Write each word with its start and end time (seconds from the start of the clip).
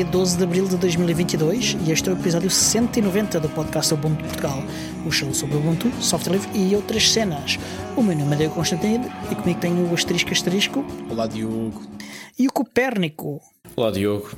dia 0.00 0.10
12 0.10 0.38
de 0.38 0.44
abril 0.44 0.66
de 0.66 0.78
2022 0.78 1.76
e 1.86 1.92
este 1.92 2.08
é 2.08 2.12
o 2.12 2.18
episódio 2.18 2.48
190 2.48 3.38
do 3.38 3.50
podcast 3.50 3.92
Ubuntu 3.92 4.24
Portugal, 4.24 4.62
o 5.06 5.10
show 5.10 5.34
sobre 5.34 5.58
Ubuntu, 5.58 5.92
software 6.00 6.38
livre 6.38 6.58
e 6.58 6.74
outras 6.74 7.10
cenas. 7.10 7.58
O 7.98 8.02
meu 8.02 8.16
nome 8.16 8.32
é 8.32 8.38
Diego 8.38 8.54
Constantino 8.54 9.04
e 9.30 9.34
comigo 9.34 9.60
tenho 9.60 9.90
o 9.90 9.92
Asterisco 9.92 10.30
Asterisco. 10.32 10.86
Olá, 11.10 11.26
Diogo. 11.26 11.82
E 12.38 12.46
o 12.48 12.50
Copérnico. 12.50 13.42
Olá, 13.76 13.90
Diogo. 13.90 14.30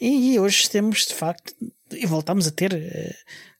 E 0.00 0.38
hoje 0.38 0.70
temos, 0.70 1.04
de 1.04 1.12
facto, 1.12 1.52
e 1.92 2.06
voltamos 2.06 2.46
a 2.46 2.50
ter 2.50 2.72
uh, 2.72 3.14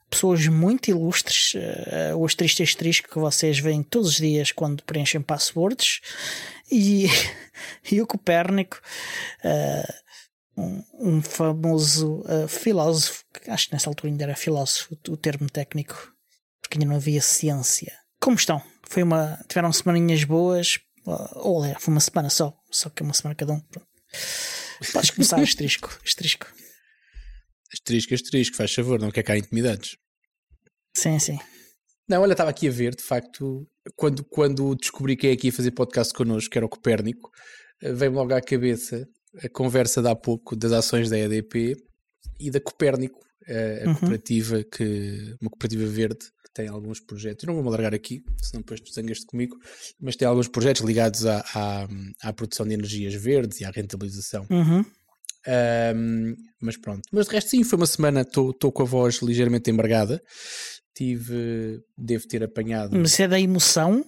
pessoas 0.08 0.46
muito 0.46 0.88
ilustres, 0.88 1.52
uh, 1.56 2.16
o 2.16 2.24
Asterisco 2.24 2.62
Asterisco 2.62 3.10
que 3.10 3.18
vocês 3.18 3.58
veem 3.58 3.82
todos 3.82 4.08
os 4.08 4.16
dias 4.16 4.50
quando 4.50 4.82
preenchem 4.82 5.20
passwords 5.20 6.00
e, 6.72 7.06
e 7.92 8.00
o 8.00 8.06
Copérnico. 8.06 8.80
Uh, 9.44 10.03
um, 10.56 10.82
um 11.00 11.22
famoso 11.22 12.20
uh, 12.20 12.48
filósofo, 12.48 13.24
acho 13.48 13.68
que 13.68 13.72
nessa 13.72 13.90
altura 13.90 14.12
ainda 14.12 14.24
era 14.24 14.36
filósofo 14.36 14.96
o 15.08 15.16
termo 15.16 15.50
técnico, 15.50 16.12
porque 16.60 16.76
ainda 16.76 16.86
não 16.86 16.96
havia 16.96 17.20
ciência. 17.20 17.92
Como 18.20 18.36
estão? 18.36 18.62
Foi 18.88 19.02
uma, 19.02 19.38
tiveram 19.48 19.72
semaninhas 19.72 20.24
boas, 20.24 20.78
ou 21.04 21.64
é, 21.64 21.74
foi 21.78 21.92
uma 21.92 22.00
semana 22.00 22.30
só, 22.30 22.56
só 22.70 22.88
que 22.88 23.02
é 23.02 23.04
uma 23.04 23.14
semana 23.14 23.34
cada 23.34 23.52
um. 23.52 23.60
Pronto. 23.60 23.88
Podes 24.92 25.10
começar, 25.10 25.40
asterisco, 25.40 25.98
asterisco. 26.04 26.46
Asterisco, 27.72 28.14
asterisco, 28.14 28.56
faz 28.56 28.72
favor, 28.72 29.00
não 29.00 29.10
quer 29.10 29.22
cá 29.22 29.36
intimidades. 29.36 29.96
Sim, 30.96 31.18
sim. 31.18 31.38
Não, 32.08 32.22
olha, 32.22 32.32
estava 32.32 32.50
aqui 32.50 32.68
a 32.68 32.70
ver, 32.70 32.94
de 32.94 33.02
facto, 33.02 33.66
quando, 33.96 34.24
quando 34.24 34.74
descobri 34.74 35.16
quem 35.16 35.30
é 35.30 35.36
que 35.36 35.48
ia 35.48 35.52
fazer 35.52 35.70
podcast 35.72 36.12
connosco, 36.12 36.50
que 36.50 36.58
era 36.58 36.66
o 36.66 36.68
Copérnico, 36.68 37.30
eh, 37.82 37.92
veio-me 37.92 38.18
logo 38.18 38.34
à 38.34 38.40
cabeça 38.40 39.06
a 39.42 39.48
conversa 39.48 40.02
de 40.02 40.08
há 40.08 40.14
pouco 40.14 40.54
das 40.54 40.72
ações 40.72 41.10
da 41.10 41.18
EDP 41.18 41.76
e 42.38 42.50
da 42.50 42.60
Copérnico, 42.60 43.20
a, 43.46 43.88
uhum. 43.88 43.94
cooperativa 43.94 44.64
que 44.64 45.36
uma 45.40 45.50
cooperativa 45.50 45.86
verde 45.86 46.26
que 46.44 46.50
tem 46.52 46.68
alguns 46.68 47.00
projetos. 47.00 47.44
Eu 47.44 47.48
não 47.48 47.54
vou 47.54 47.62
me 47.62 47.68
alargar 47.68 47.94
aqui, 47.94 48.24
senão 48.40 48.62
depois 48.62 48.80
tu 48.80 48.92
zangas-te 48.92 49.26
comigo, 49.26 49.56
mas 50.00 50.16
tem 50.16 50.26
alguns 50.26 50.48
projetos 50.48 50.82
ligados 50.82 51.26
à, 51.26 51.44
à, 51.54 51.88
à, 52.22 52.32
produção 52.32 52.66
de 52.66 52.74
energias 52.74 53.14
verdes 53.14 53.60
e 53.60 53.64
à 53.64 53.70
rentabilização. 53.70 54.46
Uhum. 54.50 54.84
Um, 55.46 56.34
mas 56.58 56.78
pronto, 56.78 57.02
mas 57.12 57.26
de 57.26 57.32
resto 57.32 57.50
sim, 57.50 57.62
foi 57.62 57.76
uma 57.76 57.86
semana, 57.86 58.22
estou 58.22 58.72
com 58.72 58.82
a 58.82 58.86
voz 58.86 59.16
ligeiramente 59.16 59.70
embargada 59.70 60.22
tive, 60.94 61.82
devo 61.98 62.26
ter 62.28 62.42
apanhado. 62.42 62.96
Mas 62.96 63.18
é 63.18 63.26
da 63.26 63.40
emoção? 63.40 64.04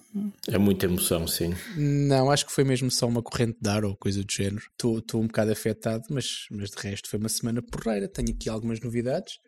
É 0.47 0.57
muita 0.57 0.85
emoção, 0.85 1.27
sim. 1.27 1.53
Não, 1.75 2.31
acho 2.31 2.45
que 2.45 2.51
foi 2.51 2.63
mesmo 2.63 2.89
só 2.89 3.07
uma 3.07 3.21
corrente 3.21 3.57
de 3.61 3.69
ar 3.69 3.83
ou 3.83 3.95
coisa 3.95 4.23
do 4.23 4.31
género. 4.31 4.63
Estou 4.71 5.21
um 5.21 5.27
bocado 5.27 5.51
afetado, 5.51 6.05
mas, 6.09 6.47
mas 6.49 6.69
de 6.71 6.77
resto 6.77 7.09
foi 7.09 7.19
uma 7.19 7.29
semana 7.29 7.61
porreira. 7.61 8.07
Tenho 8.07 8.29
aqui 8.29 8.49
algumas 8.49 8.79
novidades. 8.79 9.39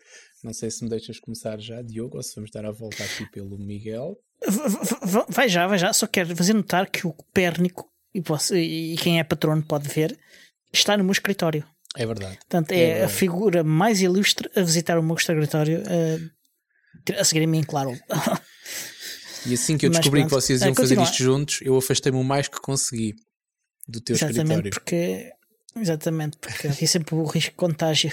Não 0.43 0.53
sei 0.53 0.69
se 0.69 0.83
me 0.83 0.89
deixas 0.89 1.19
começar 1.19 1.59
já, 1.59 1.81
Diogo, 1.81 2.17
ou 2.17 2.23
se 2.23 2.35
vamos 2.35 2.51
dar 2.51 2.65
a 2.65 2.71
volta 2.71 3.03
aqui 3.03 3.29
pelo 3.31 3.57
Miguel. 3.57 4.17
Vai 5.29 5.49
já, 5.49 5.67
vai 5.67 5.77
já. 5.77 5.91
Só 5.93 6.07
quero 6.07 6.35
fazer 6.35 6.53
notar 6.53 6.89
que 6.89 7.05
o 7.07 7.13
Copérnico, 7.13 7.89
e, 8.13 8.21
posso, 8.21 8.55
e 8.55 8.95
quem 8.97 9.19
é 9.19 9.23
patrono 9.23 9.63
pode 9.63 9.87
ver, 9.89 10.17
está 10.71 10.97
no 10.97 11.03
meu 11.03 11.11
escritório. 11.11 11.65
É 11.95 12.05
verdade. 12.05 12.37
Portanto, 12.37 12.71
é, 12.71 12.75
é 12.75 12.87
verdade. 12.87 13.03
a 13.03 13.09
figura 13.09 13.63
mais 13.63 14.01
ilustre 14.01 14.49
a 14.55 14.61
visitar 14.61 14.97
o 14.97 15.03
meu 15.03 15.15
escritório 15.15 15.81
uh, 15.81 16.29
a 17.17 17.23
seguir 17.23 17.43
a 17.43 17.47
mim, 17.47 17.63
claro. 17.63 17.97
E 19.45 19.53
assim 19.53 19.77
que 19.77 19.85
eu 19.85 19.89
descobri 19.89 20.23
que 20.23 20.29
vocês 20.29 20.61
iam 20.61 20.75
fazer 20.75 20.99
isto 21.01 21.23
juntos, 21.23 21.59
eu 21.61 21.77
afastei-me 21.77 22.17
o 22.17 22.23
mais 22.23 22.47
que 22.47 22.59
consegui 22.59 23.15
do 23.87 24.01
teu 24.01 24.15
exatamente 24.15 24.41
escritório. 24.41 24.71
Porque, 24.71 25.31
exatamente, 25.75 26.37
porque 26.37 26.67
havia 26.67 26.87
sempre 26.87 27.15
o 27.15 27.23
risco 27.25 27.51
de 27.51 27.57
contágio. 27.57 28.11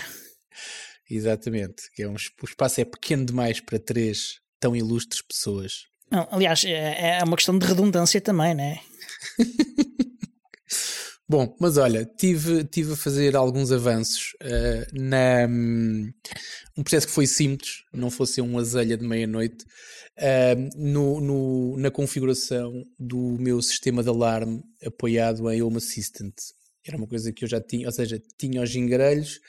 Exatamente, 1.09 1.91
que 1.95 2.03
é 2.03 2.09
um, 2.09 2.15
o 2.15 2.45
espaço 2.45 2.81
é 2.81 2.85
pequeno 2.85 3.25
demais 3.25 3.61
para 3.61 3.79
três 3.79 4.41
tão 4.59 4.75
ilustres 4.75 5.23
pessoas. 5.23 5.85
Não, 6.11 6.27
aliás, 6.31 6.65
é, 6.65 7.19
é 7.19 7.25
uma 7.25 7.37
questão 7.37 7.59
de 7.59 7.67
redundância 7.67 8.21
também, 8.21 8.55
né? 8.55 8.81
Bom, 11.29 11.57
mas 11.61 11.77
olha, 11.77 12.05
tive, 12.05 12.63
tive 12.63 12.93
a 12.93 12.97
fazer 12.97 13.35
alguns 13.35 13.73
avanços 13.73 14.37
uh, 14.45 14.87
na 14.97 15.49
um, 15.49 16.09
um 16.79 16.83
processo 16.85 17.09
que 17.09 17.13
foi 17.13 17.27
simples, 17.27 17.83
não 17.93 18.13
fosse 18.13 18.41
um 18.41 18.57
azelha 18.57 18.97
de 18.97 19.05
meia-noite, 19.05 19.65
uh, 20.19 20.69
no, 20.77 21.21
no, 21.21 21.77
na 21.79 21.91
configuração 21.91 22.73
do 22.97 23.37
meu 23.41 23.61
sistema 23.61 24.05
de 24.05 24.09
alarme 24.09 24.63
apoiado 24.85 25.51
em 25.51 25.61
Home 25.63 25.79
Assistant. 25.79 26.33
Era 26.87 26.97
uma 26.97 27.09
coisa 27.09 27.33
que 27.33 27.43
eu 27.43 27.49
já 27.49 27.61
tinha, 27.61 27.89
ou 27.89 27.93
seja, 27.93 28.23
tinha 28.39 28.63
os 28.63 28.73
engarelhos, 28.77 29.41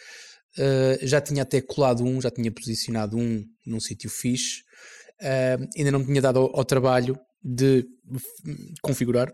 uh, 0.58 1.06
já 1.06 1.22
tinha 1.22 1.44
até 1.44 1.62
colado 1.62 2.04
um, 2.04 2.20
já 2.20 2.32
tinha 2.32 2.52
posicionado 2.52 3.16
um 3.20 3.46
num 3.64 3.80
sítio 3.80 4.10
fixe, 4.10 4.64
ainda 5.78 5.92
não 5.92 6.00
me 6.00 6.06
tinha 6.08 6.22
dado 6.24 6.40
ao, 6.40 6.58
ao 6.58 6.66
trabalho 6.66 7.20
de 7.44 7.86
configurar 8.82 9.32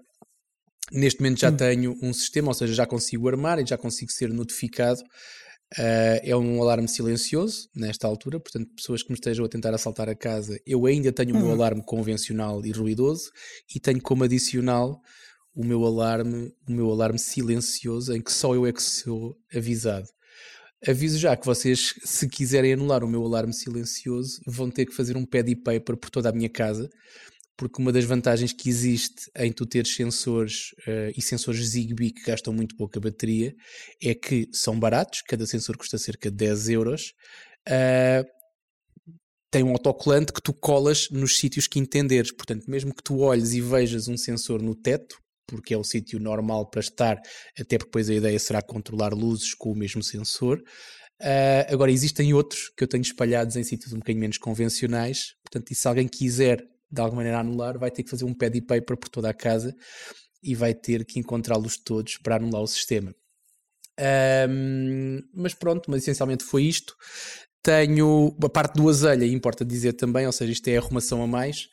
Neste 0.92 1.22
momento 1.22 1.40
já 1.40 1.50
hum. 1.50 1.58
tenho 1.58 1.98
um 2.02 2.14
sistema, 2.14 2.50
ou 2.50 2.54
seja, 2.54 2.74
já 2.74 2.86
consigo 2.86 3.28
armar 3.28 3.60
e 3.60 3.66
já 3.66 3.78
consigo 3.78 4.12
ser 4.12 4.30
notificado. 4.30 5.02
Uh, 5.76 6.22
é 6.22 6.36
um 6.36 6.62
alarme 6.62 6.88
silencioso 6.88 7.68
nesta 7.76 8.06
altura, 8.06 8.40
portanto, 8.40 8.70
pessoas 8.76 9.02
que 9.02 9.10
me 9.10 9.16
estejam 9.16 9.44
a 9.44 9.50
tentar 9.50 9.74
assaltar 9.74 10.08
a 10.08 10.14
casa, 10.14 10.60
eu 10.68 10.86
ainda 10.86 11.12
tenho 11.12 11.34
o 11.34 11.40
meu 11.40 11.48
hum. 11.48 11.54
alarme 11.54 11.84
convencional 11.84 12.64
e 12.64 12.72
ruidoso 12.72 13.32
e 13.76 13.80
tenho 13.80 14.00
como 14.00 14.24
adicional 14.24 15.02
o 15.56 15.64
meu 15.66 15.84
alarme, 15.84 16.52
o 16.68 16.72
meu 16.72 16.92
alarme 16.92 17.18
silencioso, 17.18 18.14
em 18.14 18.22
que 18.22 18.32
só 18.32 18.54
eu 18.54 18.68
é 18.68 18.74
que 18.74 18.84
sou 18.84 19.36
avisado. 19.54 20.08
Aviso 20.86 21.18
já 21.18 21.36
que 21.36 21.46
vocês, 21.46 21.94
se 22.04 22.28
quiserem 22.28 22.74
anular 22.74 23.04
o 23.04 23.08
meu 23.08 23.24
alarme 23.24 23.54
silencioso, 23.54 24.42
vão 24.46 24.70
ter 24.70 24.86
que 24.86 24.94
fazer 24.94 25.16
um 25.16 25.26
pad 25.26 25.50
e 25.50 25.56
paper 25.56 25.96
por 25.96 26.10
toda 26.10 26.30
a 26.30 26.34
minha 26.34 26.50
casa, 26.50 26.90
porque 27.64 27.82
uma 27.82 27.94
das 27.94 28.04
vantagens 28.04 28.52
que 28.52 28.68
existe 28.68 29.32
em 29.38 29.50
tu 29.50 29.66
teres 29.66 29.96
sensores 29.96 30.72
uh, 30.86 31.14
e 31.16 31.22
sensores 31.22 31.66
Zigbee 31.66 32.12
que 32.12 32.24
gastam 32.24 32.54
muito 32.54 32.76
pouca 32.76 33.00
bateria 33.00 33.56
é 34.02 34.14
que 34.14 34.50
são 34.52 34.78
baratos, 34.78 35.22
cada 35.22 35.46
sensor 35.46 35.78
custa 35.78 35.98
cerca 35.98 36.30
de 36.30 36.36
10 36.36 36.70
euros. 36.70 37.14
Uh, 37.66 38.28
tem 39.50 39.64
um 39.64 39.72
autocolante 39.72 40.34
que 40.34 40.42
tu 40.42 40.54
colas 40.54 41.08
nos 41.10 41.38
sítios 41.38 41.66
que 41.66 41.80
entenderes. 41.80 42.36
Portanto, 42.36 42.70
mesmo 42.70 42.94
que 42.94 43.02
tu 43.02 43.20
olhes 43.20 43.54
e 43.54 43.62
vejas 43.62 44.10
um 44.10 44.18
sensor 44.18 44.62
no 44.62 44.76
teto, 44.76 45.16
porque 45.48 45.74
é 45.74 45.78
o 45.78 45.86
sítio 45.86 46.20
normal 46.20 46.70
para 46.70 46.82
estar, 46.82 47.16
até 47.58 47.78
porque 47.78 47.92
depois 47.92 48.10
a 48.10 48.14
ideia 48.14 48.40
será 48.40 48.62
controlar 48.62 49.14
luzes 49.14 49.54
com 49.54 49.72
o 49.72 49.78
mesmo 49.78 50.04
sensor. 50.04 50.62
Uh, 51.22 51.72
agora, 51.72 51.94
existem 51.94 52.34
outros 52.34 52.70
que 52.76 52.84
eu 52.84 52.90
tenho 52.90 53.04
espalhados 53.04 53.56
em 53.56 53.64
sítios 53.64 53.94
um 53.94 54.00
bocadinho 54.00 54.20
menos 54.20 54.38
convencionais. 54.38 55.28
Portanto, 55.46 55.72
e 55.72 55.76
se 55.76 55.88
alguém 55.88 56.10
quiser 56.10 56.73
de 56.94 57.02
alguma 57.02 57.22
maneira 57.22 57.40
anular, 57.40 57.78
vai 57.78 57.90
ter 57.90 58.04
que 58.04 58.10
fazer 58.10 58.26
um 58.26 58.34
pad 58.34 58.62
paper 58.62 58.98
por 58.98 59.10
toda 59.10 59.30
a 59.30 59.34
casa 59.34 59.76
e 60.44 60.54
vai 60.54 60.74
ter 60.74 61.04
que 61.06 61.20
encontrá-los 61.20 61.78
todos 61.78 62.18
para 62.18 62.36
anular 62.36 62.62
o 62.62 62.68
sistema. 62.68 63.14
Um, 64.50 65.20
mas 65.34 65.54
pronto, 65.54 65.90
mas 65.90 66.04
essencialmente 66.04 66.44
foi 66.44 66.64
isto. 66.64 66.96
Tenho 67.64 68.36
a 68.44 68.50
parte 68.50 68.76
do 68.76 68.88
azelha, 68.90 69.26
importa 69.26 69.66
dizer 69.66 69.94
também, 69.94 70.26
ou 70.28 70.32
seja, 70.32 70.52
isto 70.52 70.68
é 70.68 70.78
arrumação 70.78 71.24
a 71.24 71.28
mais. 71.28 71.68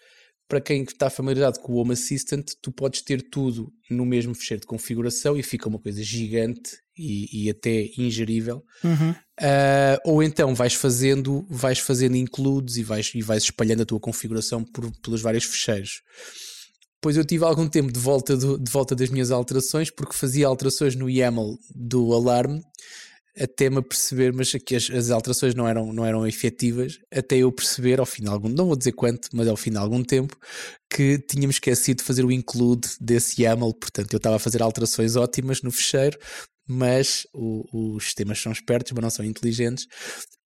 Para 0.51 0.61
quem 0.61 0.83
está 0.83 1.09
familiarizado 1.09 1.61
com 1.61 1.75
o 1.75 1.77
Home 1.77 1.93
Assistant, 1.93 2.45
tu 2.61 2.73
podes 2.73 3.03
ter 3.03 3.23
tudo 3.23 3.73
no 3.89 4.05
mesmo 4.05 4.35
fecheiro 4.35 4.63
de 4.63 4.67
configuração 4.67 5.37
e 5.37 5.45
fica 5.45 5.69
uma 5.69 5.79
coisa 5.79 6.03
gigante 6.03 6.73
e, 6.99 7.45
e 7.45 7.49
até 7.49 7.89
ingerível. 7.97 8.65
Uhum. 8.83 9.11
Uh, 9.13 9.99
ou 10.05 10.21
então 10.25 10.53
vais 10.53 10.75
fazendo, 10.75 11.47
vais 11.49 11.79
fazendo 11.79 12.17
includes 12.17 12.79
e 12.79 12.83
vais, 12.83 13.13
e 13.15 13.23
vais 13.23 13.45
espalhando 13.45 13.83
a 13.83 13.87
tua 13.87 14.01
configuração 14.01 14.65
por, 14.65 14.91
pelos 15.01 15.23
vários 15.23 15.45
fecheiros. 15.45 16.03
Pois 17.01 17.17
eu 17.17 17.25
tive 17.25 17.45
algum 17.45 17.69
tempo 17.69 17.93
de 17.93 18.01
volta, 18.01 18.37
do, 18.37 18.59
de 18.59 18.73
volta 18.73 18.97
das 18.97 19.09
minhas 19.09 19.31
alterações, 19.31 19.89
porque 19.89 20.17
fazia 20.17 20.49
alterações 20.49 20.97
no 20.97 21.09
YAML 21.09 21.61
do 21.73 22.13
alarme, 22.13 22.61
até 23.39 23.71
me 23.71 23.79
aperceber, 23.79 24.33
mas 24.35 24.51
que 24.53 24.77
as, 24.77 24.91
as, 24.91 25.11
alterações 25.11 25.55
não 25.55 25.67
eram, 25.67 25.93
não 25.93 26.05
eram 26.05 26.27
efetivas, 26.27 26.99
até 27.13 27.37
eu 27.37 27.53
perceber, 27.53 28.01
ao 28.01 28.07
de 28.07 28.29
algum, 28.29 28.49
não 28.49 28.67
vou 28.67 28.77
dizer 28.77 28.93
quanto, 28.93 29.29
mas 29.33 29.49
ao 29.49 29.57
fim 29.57 29.71
de 29.71 29.77
algum 29.77 30.03
tempo, 30.03 30.37
que 30.93 31.19
tínhamos 31.19 31.57
esquecido 31.57 31.99
de 31.99 32.05
fazer 32.05 32.25
o 32.25 32.33
include 32.33 32.89
desse 33.01 33.43
YAML, 33.43 33.75
portanto 33.75 34.13
eu 34.13 34.17
estava 34.17 34.37
a 34.37 34.41
fazer 34.41 34.63
alterações 34.63 35.17
ótimas 35.17 35.63
no 35.63 35.71
fecheiro, 35.71 36.19
mas 36.71 37.27
o, 37.35 37.97
os 37.97 38.05
sistemas 38.05 38.39
são 38.39 38.53
espertos, 38.53 38.93
mas 38.93 39.03
não 39.03 39.11
são 39.11 39.25
inteligentes. 39.25 39.87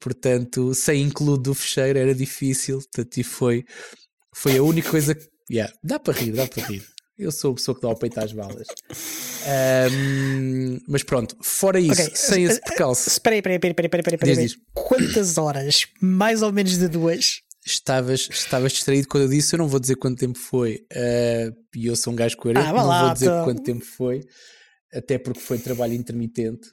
Portanto, 0.01 0.75
sem 0.75 1.03
include 1.03 1.43
do 1.43 1.55
fecheiro 1.55 1.99
era 1.99 2.15
difícil. 2.15 2.79
Portanto, 2.79 3.19
e 3.19 3.23
foi, 3.23 3.65
foi 4.35 4.57
a 4.57 4.63
única 4.63 4.91
coisa 4.91 5.15
que. 5.15 5.27
Yeah, 5.51 5.71
dá 5.83 6.01
para 6.01 6.15
rir, 6.15 6.33
dá 6.33 6.47
para 6.47 6.67
rir. 6.67 6.94
Eu 7.17 7.31
sou 7.31 7.53
a 7.53 7.55
pessoa 7.55 7.75
que 7.75 7.81
dá 7.81 7.89
o 7.89 7.97
peito 7.97 8.19
às 8.19 8.33
balas. 8.33 8.67
Um, 9.93 10.79
mas 10.89 11.03
pronto, 11.05 11.37
fora 11.43 11.79
isso, 11.79 12.03
okay. 12.03 12.17
sem 12.17 12.45
esse 12.45 12.61
percalço. 12.61 13.09
Espera 13.09 13.37
aí, 13.37 13.39
espera 13.39 13.55
aí, 13.55 13.57
espera 13.57 13.73
aí, 13.83 13.87
espera 13.87 14.11
aí, 14.11 14.15
espera 14.15 14.41
aí. 14.41 14.51
Quantas 14.73 15.39
horas? 15.39 15.87
Mais 16.01 16.43
ou 16.43 16.53
menos 16.53 16.77
de 16.77 16.89
duas? 16.89 17.41
Estavas, 17.65 18.29
estavas 18.31 18.73
distraído 18.73 19.09
quando 19.09 19.25
eu 19.25 19.29
disse, 19.29 19.55
eu 19.55 19.59
não 19.59 19.69
vou 19.69 19.81
dizer 19.81 19.97
quanto 19.97 20.19
tempo 20.19 20.39
foi. 20.39 20.87
Uh, 20.93 21.55
e 21.75 21.87
eu 21.87 21.97
sou 21.97 22.13
um 22.13 22.17
gajo 22.17 22.37
coerente, 22.37 22.67
ah, 22.67 22.73
não 22.73 22.87
lá, 22.87 23.05
vou 23.05 23.15
dizer 23.15 23.27
então. 23.27 23.45
quanto 23.45 23.63
tempo 23.63 23.85
foi 23.85 24.21
até 24.95 25.19
porque 25.19 25.41
foi 25.41 25.59
trabalho 25.59 25.95
intermitente. 25.95 26.69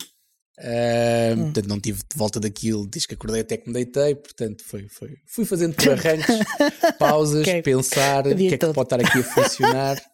Uh, 0.60 1.34
hum. 1.34 1.44
Portanto, 1.46 1.68
não 1.68 1.80
tive 1.80 2.00
de 2.00 2.16
volta 2.16 2.40
daquilo, 2.40 2.88
diz 2.88 3.06
que 3.06 3.16
acordei 3.16 3.42
até 3.42 3.58
que 3.58 3.68
me 3.68 3.74
deitei, 3.74 4.14
portanto, 4.14 4.64
foi, 4.64 4.88
foi, 4.90 5.16
fui 5.26 5.44
fazendo 5.44 5.74
por 5.74 5.90
arranques, 5.90 6.36
pausas, 7.00 7.42
okay. 7.42 7.64
pensar 7.64 8.28
o 8.28 8.36
que 8.36 8.54
é 8.54 8.58
que 8.58 8.74
pode 8.74 8.82
estar 8.82 9.00
aqui 9.00 9.20
a 9.20 9.24
funcionar. 9.24 10.02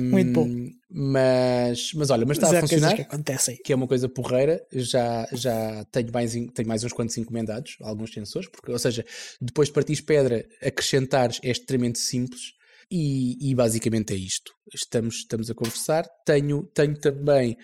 Muito 0.00 0.32
bom. 0.32 0.48
Mas, 0.90 1.92
mas 1.94 2.10
olha, 2.10 2.24
mas 2.24 2.38
está 2.38 2.56
a 2.56 2.60
funcionar. 2.60 2.94
Que, 2.94 3.02
acontecem. 3.02 3.58
que 3.62 3.72
é 3.72 3.76
uma 3.76 3.86
coisa 3.86 4.08
porreira. 4.08 4.64
Já, 4.72 5.28
já 5.32 5.84
tenho, 5.92 6.10
mais, 6.12 6.32
tenho 6.32 6.68
mais 6.68 6.82
uns 6.82 6.92
quantos 6.92 7.16
encomendados, 7.18 7.76
alguns 7.82 8.12
sensores, 8.12 8.48
porque, 8.48 8.72
ou 8.72 8.78
seja, 8.78 9.04
depois 9.40 9.68
de 9.68 9.74
partir 9.74 10.00
pedra, 10.02 10.46
acrescentares 10.62 11.40
é 11.42 11.50
extremamente 11.50 11.98
simples. 11.98 12.56
E, 12.90 13.50
e, 13.50 13.54
basicamente 13.54 14.14
é 14.14 14.16
isto. 14.16 14.50
Estamos, 14.72 15.16
estamos 15.16 15.50
a 15.50 15.54
conversar. 15.54 16.08
Tenho, 16.24 16.62
tenho 16.74 16.98
também 16.98 17.54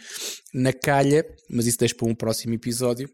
na 0.52 0.70
calha, 0.70 1.24
mas 1.48 1.66
isso 1.66 1.78
deixo 1.78 1.96
para 1.96 2.08
um 2.08 2.14
próximo 2.14 2.52
episódio, 2.52 3.08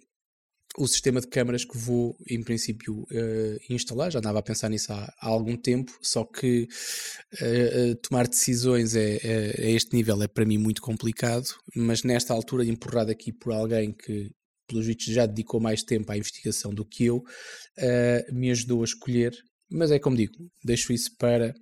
o 0.80 0.88
sistema 0.88 1.20
de 1.20 1.26
câmaras 1.26 1.62
que 1.62 1.76
vou, 1.76 2.16
em 2.26 2.42
princípio, 2.42 3.02
uh, 3.02 3.60
instalar. 3.68 4.10
Já 4.10 4.18
andava 4.18 4.38
a 4.38 4.42
pensar 4.42 4.70
nisso 4.70 4.90
há, 4.92 5.14
há 5.20 5.28
algum 5.28 5.54
tempo, 5.54 5.92
só 6.00 6.24
que 6.24 6.66
uh, 7.34 7.94
tomar 7.96 8.26
decisões 8.26 8.96
é, 8.96 9.18
é, 9.22 9.66
a 9.66 9.70
este 9.70 9.94
nível 9.94 10.22
é 10.22 10.26
para 10.26 10.46
mim 10.46 10.56
muito 10.56 10.80
complicado, 10.80 11.46
mas 11.76 12.02
nesta 12.02 12.32
altura, 12.32 12.64
empurrado 12.64 13.10
aqui 13.10 13.30
por 13.30 13.52
alguém 13.52 13.92
que, 13.92 14.30
pelos 14.66 14.86
vistos, 14.86 15.12
já 15.12 15.26
dedicou 15.26 15.60
mais 15.60 15.82
tempo 15.82 16.10
à 16.10 16.16
investigação 16.16 16.72
do 16.72 16.84
que 16.84 17.04
eu, 17.04 17.18
uh, 17.18 18.34
me 18.34 18.50
ajudou 18.50 18.80
a 18.80 18.84
escolher. 18.84 19.36
Mas 19.70 19.90
é 19.90 19.98
como 19.98 20.16
digo, 20.16 20.32
deixo 20.64 20.94
isso 20.94 21.14
para 21.18 21.54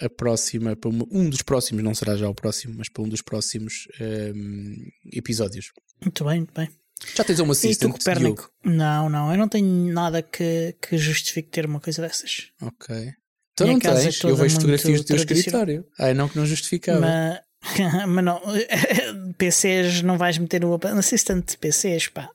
a 0.00 0.08
próxima, 0.08 0.76
para 0.76 0.88
um 0.88 1.28
dos 1.28 1.42
próximos, 1.42 1.82
não 1.82 1.94
será 1.94 2.16
já 2.16 2.28
o 2.28 2.34
próximo, 2.34 2.76
mas 2.78 2.88
para 2.88 3.02
um 3.02 3.08
dos 3.08 3.20
próximos 3.20 3.88
um, 4.00 4.74
episódios. 5.12 5.66
Muito 6.00 6.24
bem, 6.24 6.38
muito 6.38 6.54
bem. 6.54 6.81
Já 7.14 7.24
tens 7.24 7.40
uma 7.40 7.52
assistant, 7.52 7.92
Copérnico? 7.92 8.50
Não, 8.64 9.08
não, 9.08 9.30
eu 9.30 9.38
não 9.38 9.48
tenho 9.48 9.92
nada 9.92 10.22
que, 10.22 10.74
que 10.80 10.96
justifique 10.96 11.48
ter 11.48 11.66
uma 11.66 11.80
coisa 11.80 12.00
dessas. 12.02 12.50
Ok. 12.60 13.12
Então 13.52 13.66
não 13.66 13.76
é 13.76 13.80
tens, 13.80 14.22
eu 14.22 14.36
vejo 14.36 14.54
fotografias 14.54 15.00
do 15.00 15.06
teu 15.06 15.16
escritório. 15.16 15.86
Ah, 15.98 16.14
não 16.14 16.28
que 16.28 16.36
não 16.36 16.46
justificava. 16.46 17.00
Mas, 17.00 17.40
mas 18.08 18.24
não, 18.24 18.40
PCs 19.36 20.02
não 20.02 20.16
vais 20.16 20.38
meter 20.38 20.60
no 20.60 20.72
Open 20.72 20.92
Assistant 20.92 21.50
de 21.50 21.58
PCs, 21.58 22.08
pá. 22.08 22.30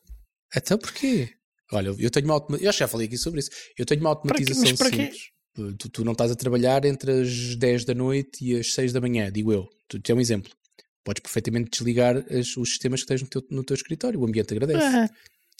Então 0.55 0.77
porquê? 0.77 1.29
Olha, 1.71 1.93
eu 1.97 2.09
tenho 2.09 2.25
uma 2.25 2.35
automatização, 2.35 2.67
eu 2.67 2.73
já 2.73 2.87
falei 2.87 3.07
aqui 3.07 3.17
sobre 3.17 3.39
isso. 3.39 3.49
Eu 3.77 3.85
tenho 3.85 4.01
uma 4.01 4.11
automatização 4.11 4.75
para 4.75 4.91
quê? 4.91 5.11
simples. 5.11 5.77
Tu, 5.79 5.89
tu, 5.89 6.05
não 6.05 6.11
estás 6.11 6.31
a 6.31 6.35
trabalhar 6.35 6.85
entre 6.85 7.11
as 7.11 7.55
10 7.55 7.83
da 7.83 7.95
noite 7.95 8.45
e 8.45 8.59
as 8.59 8.73
6 8.73 8.93
da 8.93 9.01
manhã, 9.01 9.31
digo 9.31 9.51
eu. 9.51 9.67
Tu, 9.87 9.99
tu 9.99 10.11
é 10.11 10.15
um 10.15 10.21
exemplo 10.21 10.51
podes 11.07 11.21
perfeitamente 11.21 11.69
desligar 11.71 12.17
as, 12.29 12.57
os 12.57 12.67
sistemas 12.67 13.01
que 13.01 13.07
tens 13.07 13.21
no 13.21 13.29
teu, 13.29 13.41
no 13.49 13.63
teu 13.63 13.75
escritório, 13.75 14.19
o 14.19 14.25
ambiente 14.25 14.53
agradece. 14.53 14.85
Ah, 14.85 15.09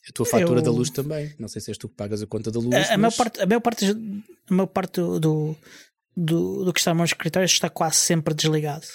a 0.10 0.12
tua 0.14 0.26
fatura 0.26 0.60
eu... 0.60 0.64
da 0.64 0.72
luz 0.72 0.90
também. 0.90 1.34
Não 1.40 1.48
sei 1.48 1.62
se 1.62 1.72
és 1.72 1.78
tu 1.78 1.88
que 1.88 1.96
pagas 1.96 2.22
a 2.22 2.28
conta 2.28 2.52
da 2.52 2.60
luz. 2.60 2.76
A, 2.76 2.96
a 2.96 2.98
maior, 2.98 3.16
parte, 3.16 3.42
a 3.42 3.46
maior 3.46 3.62
parte, 3.62 3.86
a 3.86 4.54
maior 4.54 4.68
parte 4.68 4.96
do, 4.96 5.56
do, 6.18 6.66
do 6.66 6.74
que 6.74 6.80
está 6.80 6.92
no 6.92 6.98
meu 6.98 7.06
escritório 7.06 7.46
está 7.46 7.70
quase 7.70 7.96
sempre 7.96 8.34
desligado. 8.34 8.86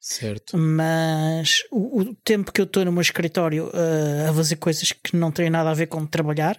Certo. 0.00 0.56
Mas 0.56 1.64
o, 1.70 2.00
o 2.00 2.14
tempo 2.16 2.50
que 2.50 2.62
eu 2.62 2.66
estou 2.66 2.82
no 2.82 2.92
meu 2.92 3.02
escritório 3.02 3.66
uh, 3.66 4.30
a 4.30 4.32
fazer 4.32 4.56
coisas 4.56 4.90
que 4.90 5.14
não 5.14 5.30
têm 5.30 5.50
nada 5.50 5.70
a 5.70 5.74
ver 5.74 5.86
com 5.86 6.06
trabalhar 6.06 6.58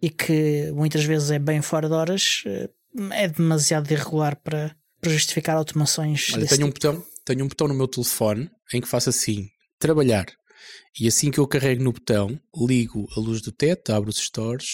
e 0.00 0.10
que 0.10 0.72
muitas 0.72 1.04
vezes 1.04 1.30
é 1.30 1.38
bem 1.38 1.62
fora 1.62 1.88
de 1.88 1.94
horas, 1.94 2.42
uh, 2.46 3.12
é 3.12 3.28
demasiado 3.28 3.88
irregular 3.92 4.34
para, 4.34 4.74
para 5.00 5.12
justificar 5.12 5.56
automações. 5.56 6.30
Olha, 6.34 6.46
tenho 6.46 6.48
tipo. 6.48 6.66
um 6.66 6.70
botão 6.70 7.11
tenho 7.24 7.44
um 7.44 7.48
botão 7.48 7.68
no 7.68 7.74
meu 7.74 7.88
telefone 7.88 8.48
em 8.72 8.80
que 8.80 8.88
faço 8.88 9.10
assim: 9.10 9.48
trabalhar. 9.78 10.26
E 10.98 11.08
assim 11.08 11.30
que 11.30 11.38
eu 11.38 11.46
carrego 11.46 11.82
no 11.82 11.92
botão, 11.92 12.38
ligo 12.56 13.06
a 13.16 13.20
luz 13.20 13.40
do 13.40 13.50
teto, 13.50 13.92
abro 13.92 14.10
os 14.10 14.18
stores, 14.18 14.66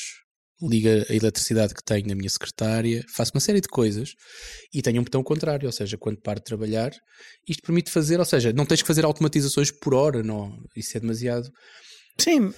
ligo 0.60 0.88
a 0.88 1.14
eletricidade 1.14 1.74
que 1.74 1.84
tenho 1.84 2.08
na 2.08 2.14
minha 2.14 2.28
secretária, 2.28 3.04
faço 3.14 3.32
uma 3.34 3.40
série 3.40 3.60
de 3.60 3.68
coisas 3.68 4.10
e 4.74 4.82
tenho 4.82 5.00
um 5.00 5.04
botão 5.04 5.22
contrário, 5.22 5.66
ou 5.66 5.72
seja, 5.72 5.96
quando 5.96 6.20
paro 6.20 6.40
de 6.40 6.44
trabalhar, 6.44 6.90
isto 7.48 7.62
permite 7.62 7.90
fazer, 7.90 8.18
ou 8.18 8.24
seja, 8.24 8.52
não 8.52 8.66
tens 8.66 8.82
que 8.82 8.88
fazer 8.88 9.04
automatizações 9.04 9.70
por 9.70 9.94
hora, 9.94 10.22
não, 10.22 10.52
isso 10.76 10.96
é 10.96 11.00
demasiado. 11.00 11.48
Sim, 12.18 12.52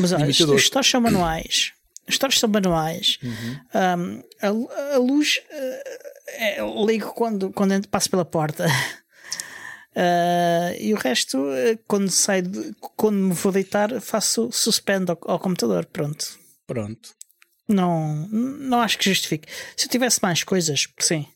mas 0.00 0.12
olha, 0.12 0.26
os 0.26 0.62
stores 0.62 0.90
são 0.90 1.00
manuais. 1.00 1.70
Os 2.08 2.16
stores 2.16 2.38
são 2.38 2.48
manuais. 2.48 3.18
Uhum. 3.22 3.60
Um, 3.74 4.22
a, 4.42 4.94
a, 4.94 4.98
luz 4.98 5.40
uh, 5.52 6.28
é, 6.28 6.58
ligo 6.86 7.12
quando, 7.12 7.52
quando 7.52 7.86
passo 7.88 8.10
pela 8.10 8.24
porta. 8.24 8.66
Uh, 9.98 10.78
e 10.78 10.94
o 10.94 10.96
resto, 10.96 11.50
eh, 11.50 11.76
quando 11.88 12.08
saio, 12.08 12.42
de, 12.42 12.72
quando 12.96 13.16
me 13.16 13.34
vou 13.34 13.50
deitar, 13.50 14.00
faço 14.00 14.48
suspendo 14.52 15.10
ao, 15.10 15.32
ao, 15.32 15.40
computador. 15.40 15.86
Pronto. 15.86 16.38
Pronto. 16.68 17.16
Não, 17.68 18.28
não 18.28 18.80
acho 18.80 18.96
que 18.96 19.10
justifique. 19.10 19.48
Se 19.76 19.86
eu 19.86 19.90
tivesse 19.90 20.20
mais 20.22 20.44
coisas, 20.44 20.86
sim. 21.00 21.26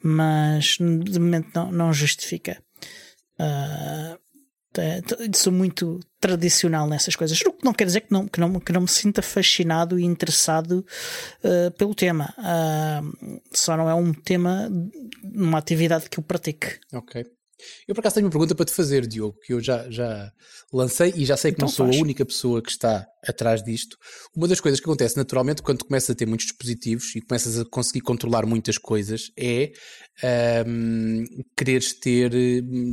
Mas 0.00 0.76
de 0.78 1.18
momento 1.18 1.50
não, 1.52 1.72
não 1.72 1.92
justifica. 1.92 2.62
Uh, 3.40 4.16
sou 5.34 5.52
muito 5.52 5.98
tradicional 6.20 6.86
nessas 6.86 7.16
coisas. 7.16 7.40
O 7.40 7.52
que 7.52 7.64
não 7.64 7.74
quer 7.74 7.86
dizer 7.86 8.02
que 8.02 8.12
não, 8.12 8.28
que 8.28 8.38
não, 8.38 8.60
que 8.60 8.72
não 8.72 8.82
me 8.82 8.88
sinta 8.88 9.20
fascinado 9.20 9.98
e 9.98 10.04
interessado 10.04 10.86
uh, 11.42 11.72
pelo 11.72 11.94
tema. 11.94 12.32
Uh, 12.38 13.40
só 13.52 13.76
não 13.76 13.90
é 13.90 13.94
um 13.94 14.12
tema, 14.12 14.70
uma 15.24 15.58
atividade 15.58 16.08
que 16.08 16.20
eu 16.20 16.22
pratique. 16.22 16.78
Ok. 16.92 17.35
Eu 17.86 17.94
por 17.94 18.00
acaso 18.00 18.16
tenho 18.16 18.26
uma 18.26 18.30
pergunta 18.30 18.54
para 18.54 18.66
te 18.66 18.72
fazer, 18.72 19.06
Diogo, 19.06 19.38
que 19.40 19.52
eu 19.52 19.60
já, 19.60 19.88
já 19.90 20.32
lancei 20.72 21.12
e 21.16 21.24
já 21.24 21.36
sei 21.36 21.52
que 21.52 21.56
então 21.56 21.66
não 21.66 21.72
sou 21.72 21.86
faz. 21.86 21.98
a 21.98 22.02
única 22.02 22.24
pessoa 22.24 22.62
que 22.62 22.70
está 22.70 23.06
atrás 23.26 23.62
disto. 23.62 23.96
Uma 24.34 24.46
das 24.46 24.60
coisas 24.60 24.80
que 24.80 24.86
acontece 24.86 25.16
naturalmente 25.16 25.62
quando 25.62 25.84
começas 25.84 26.10
a 26.10 26.14
ter 26.14 26.26
muitos 26.26 26.46
dispositivos 26.46 27.14
e 27.16 27.20
começas 27.20 27.58
a 27.58 27.64
conseguir 27.64 28.00
controlar 28.00 28.46
muitas 28.46 28.78
coisas 28.78 29.30
é 29.36 29.72
um, 30.66 31.24
quereres 31.56 31.92
ter, 31.98 32.30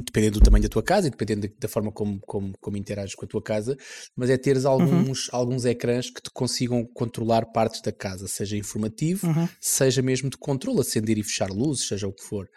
dependendo 0.03 0.39
do 0.39 0.43
tamanho 0.43 0.63
da 0.63 0.69
tua 0.69 0.83
casa 0.83 1.07
e 1.07 1.11
dependendo 1.11 1.47
da 1.59 1.67
forma 1.67 1.91
como, 1.91 2.19
como, 2.21 2.53
como 2.59 2.77
interages 2.77 3.15
com 3.15 3.25
a 3.25 3.27
tua 3.27 3.41
casa, 3.41 3.77
mas 4.15 4.29
é 4.29 4.37
teres 4.37 4.65
alguns, 4.65 5.27
uhum. 5.27 5.39
alguns 5.39 5.65
ecrãs 5.65 6.09
que 6.09 6.21
te 6.21 6.29
consigam 6.31 6.85
controlar 6.93 7.45
partes 7.51 7.81
da 7.81 7.91
casa, 7.91 8.27
seja 8.27 8.57
informativo, 8.57 9.27
uhum. 9.27 9.47
seja 9.59 10.01
mesmo 10.01 10.29
de 10.29 10.37
controle, 10.37 10.81
acender 10.81 11.17
e 11.17 11.23
fechar 11.23 11.49
luzes, 11.49 11.87
seja 11.87 12.07
o 12.07 12.13
que 12.13 12.23
for. 12.23 12.49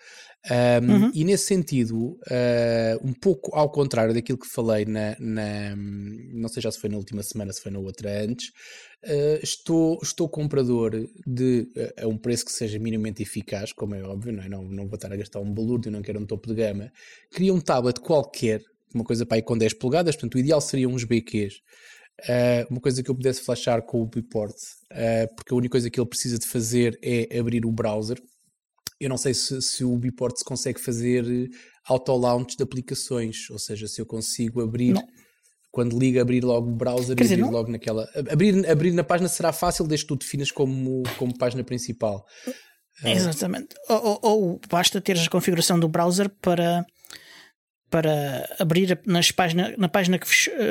Um, 0.48 0.92
uhum. 0.92 1.10
E 1.12 1.24
nesse 1.24 1.44
sentido, 1.44 1.96
uh, 1.96 2.18
um 3.02 3.12
pouco 3.12 3.54
ao 3.54 3.68
contrário 3.68 4.14
daquilo 4.14 4.38
que 4.38 4.46
falei 4.46 4.84
na, 4.84 5.16
na, 5.18 5.74
Não 5.76 6.48
sei 6.48 6.62
já 6.62 6.70
se 6.70 6.78
foi 6.78 6.88
na 6.88 6.96
última 6.96 7.22
semana, 7.22 7.52
se 7.52 7.60
foi 7.60 7.72
na 7.72 7.80
outra 7.80 8.22
antes. 8.22 8.48
Uh, 9.04 9.38
estou, 9.42 9.98
estou 10.02 10.28
comprador 10.28 10.92
de 11.26 11.68
uh, 11.76 12.04
a 12.04 12.06
um 12.06 12.16
preço 12.16 12.44
que 12.44 12.52
seja 12.52 12.78
minimamente 12.78 13.22
eficaz, 13.22 13.72
como 13.72 13.94
é 13.94 14.02
óbvio, 14.02 14.32
não, 14.32 14.42
é? 14.42 14.48
não, 14.48 14.62
não 14.64 14.86
vou 14.86 14.94
estar 14.94 15.12
a 15.12 15.16
gastar 15.16 15.40
um 15.40 15.52
balúrdio, 15.52 15.90
não 15.90 16.02
quero 16.02 16.20
um 16.20 16.26
topo 16.26 16.48
de 16.48 16.54
gama. 16.54 16.92
Queria 17.32 17.52
um 17.52 17.60
tablet 17.60 18.00
qualquer, 18.00 18.62
uma 18.94 19.04
coisa 19.04 19.26
para 19.26 19.38
ir 19.38 19.42
com 19.42 19.58
10 19.58 19.74
polegadas, 19.74 20.14
portanto, 20.14 20.36
o 20.36 20.38
ideal 20.38 20.60
seria 20.60 20.88
uns 20.88 21.04
BQs. 21.04 21.54
Uh, 22.20 22.66
uma 22.70 22.80
coisa 22.80 23.02
que 23.02 23.10
eu 23.10 23.14
pudesse 23.14 23.42
flashar 23.42 23.82
com 23.82 24.00
o 24.00 24.06
Biport, 24.06 24.54
uh, 24.54 25.34
porque 25.34 25.52
a 25.52 25.56
única 25.56 25.72
coisa 25.72 25.90
que 25.90 26.00
ele 26.00 26.08
precisa 26.08 26.38
de 26.38 26.46
fazer 26.46 26.98
é 27.02 27.38
abrir 27.38 27.66
o 27.66 27.72
browser, 27.72 28.16
eu 29.00 29.08
não 29.08 29.16
sei 29.16 29.34
se, 29.34 29.60
se 29.60 29.84
o 29.84 29.96
Biport 29.96 30.36
se 30.36 30.44
consegue 30.44 30.80
fazer 30.80 31.24
eh, 31.26 31.48
auto-launch 31.84 32.56
de 32.56 32.62
aplicações, 32.62 33.48
ou 33.50 33.58
seja, 33.58 33.86
se 33.86 34.00
eu 34.00 34.06
consigo 34.06 34.62
abrir. 34.62 34.94
Não. 34.94 35.06
Quando 35.70 35.98
liga, 35.98 36.22
abrir 36.22 36.42
logo 36.42 36.70
o 36.70 36.74
browser 36.74 37.14
Quer 37.14 37.24
e 37.24 37.26
abrir 37.26 37.42
dizer, 37.42 37.52
logo 37.52 37.70
naquela. 37.70 38.08
Abrir, 38.30 38.66
abrir 38.66 38.92
na 38.92 39.04
página 39.04 39.28
será 39.28 39.52
fácil 39.52 39.86
desde 39.86 40.06
que 40.06 40.08
tu 40.08 40.16
definas 40.16 40.50
como, 40.50 41.02
como 41.18 41.36
página 41.36 41.62
principal. 41.62 42.24
Ah. 43.04 43.10
Exatamente. 43.10 43.74
Ou, 43.90 44.02
ou, 44.02 44.20
ou, 44.22 44.60
basta 44.70 45.02
teres 45.02 45.26
a 45.26 45.30
configuração 45.30 45.78
do 45.78 45.86
browser 45.86 46.30
para, 46.40 46.86
para 47.90 48.56
abrir 48.58 48.98
nas 49.04 49.30
página, 49.30 49.74
na 49.76 49.86
página 49.86 50.18
que 50.18 50.26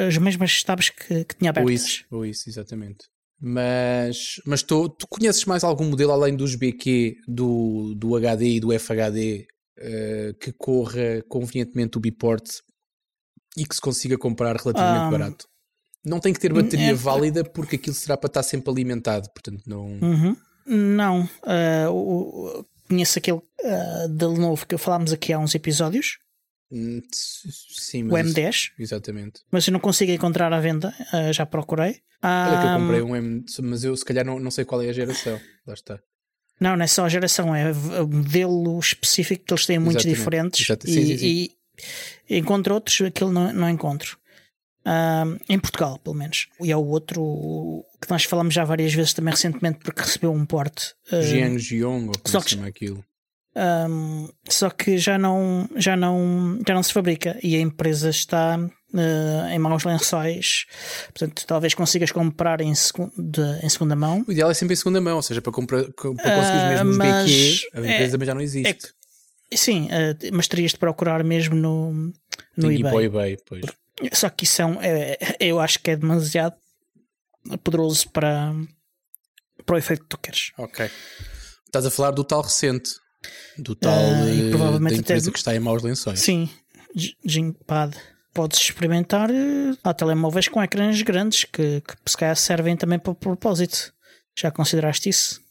as 0.07 0.17
mesmas 0.17 0.63
tabs 0.63 0.89
que, 0.89 1.23
que 1.23 1.35
tinha 1.35 1.51
abertas. 1.51 1.69
Ou 1.69 1.75
isso, 1.75 2.05
ou 2.09 2.25
isso, 2.25 2.49
exatamente. 2.49 3.05
Mas, 3.39 4.41
mas 4.45 4.63
tu, 4.63 4.89
tu 4.89 5.05
conheces 5.07 5.45
mais 5.45 5.63
algum 5.63 5.85
modelo 5.85 6.11
além 6.11 6.35
dos 6.35 6.55
BQ, 6.55 7.17
do, 7.27 7.93
do 7.95 8.15
HD 8.15 8.55
e 8.55 8.59
do 8.59 8.77
FHD 8.77 9.41
uh, 9.41 9.45
eh, 9.77 10.33
que 10.39 10.53
corra 10.53 11.21
convenientemente 11.27 11.97
o 11.97 12.01
Biport 12.01 12.45
e 13.57 13.65
que 13.65 13.75
se 13.75 13.81
consiga 13.81 14.17
comprar 14.17 14.55
relativamente 14.55 15.07
um, 15.07 15.11
barato? 15.11 15.45
Não 16.03 16.19
tem 16.19 16.33
que 16.33 16.39
ter 16.39 16.53
bateria 16.53 16.91
é, 16.91 16.93
válida 16.93 17.43
porque 17.43 17.75
aquilo 17.75 17.95
será 17.95 18.15
para 18.15 18.27
estar 18.27 18.43
sempre 18.43 18.71
alimentado, 18.71 19.29
portanto 19.33 19.63
não. 19.67 19.85
Uhum. 19.85 20.37
Não, 20.67 21.29
uh, 21.43 22.65
conheço 22.87 23.19
aquele 23.19 23.37
uh, 23.37 24.09
da 24.09 24.27
Lenovo 24.27 24.65
que 24.65 24.77
falámos 24.77 25.11
aqui 25.13 25.33
há 25.33 25.39
uns 25.39 25.53
episódios 25.53 26.17
sim, 27.11 28.03
o 28.03 28.11
M10. 28.11 28.71
Exatamente. 28.79 29.41
Mas 29.51 29.67
eu 29.67 29.73
não 29.73 29.79
consigo 29.79 30.11
encontrar 30.11 30.51
à 30.51 30.59
venda, 30.59 30.93
uh, 31.13 31.31
já 31.31 31.45
procurei. 31.45 32.01
Olha 32.23 32.59
que 32.59 32.67
eu 32.67 32.79
comprei 32.79 33.01
um 33.01 33.15
M, 33.15 33.45
mas 33.61 33.83
eu 33.83 33.95
se 33.95 34.03
calhar 34.03 34.25
não, 34.25 34.39
não 34.39 34.49
sei 34.49 34.65
qual 34.65 34.81
é 34.81 34.89
a 34.89 34.93
geração. 34.93 35.39
Lá 35.67 35.73
está. 35.73 35.99
Não, 36.59 36.75
não 36.75 36.83
é 36.83 36.87
só 36.87 37.05
a 37.05 37.09
geração, 37.09 37.53
é 37.53 37.71
o 37.71 38.07
modelo 38.07 38.79
específico 38.79 39.45
que 39.45 39.53
eles 39.53 39.65
têm 39.65 39.77
muitos 39.77 40.05
Exatamente. 40.05 40.17
diferentes 40.17 40.61
Exato. 40.61 40.87
e, 40.87 40.93
sim, 40.93 41.17
sim, 41.17 41.49
e 42.29 42.37
encontro 42.37 42.73
outros 42.73 42.97
que 43.13 43.25
não, 43.25 43.51
não 43.53 43.69
encontro. 43.69 44.17
Um, 44.87 45.37
em 45.49 45.59
Portugal, 45.59 45.97
pelo 45.97 46.15
menos. 46.15 46.47
E 46.61 46.71
é 46.71 46.77
o 46.77 46.85
outro 46.85 47.83
que 47.99 48.09
nós 48.09 48.23
falamos 48.23 48.53
já 48.53 48.63
várias 48.63 48.93
vezes 48.93 49.13
também 49.13 49.33
recentemente 49.33 49.79
porque 49.79 50.01
recebeu 50.01 50.31
um 50.31 50.45
porte. 50.45 50.93
Uh, 51.11 51.23
Jiangjiong, 51.23 52.07
ou 52.07 52.13
como 52.19 52.43
se 52.43 52.49
chama 52.51 52.67
aquilo. 52.67 53.03
Um, 53.57 54.27
só 54.49 54.69
que 54.69 54.97
já 54.97 55.17
não, 55.17 55.69
já, 55.77 55.95
não, 55.95 56.59
já 56.67 56.73
não 56.73 56.83
se 56.83 56.91
fabrica 56.91 57.39
e 57.41 57.55
a 57.55 57.59
empresa 57.59 58.09
está 58.09 58.57
uh, 58.57 59.47
em 59.49 59.57
maus 59.57 59.83
lençóis. 59.83 60.65
Portanto, 61.05 61.45
talvez 61.47 61.73
consigas 61.73 62.11
comprar 62.11 62.59
em, 62.59 62.75
segu 62.75 63.11
de, 63.17 63.41
em 63.63 63.69
segunda 63.69 63.95
mão. 63.95 64.25
O 64.27 64.31
ideal 64.31 64.51
é 64.51 64.53
sempre 64.53 64.73
em 64.73 64.77
segunda 64.77 64.99
mão, 64.99 65.15
ou 65.15 65.21
seja, 65.21 65.41
para, 65.41 65.53
comprar, 65.53 65.83
para 65.83 65.93
conseguir 66.03 66.57
os 66.57 66.69
mesmos 66.69 66.95
uh, 66.95 66.99
BQ, 66.99 67.69
a 67.73 67.79
empresa 67.79 68.17
é, 68.17 68.25
já 68.25 68.33
não 68.33 68.41
existe. 68.41 68.93
É, 69.51 69.55
sim, 69.55 69.85
uh, 69.85 70.33
mas 70.33 70.47
terias 70.49 70.71
de 70.71 70.77
procurar 70.77 71.23
mesmo 71.23 71.55
no, 71.55 71.93
no 71.93 72.67
Tem 72.67 72.79
eBay. 72.81 73.05
eBay 73.05 73.37
pois. 73.47 73.63
Só 74.11 74.29
que 74.29 74.43
isso 74.43 74.61
é, 74.61 74.65
um, 74.65 74.81
é, 74.81 75.17
eu 75.39 75.61
acho 75.61 75.79
que 75.79 75.91
é 75.91 75.95
demasiado 75.95 76.55
poderoso 77.63 78.09
para, 78.09 78.53
para 79.65 79.75
o 79.75 79.77
efeito 79.77 80.03
que 80.03 80.09
tu 80.09 80.17
queres. 80.17 80.51
Ok. 80.57 80.89
Estás 81.65 81.85
a 81.85 81.91
falar 81.91 82.11
do 82.11 82.23
tal 82.23 82.41
recente, 82.41 82.91
do 83.57 83.75
tal 83.75 83.99
uh, 83.99 84.49
provavelmente 84.49 84.93
da 84.95 84.99
empresa 84.99 85.29
até, 85.29 85.33
que 85.33 85.37
está 85.37 85.55
em 85.55 85.59
maus 85.59 85.83
lençóis. 85.83 86.19
Sim, 86.19 86.49
Jinkpad. 87.25 87.95
Podes 88.33 88.59
experimentar 88.59 89.31
uh, 89.31 89.77
há 89.83 89.93
telemóveis 89.93 90.47
com 90.49 90.61
ecrãs 90.61 91.01
grandes 91.01 91.45
que, 91.45 91.81
que 91.81 91.95
se 92.05 92.17
calhar 92.17 92.35
servem 92.35 92.75
também 92.75 92.99
para 92.99 93.11
o 93.11 93.15
propósito. 93.15 93.93
Já 94.37 94.51
consideraste 94.51 95.07
isso? 95.07 95.41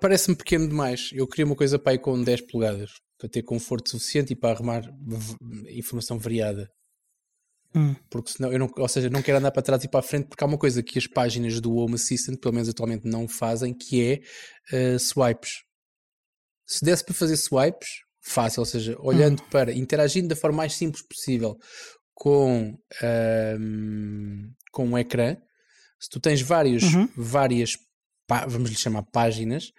Parece-me 0.00 0.36
pequeno 0.36 0.68
demais. 0.68 1.10
Eu 1.12 1.26
queria 1.26 1.44
uma 1.44 1.56
coisa 1.56 1.78
para 1.78 1.94
ir 1.94 1.98
com 1.98 2.22
10 2.22 2.42
polegadas 2.42 2.92
para 3.20 3.28
ter 3.28 3.42
conforto 3.42 3.90
suficiente 3.90 4.32
e 4.32 4.36
para 4.36 4.54
arrumar 4.54 4.82
informação 5.68 6.18
variada. 6.18 6.70
Hum. 7.74 7.94
Porque 8.08 8.30
senão 8.30 8.50
eu 8.50 8.58
não, 8.58 8.68
ou 8.74 8.88
seja, 8.88 9.10
não 9.10 9.22
quero 9.22 9.38
andar 9.38 9.52
para 9.52 9.62
trás 9.62 9.84
e 9.84 9.88
para 9.88 10.00
a 10.00 10.02
frente 10.02 10.26
porque 10.26 10.42
há 10.42 10.46
uma 10.46 10.58
coisa 10.58 10.82
que 10.82 10.98
as 10.98 11.06
páginas 11.06 11.60
do 11.60 11.74
Home 11.74 11.94
Assistant, 11.94 12.40
pelo 12.40 12.54
menos 12.54 12.68
atualmente, 12.68 13.06
não 13.06 13.28
fazem, 13.28 13.74
que 13.74 14.02
é 14.02 14.94
uh, 14.94 14.98
swipes. 14.98 15.50
Se 16.70 16.84
desse 16.84 17.04
para 17.04 17.14
fazer 17.14 17.36
swipes, 17.36 17.88
fácil, 18.20 18.60
ou 18.60 18.66
seja, 18.66 18.96
olhando 19.00 19.42
hum. 19.42 19.46
para, 19.50 19.72
interagindo 19.72 20.28
da 20.28 20.36
forma 20.36 20.58
mais 20.58 20.74
simples 20.74 21.02
possível 21.02 21.58
com, 22.14 22.78
uh, 23.02 24.52
com 24.70 24.86
um 24.86 24.96
ecrã, 24.96 25.36
se 25.98 26.08
tu 26.08 26.20
tens 26.20 26.40
vários, 26.40 26.84
uhum. 26.84 27.08
várias, 27.16 27.76
vamos 28.46 28.70
lhe 28.70 28.76
chamar 28.76 29.02
páginas, 29.02 29.72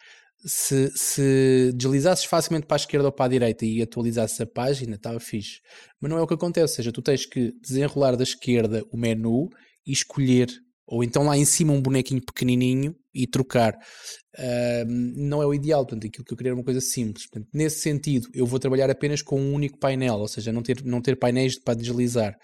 se, 0.46 0.92
se 0.94 1.72
deslizasses 1.74 2.26
facilmente 2.26 2.68
para 2.68 2.76
a 2.76 2.82
esquerda 2.82 3.08
ou 3.08 3.12
para 3.14 3.26
a 3.26 3.30
direita 3.30 3.66
e 3.66 3.82
atualizasses 3.82 4.42
a 4.42 4.46
página, 4.46 4.96
estava 4.96 5.20
fixe. 5.20 5.62
Mas 6.00 6.12
não 6.12 6.18
é 6.18 6.22
o 6.22 6.28
que 6.28 6.34
acontece, 6.34 6.74
ou 6.74 6.76
seja, 6.76 6.92
tu 6.92 7.02
tens 7.02 7.26
que 7.26 7.54
desenrolar 7.62 8.18
da 8.18 8.24
esquerda 8.24 8.84
o 8.92 8.98
menu 8.98 9.48
e 9.86 9.94
escolher, 9.94 10.50
ou 10.92 11.04
então 11.06 11.24
lá 11.24 11.38
em 11.38 11.46
cima 11.46 11.72
um 11.72 11.82
bonequinho 11.82 12.22
pequenininho 12.22 12.94
e 13.14 13.26
trocar. 13.26 13.74
Uh, 14.38 14.86
não 15.16 15.42
é 15.42 15.46
o 15.46 15.54
ideal, 15.54 15.86
portanto, 15.86 16.06
aquilo 16.06 16.26
que 16.26 16.34
eu 16.34 16.38
queria 16.38 16.50
era 16.50 16.56
uma 16.56 16.66
coisa 16.66 16.82
simples. 16.82 17.28
Portanto, 17.28 17.50
nesse 17.54 17.80
sentido, 17.80 18.28
eu 18.34 18.46
vou 18.46 18.60
trabalhar 18.60 18.90
apenas 18.90 19.22
com 19.22 19.40
um 19.40 19.54
único 19.54 19.80
painel, 19.80 20.16
ou 20.16 20.28
seja, 20.28 20.52
não 20.52 20.62
ter, 20.62 20.84
não 20.84 21.02
ter 21.02 21.18
painéis 21.18 21.58
para 21.58 21.76
deslizar 21.76 22.38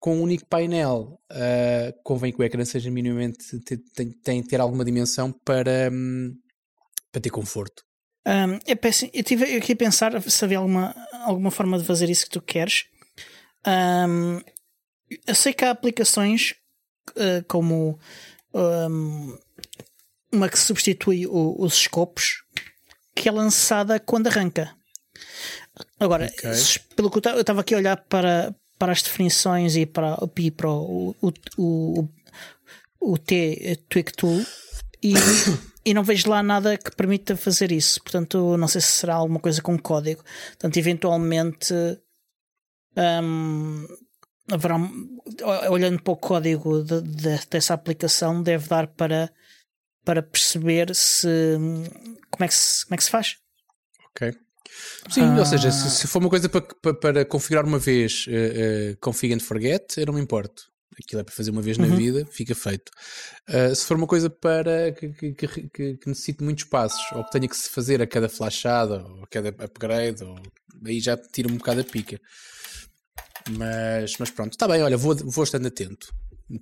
com 0.00 0.18
um 0.18 0.22
único 0.22 0.46
painel, 0.46 1.18
uh, 1.32 2.02
convém 2.02 2.30
que 2.30 2.38
o 2.38 2.44
ecrã 2.44 2.62
seja 2.62 2.90
minimamente 2.90 3.58
tem, 3.94 4.10
tem 4.22 4.42
ter 4.42 4.60
alguma 4.60 4.84
dimensão 4.84 5.32
para, 5.32 5.90
um, 5.90 6.30
para 7.10 7.22
ter 7.22 7.30
conforto. 7.30 7.82
Um, 8.26 8.58
eu, 8.66 8.76
peço, 8.76 9.08
eu 9.14 9.22
tive 9.22 9.56
aqui 9.56 9.72
a 9.72 9.76
pensar 9.76 10.20
se 10.20 10.44
havia 10.44 10.58
alguma, 10.58 10.94
alguma 11.24 11.50
forma 11.50 11.78
de 11.78 11.86
fazer 11.86 12.10
isso 12.10 12.24
que 12.24 12.32
tu 12.32 12.42
queres. 12.42 12.84
Um, 13.66 14.40
eu 15.26 15.34
sei 15.34 15.54
que 15.54 15.64
há 15.64 15.70
aplicações 15.70 16.54
uh, 17.12 17.44
como 17.46 17.98
um, 18.52 19.38
uma 20.32 20.48
que 20.48 20.58
substitui 20.58 21.26
o, 21.26 21.56
os 21.58 21.74
escopos 21.74 22.44
que 23.14 23.28
é 23.28 23.32
lançada 23.32 24.00
quando 24.00 24.26
arranca. 24.26 24.74
Agora, 25.98 26.26
okay. 26.26 26.52
pelo 26.96 27.10
que 27.10 27.28
eu 27.28 27.40
estava 27.40 27.60
aqui 27.60 27.74
a 27.74 27.78
olhar 27.78 27.96
para, 27.96 28.54
para 28.78 28.92
as 28.92 29.02
definições 29.02 29.76
e 29.76 29.86
para, 29.86 30.16
e 30.36 30.50
para 30.50 30.70
o, 30.70 31.14
o, 31.20 31.32
o, 31.58 32.08
o 33.00 33.18
T-Twig 33.18 34.12
Tool 34.12 34.44
e 35.02 35.14
e 35.84 35.92
não 35.92 36.02
vejo 36.02 36.30
lá 36.30 36.42
nada 36.42 36.78
que 36.78 36.90
permita 36.96 37.36
fazer 37.36 37.70
isso. 37.70 38.00
Portanto, 38.02 38.56
não 38.56 38.66
sei 38.66 38.80
se 38.80 38.92
será 38.92 39.14
alguma 39.14 39.38
coisa 39.38 39.60
com 39.60 39.78
código. 39.78 40.24
Portanto, 40.48 40.76
eventualmente 40.78 41.74
um, 42.96 43.86
haverá, 44.50 44.76
olhando 45.70 46.02
para 46.02 46.12
o 46.12 46.16
código 46.16 46.82
de, 46.82 47.02
de, 47.02 47.46
dessa 47.50 47.74
aplicação, 47.74 48.42
deve 48.42 48.68
dar 48.68 48.86
para, 48.88 49.32
para 50.04 50.22
perceber 50.22 50.94
se 50.94 51.56
como 52.30 52.44
é 52.44 52.48
que 52.48 52.54
se, 52.54 52.84
como 52.84 52.94
é 52.94 52.96
que 52.96 53.04
se 53.04 53.10
faz. 53.10 53.36
Ok. 54.10 54.32
Sim, 55.10 55.22
ah. 55.22 55.38
ou 55.38 55.46
seja, 55.46 55.70
se, 55.70 55.90
se, 55.90 56.06
for 56.06 56.18
uma 56.18 56.30
coisa 56.30 56.48
para, 56.48 56.62
para, 56.62 56.94
para 56.94 57.24
configurar 57.24 57.64
uma 57.64 57.78
vez, 57.78 58.26
uh, 58.26 58.92
uh, 58.92 58.96
config 59.00 59.32
and 59.32 59.40
forget, 59.40 59.96
eu 59.98 60.06
não 60.06 60.14
me 60.14 60.20
importo 60.20 60.74
aquilo 61.02 61.20
é 61.20 61.24
para 61.24 61.34
fazer 61.34 61.50
uma 61.50 61.62
vez 61.62 61.76
uhum. 61.76 61.86
na 61.86 61.96
vida, 61.96 62.26
fica 62.30 62.54
feito. 62.54 62.90
Uh, 63.48 63.74
se 63.74 63.84
for 63.84 63.96
uma 63.96 64.06
coisa 64.06 64.30
para 64.30 64.92
que, 64.92 65.12
que, 65.12 65.32
que, 65.34 65.68
que, 65.68 66.08
necessite 66.08 66.42
muitos 66.42 66.64
passos, 66.64 67.00
ou 67.12 67.24
que 67.24 67.30
tenha 67.32 67.48
que 67.48 67.56
se 67.56 67.68
fazer 67.68 68.00
a 68.00 68.06
cada 68.06 68.28
flashada, 68.28 69.04
ou 69.04 69.24
a 69.24 69.26
cada 69.26 69.48
upgrade, 69.48 70.22
ou, 70.22 70.36
aí 70.84 71.00
já 71.00 71.16
tira 71.16 71.48
um 71.48 71.56
bocado 71.56 71.80
a 71.80 71.84
pica. 71.84 72.20
Mas, 73.50 74.16
mas 74.18 74.30
pronto, 74.30 74.52
está 74.52 74.66
bem, 74.66 74.82
olha, 74.82 74.96
vou, 74.96 75.14
vou 75.14 75.44
estando 75.44 75.66
atento. 75.66 76.12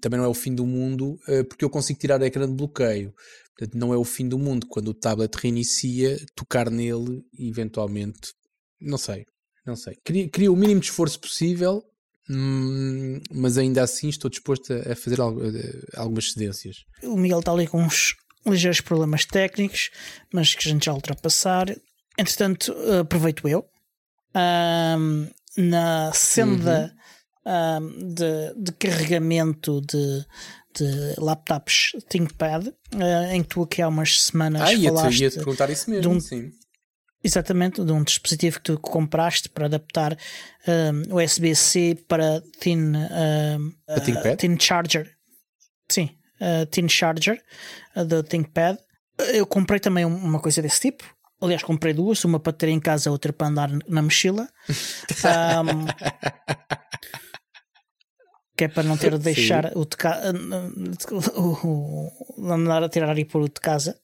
Também 0.01 0.19
não 0.19 0.27
é 0.27 0.29
o 0.29 0.35
fim 0.35 0.55
do 0.55 0.67
mundo, 0.67 1.19
uh, 1.29 1.45
porque 1.45 1.65
eu 1.65 1.71
consigo 1.71 1.99
tirar 1.99 2.21
o 2.21 2.25
ecrã 2.25 2.47
de 2.47 2.55
bloqueio. 2.55 3.15
Portanto, 3.57 3.79
não 3.79 3.93
é 3.93 3.97
o 3.97 4.05
fim 4.05 4.29
do 4.29 4.39
mundo 4.39 4.67
quando 4.67 4.89
o 4.89 4.95
tablet 4.95 5.35
reinicia, 5.37 6.19
tocar 6.35 6.71
nele 6.71 7.23
eventualmente, 7.39 8.33
não 8.81 8.99
sei, 8.99 9.25
não 9.67 9.77
sei. 9.77 9.97
Queria, 10.05 10.29
queria 10.29 10.53
o 10.53 10.57
mínimo 10.57 10.81
de 10.81 10.87
esforço 10.87 11.21
possível 11.21 11.85
Hum, 12.31 13.21
mas 13.31 13.59
ainda 13.59 13.83
assim 13.83 14.09
estou 14.09 14.31
disposto 14.31 14.73
a 14.73 14.95
fazer 14.95 15.21
algumas 15.97 16.33
cedências. 16.33 16.85
O 17.03 17.17
Miguel 17.17 17.41
está 17.41 17.53
ali 17.53 17.67
com 17.67 17.83
uns 17.83 18.15
ligeiros 18.47 18.81
problemas 18.81 19.25
técnicos, 19.25 19.91
mas 20.33 20.55
que 20.55 20.67
a 20.67 20.71
gente 20.71 20.87
já 20.87 20.93
ultrapassar. 20.93 21.67
Entretanto, 22.19 22.75
aproveito 23.01 23.49
eu 23.49 23.67
um, 24.99 25.29
na 25.57 26.13
senda 26.13 26.95
uhum. 27.45 27.87
um, 27.87 28.15
de, 28.15 28.55
de, 28.57 28.73
carregamento 28.73 29.81
de, 29.81 30.27
de 30.75 31.21
laptops 31.21 31.93
ThinkPad, 32.09 32.69
uh, 32.69 33.33
em 33.33 33.43
que 33.43 33.49
tu 33.49 33.63
aqui 33.63 33.83
há 33.83 33.89
umas 33.89 34.23
semanas 34.23 34.63
ah, 34.63 34.67
falaste 34.67 34.83
ia 34.83 34.91
-te, 34.93 35.23
ia 35.23 35.31
-te 35.31 35.37
perguntar 35.37 35.71
isso 35.71 35.91
mesmo, 35.91 36.03
de 36.03 36.09
um, 36.09 36.21
sim. 36.21 36.51
Exatamente, 37.25 37.85
de 37.85 37.93
um 37.93 38.03
dispositivo 38.03 38.57
que 38.57 38.65
tu 38.65 38.79
compraste 38.79 39.49
para 39.49 39.67
adaptar 39.67 40.19
um, 40.67 41.17
USB-C 41.17 42.05
para 42.09 42.43
Thin, 42.59 42.95
uh, 42.97 44.37
thin 44.37 44.59
Charger. 44.59 45.09
Sim, 45.89 46.11
uh, 46.41 46.67
Thin 46.67 46.89
Charger 46.89 47.41
uh, 47.95 48.05
do 48.05 48.25
ThinkPad. 48.25 48.77
Eu 49.33 49.47
comprei 49.47 49.79
também 49.79 50.05
uma 50.05 50.41
coisa 50.41 50.61
desse 50.61 50.81
tipo. 50.81 51.05
Aliás, 51.43 51.63
comprei 51.63 51.93
duas, 51.93 52.25
uma 52.25 52.39
para 52.39 52.53
ter 52.53 52.69
em 52.69 52.81
casa, 52.81 53.11
outra 53.11 53.33
para 53.33 53.49
andar 53.49 53.71
na 53.89 54.03
mochila. 54.03 54.49
um, 54.69 55.87
que 58.57 58.65
é 58.65 58.69
para 58.69 58.85
não 58.85 58.97
ter 58.97 59.13
de 59.13 59.19
deixar 59.19 59.73
o 59.77 59.85
de 59.85 59.97
casa, 59.97 60.33
andar 62.39 62.83
a 62.83 62.89
tirar 62.89 63.17
aí 63.17 63.25
por 63.25 63.43
o 63.43 63.49
de 63.49 63.61
casa. 63.61 63.99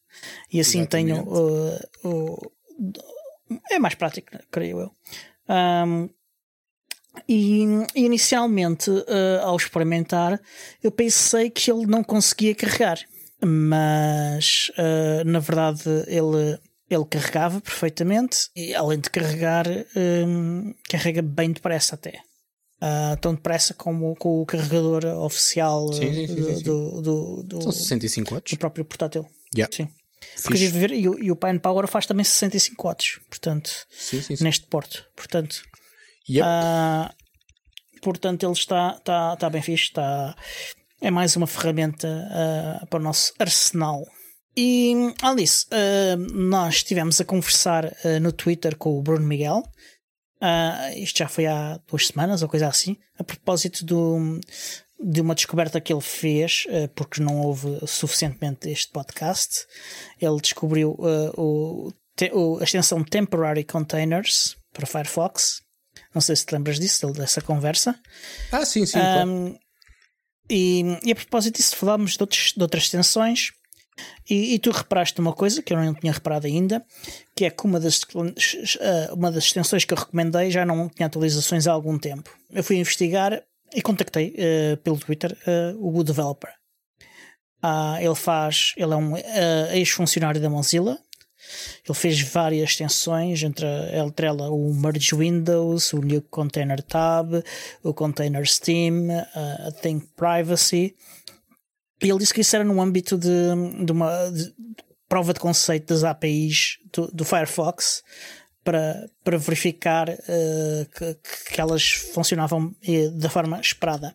E 0.52 0.58
assim 0.60 0.80
Exatamente. 0.80 1.14
tenho 1.14 1.28
uh, 1.28 1.78
o 2.04 2.52
é 3.70 3.78
mais 3.78 3.94
prático, 3.94 4.36
creio 4.50 4.80
eu. 4.80 4.92
Um, 5.48 6.08
e 7.28 7.64
inicialmente, 7.94 8.90
uh, 8.90 9.40
ao 9.42 9.56
experimentar, 9.56 10.40
eu 10.82 10.90
pensei 10.90 11.50
que 11.50 11.70
ele 11.70 11.86
não 11.86 12.04
conseguia 12.04 12.54
carregar, 12.54 12.98
mas 13.44 14.70
uh, 14.78 15.24
na 15.24 15.38
verdade 15.38 15.82
ele, 16.06 16.58
ele 16.90 17.04
carregava 17.04 17.60
perfeitamente 17.60 18.48
e 18.56 18.74
além 18.74 18.98
de 18.98 19.10
carregar, 19.10 19.66
um, 20.26 20.74
carrega 20.88 21.22
bem 21.22 21.52
depressa 21.52 21.94
até. 21.94 22.20
Uh, 22.80 23.16
tão 23.20 23.34
depressa 23.34 23.74
como 23.74 24.14
com 24.14 24.40
o 24.40 24.46
carregador 24.46 25.04
oficial 25.24 25.92
sim, 25.92 26.14
sim, 26.14 26.26
sim, 26.28 26.62
do, 26.62 27.02
do, 27.02 27.42
do, 27.42 27.62
São 27.62 27.72
65 27.72 28.32
watts. 28.32 28.52
do 28.52 28.58
próprio 28.58 28.84
portátil. 28.84 29.26
Yeah. 29.52 29.74
Sim. 29.74 29.88
Porque 30.44 30.68
ver, 30.68 30.92
e, 30.92 31.08
o, 31.08 31.18
e 31.18 31.30
o 31.30 31.36
Pine 31.36 31.58
Power 31.58 31.88
faz 31.88 32.06
também 32.06 32.24
65 32.24 32.86
watts, 32.86 33.20
portanto, 33.28 33.70
neste 34.40 34.66
porto. 34.66 35.04
Portanto, 35.16 35.62
yep. 36.28 36.46
uh, 36.46 37.12
portanto 38.00 38.44
ele 38.44 38.52
está, 38.52 38.94
está, 38.96 39.34
está 39.34 39.50
bem 39.50 39.62
fixe, 39.62 39.84
está, 39.84 40.36
é 41.00 41.10
mais 41.10 41.34
uma 41.36 41.46
ferramenta 41.46 42.08
uh, 42.08 42.86
para 42.86 43.00
o 43.00 43.02
nosso 43.02 43.32
arsenal. 43.38 44.06
E, 44.60 44.92
além 45.22 45.44
disso, 45.44 45.66
uh, 45.68 46.16
nós 46.34 46.76
estivemos 46.76 47.20
a 47.20 47.24
conversar 47.24 47.94
no 48.20 48.32
Twitter 48.32 48.76
com 48.76 48.98
o 48.98 49.02
Bruno 49.02 49.24
Miguel. 49.24 49.62
isto 50.96 51.18
já 51.18 51.28
foi 51.28 51.46
há 51.46 51.78
duas 51.86 52.08
semanas 52.08 52.42
ou 52.42 52.48
coisa 52.48 52.66
assim, 52.66 52.96
a 53.16 53.22
propósito 53.22 53.84
do, 53.84 54.40
de 55.00 55.20
uma 55.20 55.34
descoberta 55.34 55.80
que 55.80 55.92
ele 55.92 56.02
fez, 56.02 56.66
uh, 56.68 56.88
porque 56.94 57.22
não 57.22 57.40
houve 57.40 57.78
suficientemente 57.86 58.68
este 58.68 58.90
podcast. 58.90 59.66
Ele 60.20 60.40
descobriu 60.40 60.90
uh, 60.92 61.40
o, 61.40 61.92
te, 62.16 62.30
o, 62.32 62.58
a 62.58 62.64
extensão 62.64 63.04
Temporary 63.04 63.64
Containers 63.64 64.56
para 64.72 64.86
Firefox. 64.86 65.62
Não 66.14 66.20
sei 66.20 66.34
se 66.34 66.46
te 66.46 66.52
lembras 66.52 66.80
disso, 66.80 67.12
dessa 67.12 67.40
conversa. 67.40 67.98
Ah, 68.50 68.64
sim, 68.64 68.84
sim. 68.84 68.98
Um, 68.98 69.56
e, 70.50 70.98
e, 71.04 71.12
a 71.12 71.14
propósito 71.14 71.56
disso, 71.56 71.76
falámos 71.76 72.16
de, 72.16 72.22
outros, 72.22 72.52
de 72.56 72.62
outras 72.62 72.84
extensões. 72.84 73.52
E, 74.28 74.54
e, 74.54 74.58
tu 74.58 74.70
reparaste 74.70 75.20
uma 75.20 75.32
coisa 75.32 75.62
que 75.62 75.72
eu 75.72 75.76
não 75.76 75.94
tinha 75.94 76.12
reparado 76.12 76.46
ainda, 76.46 76.84
que 77.34 77.44
é 77.44 77.50
que 77.50 77.64
uma 77.64 77.80
das, 77.80 78.00
uma 79.12 79.30
das 79.30 79.44
extensões 79.44 79.84
que 79.84 79.92
eu 79.92 79.98
recomendei 79.98 80.50
já 80.50 80.64
não 80.66 80.88
tinha 80.88 81.06
atualizações 81.06 81.66
há 81.66 81.72
algum 81.72 81.98
tempo. 81.98 82.30
Eu 82.52 82.62
fui 82.62 82.76
investigar 82.76 83.42
e 83.74 83.82
contactei 83.82 84.34
uh, 84.34 84.76
pelo 84.78 84.98
Twitter 84.98 85.36
uh, 85.46 85.98
o 85.98 86.02
developer. 86.02 86.50
Uh, 87.62 87.98
ele 88.00 88.14
faz, 88.14 88.72
ele 88.76 88.92
é 88.92 88.96
um 88.96 89.14
ex-funcionário 89.72 90.40
da 90.40 90.48
Mozilla. 90.48 90.98
Ele 91.86 91.96
fez 91.96 92.20
várias 92.20 92.70
extensões, 92.70 93.42
entre, 93.42 93.66
entre 93.94 94.26
ela 94.26 94.50
o 94.50 94.74
Merge 94.74 95.14
Windows, 95.14 95.92
o 95.92 96.00
New 96.00 96.22
Container 96.30 96.82
Tab, 96.82 97.42
o 97.82 97.94
Container 97.94 98.46
Steam, 98.46 99.08
a 99.10 99.72
Think 99.72 100.08
Privacy. 100.14 100.94
E 102.00 102.08
ele 102.08 102.18
disse 102.18 102.32
que 102.32 102.40
isso 102.40 102.54
era 102.54 102.64
no 102.64 102.80
âmbito 102.80 103.18
de, 103.18 103.28
de 103.84 103.92
uma 103.92 104.30
de 104.30 104.52
prova 105.08 105.32
de 105.32 105.40
conceito 105.40 105.86
das 105.92 106.04
APIs 106.04 106.78
do, 106.92 107.08
do 107.08 107.24
Firefox 107.24 108.02
para, 108.62 109.08
para 109.24 109.38
verificar 109.38 110.10
uh, 110.10 110.86
que, 110.94 111.18
que, 111.54 111.60
elas 111.60 111.90
funcionavam 112.12 112.74
eh, 112.86 113.08
da 113.08 113.30
forma 113.30 113.58
esperada. 113.60 114.14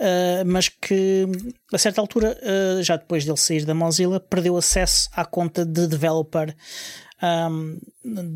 Uh, 0.00 0.46
mas 0.46 0.68
que 0.68 1.26
a 1.72 1.76
certa 1.76 2.00
altura, 2.00 2.38
uh, 2.40 2.82
já 2.82 2.96
depois 2.96 3.24
dele 3.24 3.36
sair 3.36 3.64
da 3.64 3.74
Mozilla, 3.74 4.20
perdeu 4.20 4.56
acesso 4.56 5.10
à 5.12 5.24
conta 5.24 5.66
de 5.66 5.86
developer 5.86 6.56
um, 7.50 7.78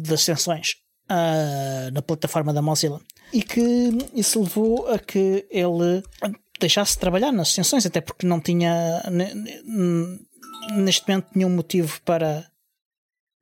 das 0.05 0.21
extensões 0.21 0.75
uh, 1.09 1.91
na 1.93 2.03
plataforma 2.03 2.53
da 2.53 2.61
Mozilla. 2.61 3.01
E 3.33 3.43
que 3.43 3.63
isso 4.15 4.43
levou 4.43 4.89
a 4.89 4.99
que 4.99 5.47
ele 5.51 6.03
deixasse 6.63 6.93
de 6.93 6.99
trabalhar 6.99 7.33
nas 7.33 7.49
extensões, 7.49 7.87
até 7.87 8.01
porque 8.01 8.27
não 8.27 8.41
tinha 8.41 9.03
neste 10.77 11.09
momento 11.09 11.29
nenhum 11.35 11.51
motivo 11.51 12.01
para, 12.03 12.47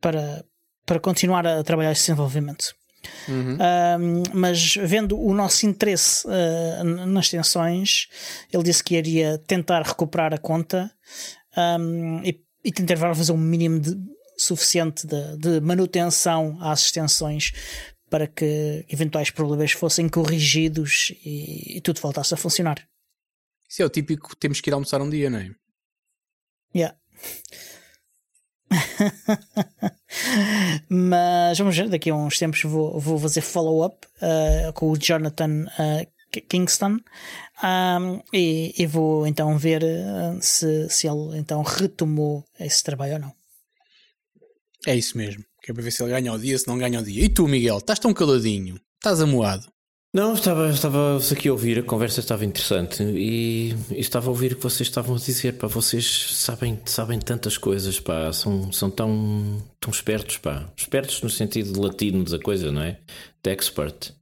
para, 0.01 0.45
para 0.85 1.01
continuar 1.01 1.47
a 1.47 1.63
trabalhar 1.63 1.93
esse 1.93 2.03
desenvolvimento. 2.03 2.75
Uhum. 3.29 3.55
Uh, 3.55 4.23
mas 4.35 4.75
vendo 4.75 5.19
o 5.19 5.33
nosso 5.33 5.67
interesse 5.67 6.27
uh, 6.27 6.85
nas 7.07 7.27
extensões, 7.27 8.09
ele 8.53 8.63
disse 8.63 8.85
que 8.85 8.97
iria 8.97 9.39
tentar 9.39 9.83
recuperar 9.83 10.35
a 10.35 10.39
conta 10.39 10.91
um, 11.57 12.21
e, 12.23 12.39
e, 12.63 12.71
tentar 12.71 12.97
fazer 13.15 13.33
um 13.33 13.39
mínimo 13.39 13.81
de, 13.81 13.97
suficiente 14.37 15.07
de, 15.07 15.37
de, 15.39 15.61
manutenção 15.61 16.59
às 16.61 16.85
extensões 16.85 17.53
para 18.11 18.27
que 18.27 18.85
eventuais 18.89 19.31
problemas 19.31 19.73
fossem 19.73 20.09
corrigidos 20.09 21.13
e, 21.25 21.79
e 21.79 21.81
tudo 21.81 22.01
voltasse 22.01 22.35
a 22.35 22.37
funcionar. 22.37 22.90
Isso 23.71 23.83
é 23.83 23.87
o 23.87 23.91
típico 23.91 24.35
temos 24.35 24.61
que 24.61 24.69
ir 24.69 24.73
almoçar 24.73 25.01
um 25.01 25.09
dia, 25.09 25.31
não 25.31 25.39
é? 25.39 25.55
Yeah. 26.75 26.99
Mas 30.89 31.57
vamos 31.57 31.77
ver, 31.77 31.89
daqui 31.89 32.11
a 32.11 32.15
uns 32.15 32.37
tempos 32.37 32.63
vou, 32.65 32.99
vou 32.99 33.19
fazer 33.19 33.43
follow-up 33.43 34.07
uh, 34.17 34.73
com 34.73 34.91
o 34.91 34.99
Jonathan 34.99 35.67
uh, 35.67 36.07
Kingston 36.49 36.99
um, 37.63 38.21
e, 38.33 38.75
e, 38.77 38.87
vou 38.87 39.27
então 39.27 39.57
ver 39.57 39.83
uh, 39.83 40.39
se, 40.41 40.89
se 40.89 41.07
ele 41.07 41.39
então 41.39 41.63
retomou 41.63 42.45
esse 42.59 42.83
trabalho 42.83 43.15
ou 43.15 43.19
não. 43.21 43.33
É 44.87 44.97
isso 44.97 45.17
mesmo, 45.17 45.45
que 45.63 45.71
é 45.71 45.75
para 45.75 45.83
ver 45.83 45.93
se 45.93 46.03
ele 46.03 46.11
ganha 46.11 46.33
o 46.33 46.39
dia, 46.39 46.59
se 46.59 46.67
não 46.67 46.79
ganha 46.79 47.01
o 47.01 47.05
dia. 47.05 47.25
E 47.25 47.29
tu, 47.29 47.47
Miguel, 47.47 47.79
estás 47.79 47.99
tão 47.99 48.15
caladinho, 48.15 48.81
estás 48.97 49.21
amoado. 49.21 49.71
Não, 50.13 50.35
estava, 50.35 50.69
estava 50.71 51.19
aqui 51.31 51.49
a 51.49 51.53
ouvir, 51.53 51.79
a 51.79 51.83
conversa 51.85 52.19
estava 52.19 52.45
interessante 52.45 53.01
e, 53.01 53.77
e, 53.93 54.01
estava 54.01 54.27
a 54.27 54.31
ouvir 54.31 54.53
o 54.53 54.57
que 54.57 54.63
vocês 54.63 54.89
estavam 54.89 55.15
a 55.15 55.19
dizer, 55.19 55.53
pá, 55.53 55.69
vocês 55.69 56.35
sabem, 56.35 56.81
sabem 56.85 57.21
tantas 57.21 57.57
coisas, 57.57 58.01
pá, 58.01 58.33
são, 58.33 58.73
são 58.73 58.91
tão, 58.91 59.63
tão 59.79 59.91
espertos, 59.93 60.37
pá, 60.39 60.69
espertos 60.77 61.23
no 61.23 61.31
sentido 61.31 61.81
latino 61.81 62.25
da 62.25 62.41
coisa, 62.41 62.73
não 62.73 62.83
é? 62.83 62.99
De 63.41 63.51
expert. 63.53 64.13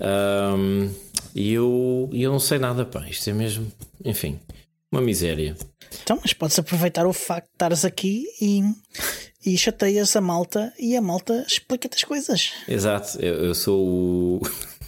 Um, 0.00 0.94
e 1.34 1.52
eu, 1.52 2.08
eu 2.12 2.30
não 2.30 2.38
sei 2.38 2.60
nada, 2.60 2.84
pá, 2.84 3.04
isto 3.08 3.28
é 3.28 3.32
mesmo, 3.32 3.66
enfim, 4.04 4.38
uma 4.92 5.02
miséria. 5.02 5.56
Então, 6.04 6.20
mas 6.22 6.32
podes 6.32 6.56
aproveitar 6.56 7.04
o 7.04 7.12
facto 7.12 7.46
de 7.46 7.52
estares 7.54 7.84
aqui 7.84 8.24
e, 8.40 8.62
e 9.44 9.58
chateias 9.58 10.14
a 10.14 10.20
malta 10.20 10.72
e 10.78 10.96
a 10.96 11.02
malta 11.02 11.44
explica-te 11.48 11.96
as 11.96 12.04
coisas. 12.04 12.52
Exato, 12.68 13.18
eu, 13.20 13.46
eu 13.46 13.54
sou 13.56 13.84
o. 13.84 14.42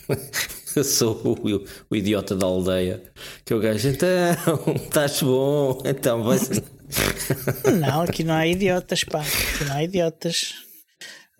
Eu 0.76 0.84
sou 0.84 1.16
o, 1.24 1.64
o, 1.90 1.96
idiota 1.96 2.36
da 2.36 2.46
aldeia. 2.46 3.02
Que 3.44 3.54
o 3.54 3.60
gajo, 3.60 3.88
então, 3.88 4.08
estás 4.76 5.22
bom, 5.22 5.82
então 5.86 6.22
vai 6.22 6.38
Não, 7.80 8.02
aqui 8.02 8.22
não 8.22 8.34
há 8.34 8.46
idiotas, 8.46 9.02
pá. 9.02 9.20
Aqui 9.20 9.64
não 9.64 9.74
há 9.74 9.82
idiotas. 9.82 10.54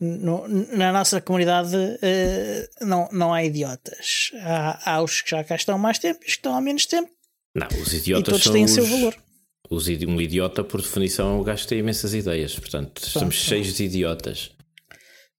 No, 0.01 0.47
na 0.49 0.93
nossa 0.93 1.21
comunidade 1.21 1.75
uh, 1.75 2.85
não, 2.87 3.09
não 3.13 3.33
há 3.33 3.45
idiotas. 3.45 4.31
Há, 4.43 4.95
há 4.95 5.03
os 5.03 5.21
que 5.23 5.31
já 5.31 5.45
cá 5.45 5.55
estão 5.55 5.79
mais 5.79 5.99
tempo 5.99 6.21
e 6.23 6.27
os 6.27 6.33
que 6.33 6.39
estão 6.39 6.55
há 6.55 6.61
menos 6.61 6.87
tempo. 6.87 7.11
Não, 7.55 7.69
os 7.81 7.93
idiotas 7.93 8.29
e 8.29 8.31
todos 8.31 8.51
têm 8.51 8.65
os, 8.65 8.71
seu 8.71 8.87
valor. 8.87 9.17
Os, 9.71 9.89
um 9.89 10.21
idiota, 10.21 10.63
por 10.63 10.81
definição, 10.81 11.37
é 11.37 11.41
um 11.41 11.43
gajo 11.43 11.63
que 11.63 11.69
tem 11.69 11.79
imensas 11.79 12.15
ideias. 12.15 12.55
Portanto, 12.55 13.01
Pronto. 13.01 13.07
estamos 13.07 13.35
cheios 13.35 13.75
de 13.75 13.85
idiotas. 13.85 14.51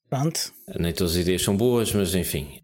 Pronto. 0.09 0.51
Nem 0.79 0.93
todas 0.93 1.13
as 1.13 1.17
ideias 1.19 1.41
são 1.41 1.55
boas, 1.55 1.91
mas 1.91 2.15
enfim. 2.15 2.59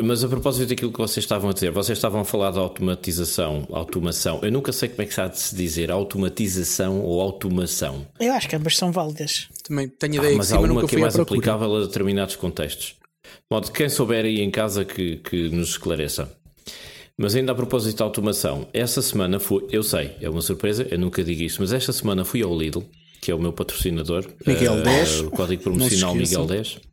Mas 0.00 0.22
a 0.22 0.28
propósito 0.28 0.68
daquilo 0.68 0.92
que 0.92 0.98
vocês 0.98 1.24
estavam 1.24 1.50
a 1.50 1.52
dizer, 1.52 1.72
vocês 1.72 1.98
estavam 1.98 2.20
a 2.20 2.24
falar 2.24 2.52
de 2.52 2.58
automatização, 2.58 3.66
automação. 3.72 4.38
Eu 4.42 4.52
nunca 4.52 4.72
sei 4.72 4.88
como 4.88 5.02
é 5.02 5.06
que 5.06 5.14
se 5.14 5.20
há 5.20 5.26
de 5.26 5.38
se 5.38 5.56
dizer 5.56 5.90
automatização 5.90 7.00
ou 7.00 7.20
automação. 7.20 8.06
Eu 8.20 8.32
acho 8.32 8.48
que 8.48 8.54
ambas 8.54 8.76
são 8.76 8.92
válidas. 8.92 9.48
Também 9.64 9.88
tenho 9.88 10.16
ideia 10.16 10.34
ah, 10.34 10.38
mas 10.38 10.48
que 10.48 10.54
há 10.54 10.60
uma 10.60 10.86
que 10.86 10.96
é 10.96 10.98
mais 11.00 11.18
aplicável 11.18 11.76
a 11.76 11.80
determinados 11.80 12.36
contextos. 12.36 12.94
De 13.24 13.30
modo 13.50 13.72
quem 13.72 13.88
souber 13.88 14.24
aí 14.24 14.40
em 14.40 14.50
casa 14.52 14.84
que, 14.84 15.16
que 15.16 15.48
nos 15.48 15.70
esclareça. 15.70 16.32
Mas 17.16 17.34
ainda 17.34 17.50
a 17.50 17.54
propósito 17.54 17.96
de 17.96 18.02
automação, 18.02 18.68
essa 18.72 19.02
semana 19.02 19.40
foi, 19.40 19.66
eu 19.72 19.82
sei, 19.82 20.12
é 20.20 20.30
uma 20.30 20.40
surpresa, 20.40 20.86
eu 20.88 20.98
nunca 20.98 21.24
digo 21.24 21.42
isso, 21.42 21.60
mas 21.60 21.72
esta 21.72 21.92
semana 21.92 22.24
fui 22.24 22.42
ao 22.42 22.56
Lidl, 22.56 22.84
que 23.20 23.32
é 23.32 23.34
o 23.34 23.40
meu 23.40 23.52
patrocinador. 23.52 24.24
Miguel 24.46 24.74
uh, 24.74 24.82
10. 24.82 25.20
O 25.22 25.30
código 25.32 25.64
promocional 25.64 26.14
Miguel 26.14 26.46
10 26.46 26.87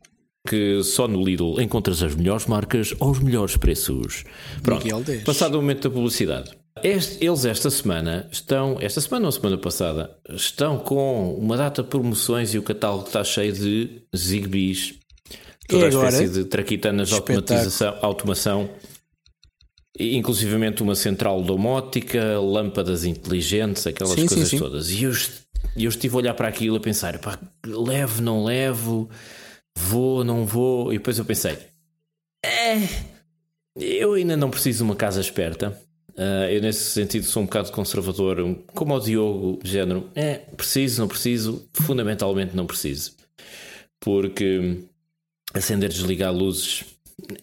que 0.46 0.82
só 0.82 1.08
no 1.08 1.22
Lidl 1.22 1.60
encontras 1.60 2.02
as 2.02 2.14
melhores 2.14 2.46
marcas 2.46 2.94
aos 3.00 3.18
melhores 3.18 3.56
preços. 3.56 4.24
Pronto, 4.62 4.86
passado 5.24 5.54
o 5.54 5.60
momento 5.60 5.88
da 5.88 5.94
publicidade. 5.94 6.50
Este, 6.82 7.24
eles 7.24 7.44
esta 7.44 7.70
semana 7.70 8.28
estão, 8.30 8.76
esta 8.80 9.00
semana 9.00 9.26
ou 9.26 9.32
semana 9.32 9.56
passada, 9.56 10.10
estão 10.28 10.78
com 10.78 11.34
uma 11.34 11.56
data 11.56 11.82
de 11.82 11.88
promoções 11.88 12.52
e 12.52 12.58
o 12.58 12.62
catálogo 12.62 13.06
está 13.06 13.24
cheio 13.24 13.52
de 13.52 14.02
Zigbees, 14.14 14.94
toda 15.66 15.86
a 15.86 15.88
espécie 15.88 16.28
de 16.28 16.44
traquitanas 16.44 17.08
de 17.08 17.14
automatização, 17.14 17.96
automação, 18.02 18.70
inclusivamente 19.98 20.82
uma 20.82 20.94
central 20.94 21.42
domótica, 21.42 22.38
lâmpadas 22.38 23.04
inteligentes, 23.04 23.86
aquelas 23.86 24.12
sim, 24.12 24.26
coisas 24.26 24.48
sim, 24.48 24.58
sim. 24.58 24.62
todas. 24.62 24.90
E 24.90 25.04
eu, 25.04 25.12
eu 25.78 25.88
estive 25.88 26.14
a 26.14 26.18
olhar 26.18 26.34
para 26.34 26.48
aquilo 26.48 26.76
a 26.76 26.80
pensar, 26.80 27.18
pá, 27.18 27.38
levo, 27.66 28.20
não 28.20 28.44
levo 28.44 29.08
vou, 29.76 30.24
não 30.24 30.46
vou. 30.46 30.92
E 30.92 30.98
depois 30.98 31.18
eu 31.18 31.24
pensei, 31.24 31.58
é, 32.44 32.88
eu 33.76 34.14
ainda 34.14 34.36
não 34.36 34.50
preciso 34.50 34.78
de 34.78 34.84
uma 34.84 34.96
casa 34.96 35.20
esperta. 35.20 35.78
Uh, 36.10 36.48
eu, 36.50 36.62
nesse 36.62 36.92
sentido, 36.92 37.26
sou 37.26 37.42
um 37.42 37.46
bocado 37.46 37.70
conservador, 37.70 38.38
como 38.68 38.94
o 38.94 39.00
Diogo, 39.00 39.60
género, 39.62 40.08
é, 40.14 40.36
preciso, 40.56 41.02
não 41.02 41.08
preciso, 41.08 41.68
fundamentalmente 41.74 42.56
não 42.56 42.66
preciso. 42.66 43.14
Porque 44.00 44.78
acender 45.52 45.90
e 45.90 45.92
desligar 45.92 46.32
luzes 46.32 46.84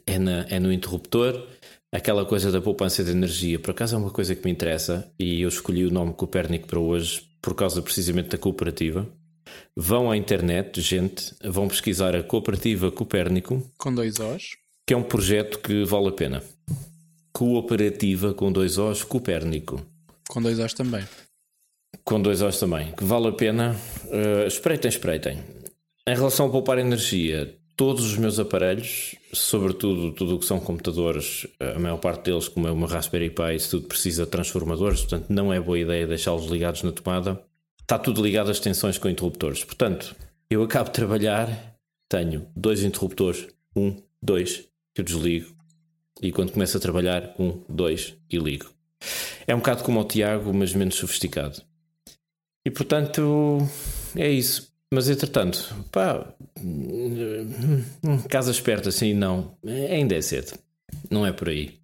é, 0.07 0.17
na, 0.17 0.45
é 0.49 0.59
no 0.59 0.73
interruptor, 0.73 1.47
aquela 1.91 2.25
coisa 2.25 2.51
da 2.51 2.59
poupança 2.59 3.03
de 3.03 3.11
energia, 3.11 3.59
por 3.59 3.71
acaso 3.71 3.95
é 3.95 3.97
uma 3.99 4.09
coisa 4.09 4.35
que 4.35 4.43
me 4.43 4.51
interessa 4.51 5.11
e 5.19 5.41
eu 5.41 5.49
escolhi 5.49 5.85
o 5.85 5.91
nome 5.91 6.13
Copérnico 6.13 6.67
para 6.67 6.79
hoje 6.79 7.29
por 7.41 7.53
causa 7.53 7.81
precisamente 7.81 8.29
da 8.29 8.37
cooperativa. 8.37 9.07
Vão 9.75 10.09
à 10.11 10.17
internet, 10.17 10.81
gente, 10.81 11.33
vão 11.43 11.67
pesquisar 11.67 12.15
a 12.15 12.23
Cooperativa 12.23 12.91
Copérnico. 12.91 13.61
Com 13.77 13.93
dois 13.93 14.19
Os. 14.19 14.57
Que 14.85 14.93
é 14.93 14.97
um 14.97 15.03
projeto 15.03 15.59
que 15.59 15.83
vale 15.83 16.09
a 16.09 16.11
pena. 16.11 16.43
Cooperativa 17.31 18.33
com 18.33 18.51
dois 18.51 18.77
Os 18.77 19.03
Copérnico. 19.03 19.81
Com 20.29 20.41
dois 20.41 20.59
Os 20.59 20.73
também. 20.73 21.03
Com 22.03 22.21
dois 22.21 22.41
Os 22.41 22.59
também. 22.59 22.91
Que 22.91 23.03
vale 23.03 23.27
a 23.27 23.31
pena. 23.31 23.75
Uh, 24.05 24.47
espreitem, 24.47 24.89
espreitem. 24.89 25.39
Em 26.07 26.15
relação 26.15 26.47
a 26.47 26.49
poupar 26.49 26.77
energia, 26.77 27.57
todos 27.75 28.05
os 28.05 28.17
meus 28.17 28.39
aparelhos, 28.39 29.15
sobretudo 29.31 30.11
tudo 30.11 30.35
o 30.35 30.39
que 30.39 30.45
são 30.45 30.59
computadores, 30.59 31.47
a 31.59 31.79
maior 31.79 31.97
parte 31.97 32.25
deles, 32.25 32.47
como 32.47 32.67
é 32.67 32.71
uma 32.71 32.87
Raspberry 32.87 33.29
Pi, 33.29 33.55
isso 33.55 33.71
tudo 33.71 33.87
precisa 33.87 34.25
de 34.25 34.31
transformadores, 34.31 35.01
portanto 35.01 35.29
não 35.29 35.51
é 35.51 35.59
boa 35.59 35.79
ideia 35.79 36.05
deixá-los 36.05 36.45
ligados 36.45 36.83
na 36.83 36.91
tomada. 36.91 37.41
Está 37.83 37.99
tudo 37.99 38.23
ligado 38.23 38.47
a 38.47 38.51
extensões 38.51 38.97
com 38.97 39.09
interruptores. 39.09 39.63
Portanto, 39.63 40.15
eu 40.49 40.63
acabo 40.63 40.89
de 40.89 40.95
trabalhar, 40.95 41.77
tenho 42.09 42.47
dois 42.55 42.81
interruptores, 42.83 43.47
um, 43.75 44.01
dois, 44.21 44.67
que 44.93 45.01
eu 45.01 45.05
desligo, 45.05 45.55
e 46.21 46.31
quando 46.31 46.53
começo 46.53 46.77
a 46.77 46.79
trabalhar, 46.79 47.35
um, 47.37 47.61
dois, 47.67 48.15
e 48.29 48.37
ligo. 48.37 48.71
É 49.45 49.53
um 49.53 49.59
bocado 49.59 49.83
como 49.83 49.99
o 49.99 50.05
Tiago, 50.05 50.53
mas 50.53 50.73
menos 50.73 50.95
sofisticado. 50.95 51.61
E 52.65 52.71
portanto, 52.71 53.67
é 54.15 54.29
isso. 54.29 54.71
Mas 54.93 55.09
entretanto, 55.09 55.75
pá, 55.91 56.33
casa 58.29 58.51
esperta, 58.51 58.89
assim, 58.89 59.13
não, 59.13 59.57
ainda 59.65 60.15
é 60.15 60.21
cedo, 60.21 60.57
não 61.09 61.25
é 61.25 61.33
por 61.33 61.49
aí. 61.49 61.79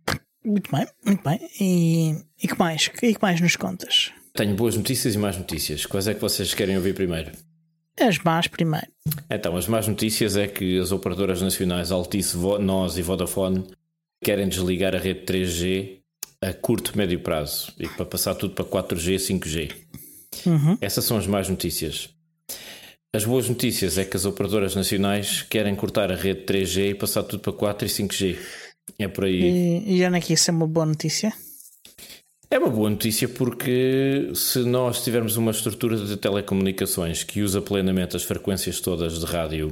Muito 0.45 0.71
bem, 0.71 0.88
muito 1.05 1.23
bem. 1.23 1.39
E, 1.59 2.15
e 2.41 2.47
que 2.47 2.57
mais? 2.57 2.89
E 3.01 3.13
que 3.13 3.21
mais 3.21 3.41
nos 3.41 3.55
contas? 3.55 4.13
Tenho 4.39 4.56
boas 4.56 4.78
notícias 4.78 5.15
e 5.15 5.17
más 5.17 5.38
notícias. 5.38 5.86
Quais 5.86 6.08
é 6.08 6.13
que 6.13 6.21
vocês 6.21 6.54
querem 6.54 6.78
ouvir 6.78 6.95
primeiro? 6.95 7.30
As 7.99 8.19
más 8.19 8.47
primeiro. 8.47 8.88
Então, 9.30 9.58
as 9.58 9.67
más 9.67 9.86
notícias 9.86 10.38
é 10.38 10.47
que 10.47 10.80
as 10.80 10.93
operadoras 10.93 11.41
nacionais 11.41 11.91
Altice, 11.91 12.38
Nós 12.38 12.97
e 12.97 13.02
Vodafone 13.02 13.65
querem 14.23 14.47
desligar 14.47 14.95
a 14.95 14.97
rede 14.97 15.25
3G 15.25 15.99
a 16.41 16.54
curto, 16.54 16.97
médio 16.97 17.19
prazo 17.19 17.73
e 17.78 17.89
para 17.89 18.06
passar 18.06 18.34
tudo 18.34 18.54
para 18.54 18.63
4G, 18.63 19.17
5G. 19.17 19.73
Uhum. 20.45 20.78
Essas 20.80 21.04
são 21.04 21.17
as 21.17 21.28
más 21.28 21.49
notícias. 21.49 22.08
As 23.13 23.25
boas 23.25 23.49
notícias 23.49 23.97
é 23.97 24.06
que 24.06 24.15
as 24.15 24.23
operadoras 24.23 24.73
nacionais 24.73 25.41
querem 25.41 25.75
cortar 25.75 26.13
a 26.13 26.15
rede 26.15 26.45
3G 26.45 26.91
e 26.91 26.95
passar 26.95 27.23
tudo 27.23 27.41
para 27.41 27.52
4 27.52 27.86
e 27.86 27.89
5G. 27.89 28.38
É 28.97 29.10
por 29.10 29.25
aí. 29.25 29.84
E, 29.86 29.97
e 29.97 30.04
Ana, 30.04 30.21
que 30.21 30.32
isso 30.32 30.49
é 30.49 30.54
uma 30.54 30.65
boa 30.65 30.86
notícia? 30.86 31.34
É 32.51 32.57
uma 32.57 32.69
boa 32.69 32.89
notícia 32.89 33.29
porque 33.29 34.31
se 34.33 34.63
nós 34.63 35.03
tivermos 35.03 35.38
uma 35.38 35.51
estrutura 35.51 35.95
de 35.95 36.17
telecomunicações 36.17 37.23
que 37.23 37.43
usa 37.43 37.62
plenamente 37.62 38.15
as 38.15 38.23
frequências 38.23 38.79
todas 38.79 39.19
de 39.19 39.25
rádio 39.27 39.67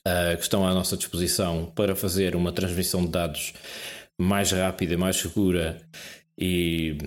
uh, 0.00 0.36
que 0.36 0.42
estão 0.42 0.66
à 0.66 0.74
nossa 0.74 0.96
disposição 0.96 1.70
para 1.72 1.94
fazer 1.94 2.34
uma 2.34 2.50
transmissão 2.50 3.04
de 3.04 3.12
dados 3.12 3.54
mais 4.18 4.50
rápida, 4.50 4.98
mais 4.98 5.16
segura 5.18 5.80
e, 6.36 6.98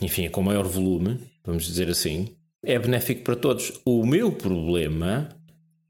enfim, 0.00 0.28
com 0.28 0.42
maior 0.42 0.66
volume, 0.66 1.20
vamos 1.44 1.64
dizer 1.64 1.88
assim, 1.88 2.34
é 2.60 2.76
benéfico 2.80 3.22
para 3.22 3.36
todos. 3.36 3.80
O 3.84 4.04
meu 4.04 4.32
problema 4.32 5.28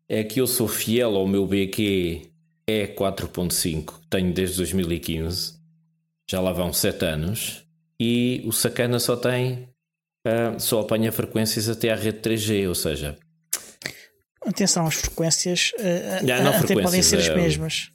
é 0.07 0.23
que 0.23 0.39
eu 0.39 0.47
sou 0.47 0.69
fiel 0.69 1.17
ao 1.17 1.27
meu 1.27 1.47
BQ 1.47 2.31
E4.5, 2.69 3.95
tenho 4.11 4.35
desde 4.35 4.59
2015, 4.59 5.55
já 6.31 6.43
lá 6.43 6.53
vão 6.53 6.75
7 6.75 7.07
anos, 7.07 7.62
e 8.03 8.43
o 8.47 8.53
Sacana 8.53 8.99
só 8.99 9.15
tem, 9.15 9.69
uh, 10.27 10.59
só 10.59 10.81
apanha 10.81 11.13
frequências 11.13 11.69
até 11.69 11.91
à 11.91 11.95
rede 11.95 12.19
3G, 12.19 12.69
ou 12.69 12.75
seja. 12.75 13.17
Atenção, 14.45 14.87
as 14.87 14.95
frequências 14.95 15.73
uh, 15.79 16.27
não, 16.27 16.51
até 16.51 16.59
frequências, 16.59 16.83
podem 16.83 17.03
ser 17.03 17.19
as 17.19 17.29
mesmas 17.29 17.93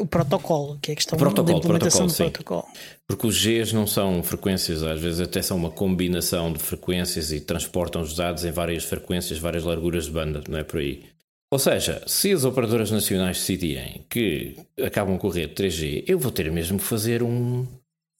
o 0.00 0.06
protocolo, 0.06 0.78
que 0.80 0.90
é 0.90 0.92
a 0.92 0.96
questão 0.96 1.18
protocolo, 1.18 1.46
da 1.46 1.58
implementação 1.58 2.06
protocolo, 2.06 2.28
do 2.28 2.32
protocolo. 2.32 2.68
Porque 3.06 3.26
os 3.26 3.44
Gs 3.44 3.74
não 3.74 3.86
são 3.86 4.22
frequências, 4.22 4.82
às 4.82 5.00
vezes 5.00 5.20
até 5.20 5.42
são 5.42 5.56
uma 5.56 5.70
combinação 5.70 6.52
de 6.52 6.58
frequências 6.58 7.32
e 7.32 7.40
transportam 7.40 8.02
os 8.02 8.14
dados 8.14 8.44
em 8.44 8.52
várias 8.52 8.84
frequências, 8.84 9.38
várias 9.38 9.64
larguras 9.64 10.04
de 10.04 10.12
banda, 10.12 10.42
não 10.48 10.58
é 10.58 10.64
por 10.64 10.80
aí. 10.80 11.02
Ou 11.50 11.58
seja, 11.58 12.02
se 12.06 12.30
as 12.30 12.44
operadoras 12.44 12.90
nacionais 12.90 13.38
decidirem 13.38 14.04
que 14.08 14.54
acabam 14.84 15.16
com 15.18 15.30
a 15.30 15.34
rede 15.34 15.54
3G, 15.54 16.04
eu 16.06 16.18
vou 16.18 16.30
ter 16.30 16.50
mesmo 16.52 16.78
que 16.78 16.84
fazer 16.84 17.22
um, 17.22 17.66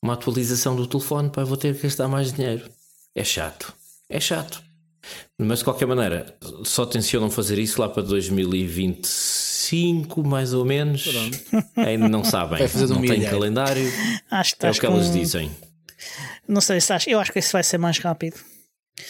uma 0.02 0.14
atualização 0.14 0.74
do 0.76 0.86
telefone 0.86 1.28
para 1.30 1.44
vou 1.44 1.56
ter 1.56 1.74
que 1.74 1.82
gastar 1.82 2.06
mais 2.08 2.32
dinheiro. 2.32 2.70
É 3.14 3.24
chato. 3.24 3.74
É 4.08 4.18
chato. 4.20 4.62
Mas 5.38 5.60
de 5.60 5.64
qualquer 5.64 5.86
maneira, 5.86 6.36
só 6.64 6.84
tencionam 6.84 7.30
fazer 7.30 7.58
isso 7.58 7.80
lá 7.80 7.88
para 7.88 8.02
2025, 8.02 10.26
mais 10.26 10.52
ou 10.52 10.64
menos. 10.64 11.06
Pronto. 11.06 11.38
Ainda 11.76 12.08
não 12.08 12.24
sabem. 12.24 12.58
não 12.88 13.02
tem 13.02 13.22
calendário. 13.24 13.88
Acho 14.30 14.56
que 14.56 14.66
é 14.66 14.70
o 14.70 14.72
que 14.72 14.80
com... 14.80 14.88
elas 14.88 15.12
dizem. 15.12 15.54
Não 16.46 16.60
sei 16.60 16.80
se 16.80 16.92
acho. 16.92 17.10
Eu 17.10 17.18
acho 17.20 17.32
que 17.32 17.38
isso 17.38 17.52
vai 17.52 17.62
ser 17.62 17.78
mais 17.78 17.98
rápido. 17.98 18.36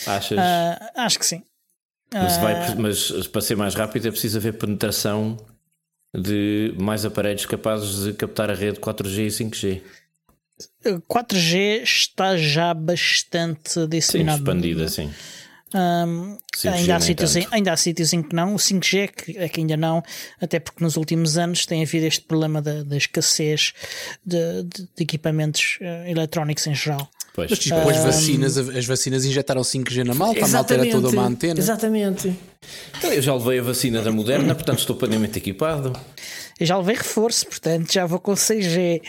Achas? 0.06 0.38
Uh, 0.38 0.76
acho 0.96 1.18
que 1.18 1.26
sim. 1.26 1.42
Mas, 2.12 2.36
uh... 2.36 2.40
vai, 2.40 2.74
mas 2.74 3.26
para 3.28 3.40
ser 3.40 3.56
mais 3.56 3.74
rápido 3.74 4.08
é 4.08 4.10
preciso 4.10 4.36
haver 4.38 4.52
penetração 4.54 5.36
de 6.16 6.74
mais 6.78 7.04
aparelhos 7.04 7.44
capazes 7.46 8.04
de 8.04 8.12
captar 8.14 8.50
a 8.50 8.54
rede 8.54 8.80
4G 8.80 9.18
e 9.18 9.28
5G. 9.28 9.82
4G 10.84 11.82
está 11.82 12.36
já 12.36 12.72
bastante 12.74 13.86
disseminado. 13.86 14.38
Sim, 14.38 14.42
expandida, 14.42 14.88
sim. 14.88 15.10
Um, 15.74 16.38
ainda, 16.64 16.96
há 16.96 17.00
sítios 17.00 17.36
em, 17.36 17.46
ainda 17.50 17.72
há 17.72 17.76
sítios 17.76 18.12
em 18.14 18.22
que 18.22 18.34
não, 18.34 18.54
o 18.54 18.58
5G 18.58 18.98
é 18.98 19.06
que, 19.06 19.38
é 19.38 19.48
que, 19.48 19.60
ainda 19.60 19.76
não, 19.76 20.02
até 20.40 20.58
porque 20.58 20.82
nos 20.82 20.96
últimos 20.96 21.36
anos 21.36 21.66
tem 21.66 21.82
havido 21.82 22.06
este 22.06 22.22
problema 22.22 22.62
da, 22.62 22.82
da 22.82 22.96
escassez 22.96 23.74
de, 24.24 24.62
de, 24.62 24.88
de 24.96 25.02
equipamentos 25.02 25.78
uh, 25.82 26.08
eletrónicos 26.08 26.66
em 26.66 26.74
geral. 26.74 27.08
Pois. 27.34 27.50
Mas 27.50 27.58
tipo, 27.58 27.76
um, 27.76 27.88
as, 27.88 27.98
vacinas, 27.98 28.56
as 28.56 28.86
vacinas 28.86 29.24
injetaram 29.24 29.60
5G 29.60 30.04
na 30.04 30.14
malta, 30.14 30.44
a 30.44 30.48
malta 30.48 30.74
era 30.74 30.90
toda 30.90 31.08
uma 31.10 31.26
antena. 31.26 31.60
Exatamente. 31.60 32.34
Então, 32.98 33.12
eu 33.12 33.22
já 33.22 33.34
levei 33.34 33.60
a 33.60 33.62
vacina 33.62 34.02
da 34.02 34.10
Moderna, 34.10 34.54
portanto 34.54 34.80
estou 34.80 34.96
plenamente 34.96 35.38
equipado. 35.38 35.92
Eu 36.58 36.66
já 36.66 36.76
levei 36.76 36.96
reforço, 36.96 37.46
portanto 37.46 37.92
já 37.92 38.04
vou 38.04 38.18
com 38.18 38.32
6G. 38.32 39.00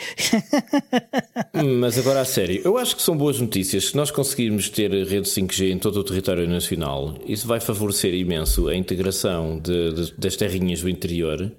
Mas 1.80 1.98
agora 1.98 2.22
a 2.22 2.26
sério, 2.26 2.62
eu 2.64 2.78
acho 2.78 2.96
que 2.96 3.02
são 3.02 3.18
boas 3.18 3.40
notícias. 3.40 3.90
Se 3.90 3.96
nós 3.96 4.12
conseguirmos 4.12 4.70
ter 4.70 4.92
rede 4.92 5.28
5G 5.28 5.72
em 5.72 5.80
todo 5.80 5.98
o 6.00 6.04
território 6.04 6.48
nacional, 6.48 7.18
isso 7.26 7.48
vai 7.48 7.60
favorecer 7.60 8.14
imenso 8.14 8.68
a 8.68 8.76
integração 8.76 9.60
de, 9.60 9.94
de, 9.94 10.14
das 10.18 10.36
terrinhas 10.36 10.82
do 10.82 10.90
interior 10.90 11.52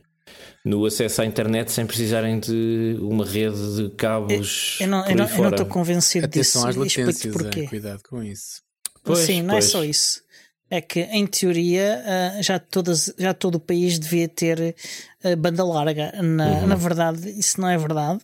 no 0.64 0.84
acesso 0.84 1.22
à 1.22 1.26
internet 1.26 1.72
sem 1.72 1.86
precisarem 1.86 2.38
de 2.38 2.96
uma 3.00 3.24
rede 3.24 3.76
de 3.76 3.90
cabos. 3.90 4.78
Eu, 4.80 4.86
eu 4.86 5.16
não 5.16 5.48
estou 5.48 5.66
convencido 5.66 6.26
Atenção 6.26 6.66
disso. 6.68 6.68
Às 6.68 6.76
latências, 6.76 7.32
porquê. 7.32 7.60
É, 7.60 7.66
cuidado 7.66 8.02
com 8.08 8.22
isso. 8.22 8.62
Pois, 9.02 9.20
Sim, 9.20 9.42
não 9.42 9.56
é 9.56 9.60
só 9.62 9.82
isso 9.82 10.22
é 10.70 10.80
que, 10.80 11.00
em 11.00 11.26
teoria, 11.26 12.02
uh, 12.06 12.42
já, 12.42 12.58
todas, 12.58 13.12
já 13.18 13.34
todo 13.34 13.56
o 13.56 13.60
país 13.60 13.98
devia 13.98 14.28
ter 14.28 14.76
uh, 15.24 15.36
banda 15.36 15.64
larga. 15.64 16.12
Na, 16.22 16.46
uhum. 16.46 16.66
na 16.68 16.74
verdade, 16.76 17.28
isso 17.28 17.60
não 17.60 17.68
é 17.68 17.76
verdade. 17.76 18.20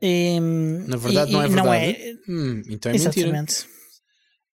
E, 0.00 0.38
na 0.86 0.96
verdade, 0.96 1.30
e, 1.30 1.34
não 1.34 1.42
é 1.42 1.48
verdade. 1.48 1.66
Não 1.66 1.74
é... 1.74 2.14
Hum, 2.28 2.62
então 2.68 2.92
é 2.92 2.94
Exatamente. 2.94 3.32
mentira. 3.32 3.68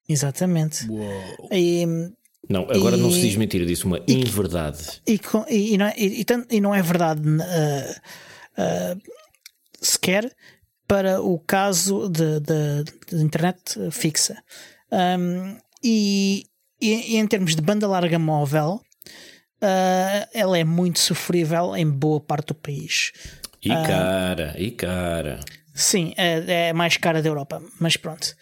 Exatamente. 0.10 0.89
Uou. 0.89 1.49
E, 1.51 1.86
não, 2.49 2.63
agora 2.69 2.97
não 2.97 3.12
se 3.12 3.21
diz 3.21 3.36
mentira, 3.36 3.65
diz 3.65 3.83
uma 3.83 4.01
inverdade. 4.07 5.01
E, 5.05 5.19
e, 5.49 5.77
não, 5.77 5.86
é, 5.86 5.95
e, 6.49 6.62
não 6.62 6.73
é 6.73 6.81
verdade 6.81 7.21
uh, 7.21 9.01
sequer 9.79 10.33
para 10.88 11.21
o 11.21 11.38
caso 11.39 12.10
de, 12.10 12.39
de, 12.39 12.83
de 13.15 13.23
internet 13.23 13.91
fixa. 13.91 14.41
Um, 14.91 15.57
e, 15.83 16.45
e, 16.81 17.15
e 17.15 17.17
em 17.17 17.27
termos 17.27 17.55
de 17.55 17.61
banda 17.61 17.87
larga 17.87 18.19
móvel, 18.19 18.81
uh, 19.61 20.27
ela 20.33 20.57
é 20.57 20.63
muito 20.63 20.99
sofrível 20.99 21.75
em 21.75 21.89
boa 21.89 22.19
parte 22.19 22.47
do 22.47 22.55
país. 22.55 23.11
E 23.63 23.71
uh, 23.71 23.83
cara, 23.83 24.55
e 24.57 24.71
cara. 24.71 25.39
Sim, 25.73 26.13
é, 26.17 26.69
é 26.69 26.73
mais 26.73 26.97
cara 26.97 27.21
da 27.21 27.29
Europa, 27.29 27.61
mas 27.79 27.97
pronto. 27.97 28.35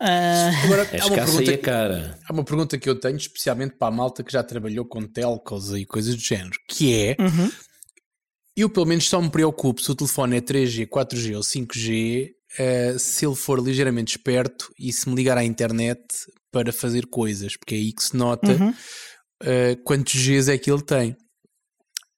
Uh... 0.00 0.64
Agora, 0.64 0.88
é 0.92 1.00
há 1.00 1.06
uma, 1.06 1.14
pergunta, 1.14 1.58
cara. 1.58 2.18
há 2.28 2.32
uma 2.32 2.44
pergunta 2.44 2.78
que 2.78 2.88
eu 2.88 2.98
tenho, 2.98 3.16
especialmente 3.16 3.76
para 3.76 3.88
a 3.88 3.96
malta 3.96 4.24
que 4.24 4.32
já 4.32 4.42
trabalhou 4.42 4.84
com 4.84 5.06
telcos 5.06 5.72
e 5.74 5.84
coisas 5.84 6.14
do 6.14 6.20
género, 6.20 6.58
que 6.68 6.94
é: 6.94 7.16
uhum. 7.18 7.50
eu 8.56 8.68
pelo 8.68 8.86
menos 8.86 9.08
só 9.08 9.20
me 9.20 9.30
preocupo 9.30 9.80
se 9.80 9.90
o 9.90 9.94
telefone 9.94 10.36
é 10.36 10.40
3G, 10.40 10.88
4G 10.88 11.36
ou 11.36 11.42
5G, 11.42 12.30
uh, 12.58 12.98
se 12.98 13.26
ele 13.26 13.34
for 13.34 13.60
ligeiramente 13.60 14.16
esperto 14.16 14.72
e 14.78 14.92
se 14.92 15.08
me 15.08 15.14
ligar 15.14 15.36
à 15.36 15.44
internet 15.44 16.02
para 16.50 16.72
fazer 16.72 17.06
coisas, 17.06 17.56
porque 17.56 17.74
é 17.74 17.78
aí 17.78 17.92
que 17.92 18.02
se 18.02 18.16
nota 18.16 18.52
uhum. 18.52 18.70
uh, 18.70 19.82
quantos 19.84 20.14
Gs 20.14 20.48
é 20.48 20.58
que 20.58 20.70
ele 20.70 20.82
tem. 20.82 21.16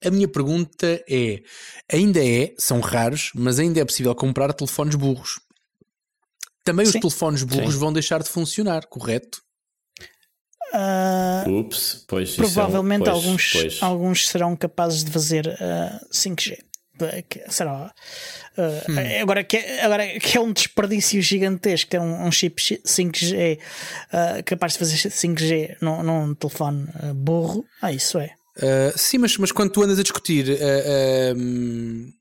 A 0.05 0.11
minha 0.11 0.29
pergunta 0.29 1.03
é: 1.09 1.43
ainda 1.91 2.25
é, 2.25 2.55
são 2.59 2.81
raros, 2.81 3.31
mas 3.35 3.59
ainda 3.59 3.81
é 3.81 3.85
possível 3.85 4.15
comprar 4.15 4.53
telefones 4.53 4.95
burros. 4.95 5.41
Também 6.65 6.85
Sim. 6.85 6.99
os 6.99 7.01
telefones 7.01 7.43
burros 7.43 7.75
Sim. 7.75 7.81
vão 7.81 7.93
deixar 7.93 8.23
de 8.23 8.29
funcionar, 8.29 8.87
correto? 8.87 9.41
Uh, 10.75 11.61
Ups, 11.61 12.05
pois 12.09 12.35
provavelmente 12.35 13.05
pois, 13.05 13.15
alguns, 13.15 13.53
pois. 13.53 13.83
alguns 13.83 14.29
serão 14.29 14.57
capazes 14.57 15.05
de 15.05 15.13
fazer 15.13 15.47
uh, 15.47 16.07
5G 16.13 16.66
será 17.49 17.93
uh, 18.57 18.91
hum. 18.91 19.23
agora, 19.23 19.45
que 19.45 19.57
é, 19.57 19.85
agora 19.85 20.19
que 20.21 20.37
é 20.37 20.41
um 20.41 20.53
desperdício 20.53 21.21
gigantesco 21.21 21.91
ter 21.91 22.01
um, 22.01 22.27
um 22.27 22.33
chip 22.33 22.61
5G 22.61 23.59
uh, 23.59 24.45
capaz 24.45 24.73
de 24.73 24.79
fazer 24.79 24.97
5G 24.97 25.77
num, 25.81 26.03
num 26.03 26.35
telefone 26.35 26.89
uh, 27.03 27.15
burro, 27.15 27.65
ah, 27.81 27.93
isso 27.93 28.19
é. 28.19 28.35
Uh, 28.57 28.97
sim, 28.97 29.19
mas, 29.19 29.37
mas 29.37 29.53
quando 29.53 29.71
tu 29.71 29.83
andas 29.83 29.99
a 29.99 30.03
discutir 30.03 30.49
uh, 30.49 31.37
um, 31.37 32.13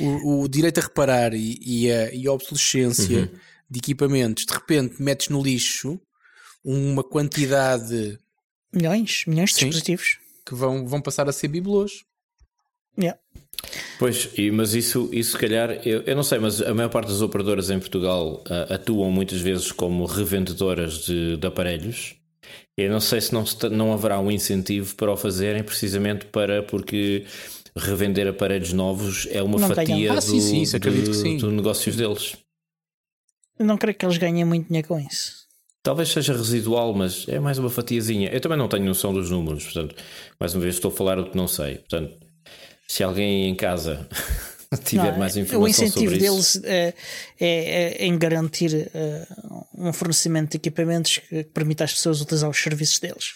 o, 0.00 0.42
o, 0.42 0.48
direito 0.48 0.78
a 0.78 0.82
reparar 0.82 1.34
e, 1.34 1.58
e, 1.60 1.90
a, 1.90 2.12
e 2.12 2.26
a, 2.26 2.32
obsolescência 2.32 3.20
uhum. 3.20 3.38
de 3.70 3.78
equipamentos, 3.78 4.44
de 4.44 4.52
repente 4.52 5.00
metes 5.00 5.28
no 5.28 5.40
lixo 5.40 6.00
uma 6.64 7.04
quantidade. 7.04 8.18
Milhões, 8.72 9.24
milhões 9.26 9.50
de 9.50 9.56
sim, 9.56 9.66
dispositivos 9.66 10.18
que 10.44 10.54
vão, 10.54 10.86
vão 10.86 11.00
passar 11.00 11.28
a 11.28 11.32
ser 11.32 11.48
bibelôs. 11.48 12.04
Yeah. 12.98 13.18
Pois, 13.98 14.30
mas 14.52 14.74
isso, 14.74 15.08
isso 15.12 15.32
se 15.32 15.38
calhar, 15.38 15.70
eu, 15.86 16.02
eu 16.02 16.16
não 16.16 16.22
sei, 16.22 16.38
mas 16.38 16.60
a 16.60 16.74
maior 16.74 16.88
parte 16.88 17.08
das 17.08 17.22
operadoras 17.22 17.70
em 17.70 17.78
Portugal 17.78 18.42
uh, 18.48 18.74
atuam 18.74 19.10
muitas 19.10 19.40
vezes 19.40 19.70
como 19.70 20.04
revendedoras 20.04 21.04
de, 21.04 21.36
de 21.36 21.46
aparelhos. 21.46 22.16
Eu 22.76 22.90
não 22.90 23.00
sei 23.00 23.20
se 23.20 23.32
não, 23.32 23.44
não 23.70 23.92
haverá 23.92 24.18
um 24.18 24.30
incentivo 24.30 24.94
para 24.96 25.12
o 25.12 25.16
fazerem, 25.16 25.62
precisamente 25.62 26.26
para 26.26 26.62
porque 26.62 27.24
revender 27.76 28.26
aparelhos 28.26 28.72
novos 28.72 29.26
é 29.30 29.42
uma 29.42 29.58
não 29.58 29.68
fatia 29.68 30.12
ah, 30.12 30.14
do, 30.16 30.22
sim, 30.22 30.40
sim, 30.40 30.62
isso 30.62 31.14
sim. 31.14 31.36
do 31.38 31.50
negócios 31.50 31.96
deles. 31.96 32.36
não 33.58 33.78
creio 33.78 33.96
que 33.96 34.04
eles 34.04 34.18
ganhem 34.18 34.44
muito 34.44 34.68
dinheiro 34.68 34.88
com 34.88 34.98
isso. 34.98 35.42
Talvez 35.82 36.10
seja 36.10 36.32
residual, 36.32 36.94
mas 36.94 37.26
é 37.28 37.40
mais 37.40 37.58
uma 37.58 37.68
fatiazinha. 37.68 38.30
Eu 38.30 38.40
também 38.40 38.56
não 38.56 38.68
tenho 38.68 38.84
noção 38.84 39.12
dos 39.12 39.30
números, 39.30 39.64
portanto, 39.64 39.96
mais 40.38 40.54
uma 40.54 40.62
vez 40.62 40.76
estou 40.76 40.90
a 40.90 40.94
falar 40.94 41.18
o 41.18 41.28
que 41.28 41.36
não 41.36 41.48
sei. 41.48 41.78
Portanto, 41.78 42.14
se 42.86 43.02
alguém 43.02 43.48
em 43.48 43.54
casa 43.54 44.06
tiver 44.84 45.12
não, 45.12 45.18
mais 45.18 45.36
informação 45.36 45.62
o 45.62 45.68
incentivo 45.68 46.16
deles 46.16 46.60
é, 46.64 46.94
é, 47.38 47.46
é, 47.48 48.06
em 48.06 48.16
garantir 48.18 48.90
uh, 48.94 49.66
um 49.74 49.92
fornecimento 49.92 50.52
de 50.52 50.56
equipamentos 50.56 51.18
que 51.18 51.44
permita 51.44 51.84
às 51.84 51.92
pessoas 51.92 52.20
utilizar 52.20 52.48
os 52.48 52.60
serviços 52.60 52.98
deles. 52.98 53.34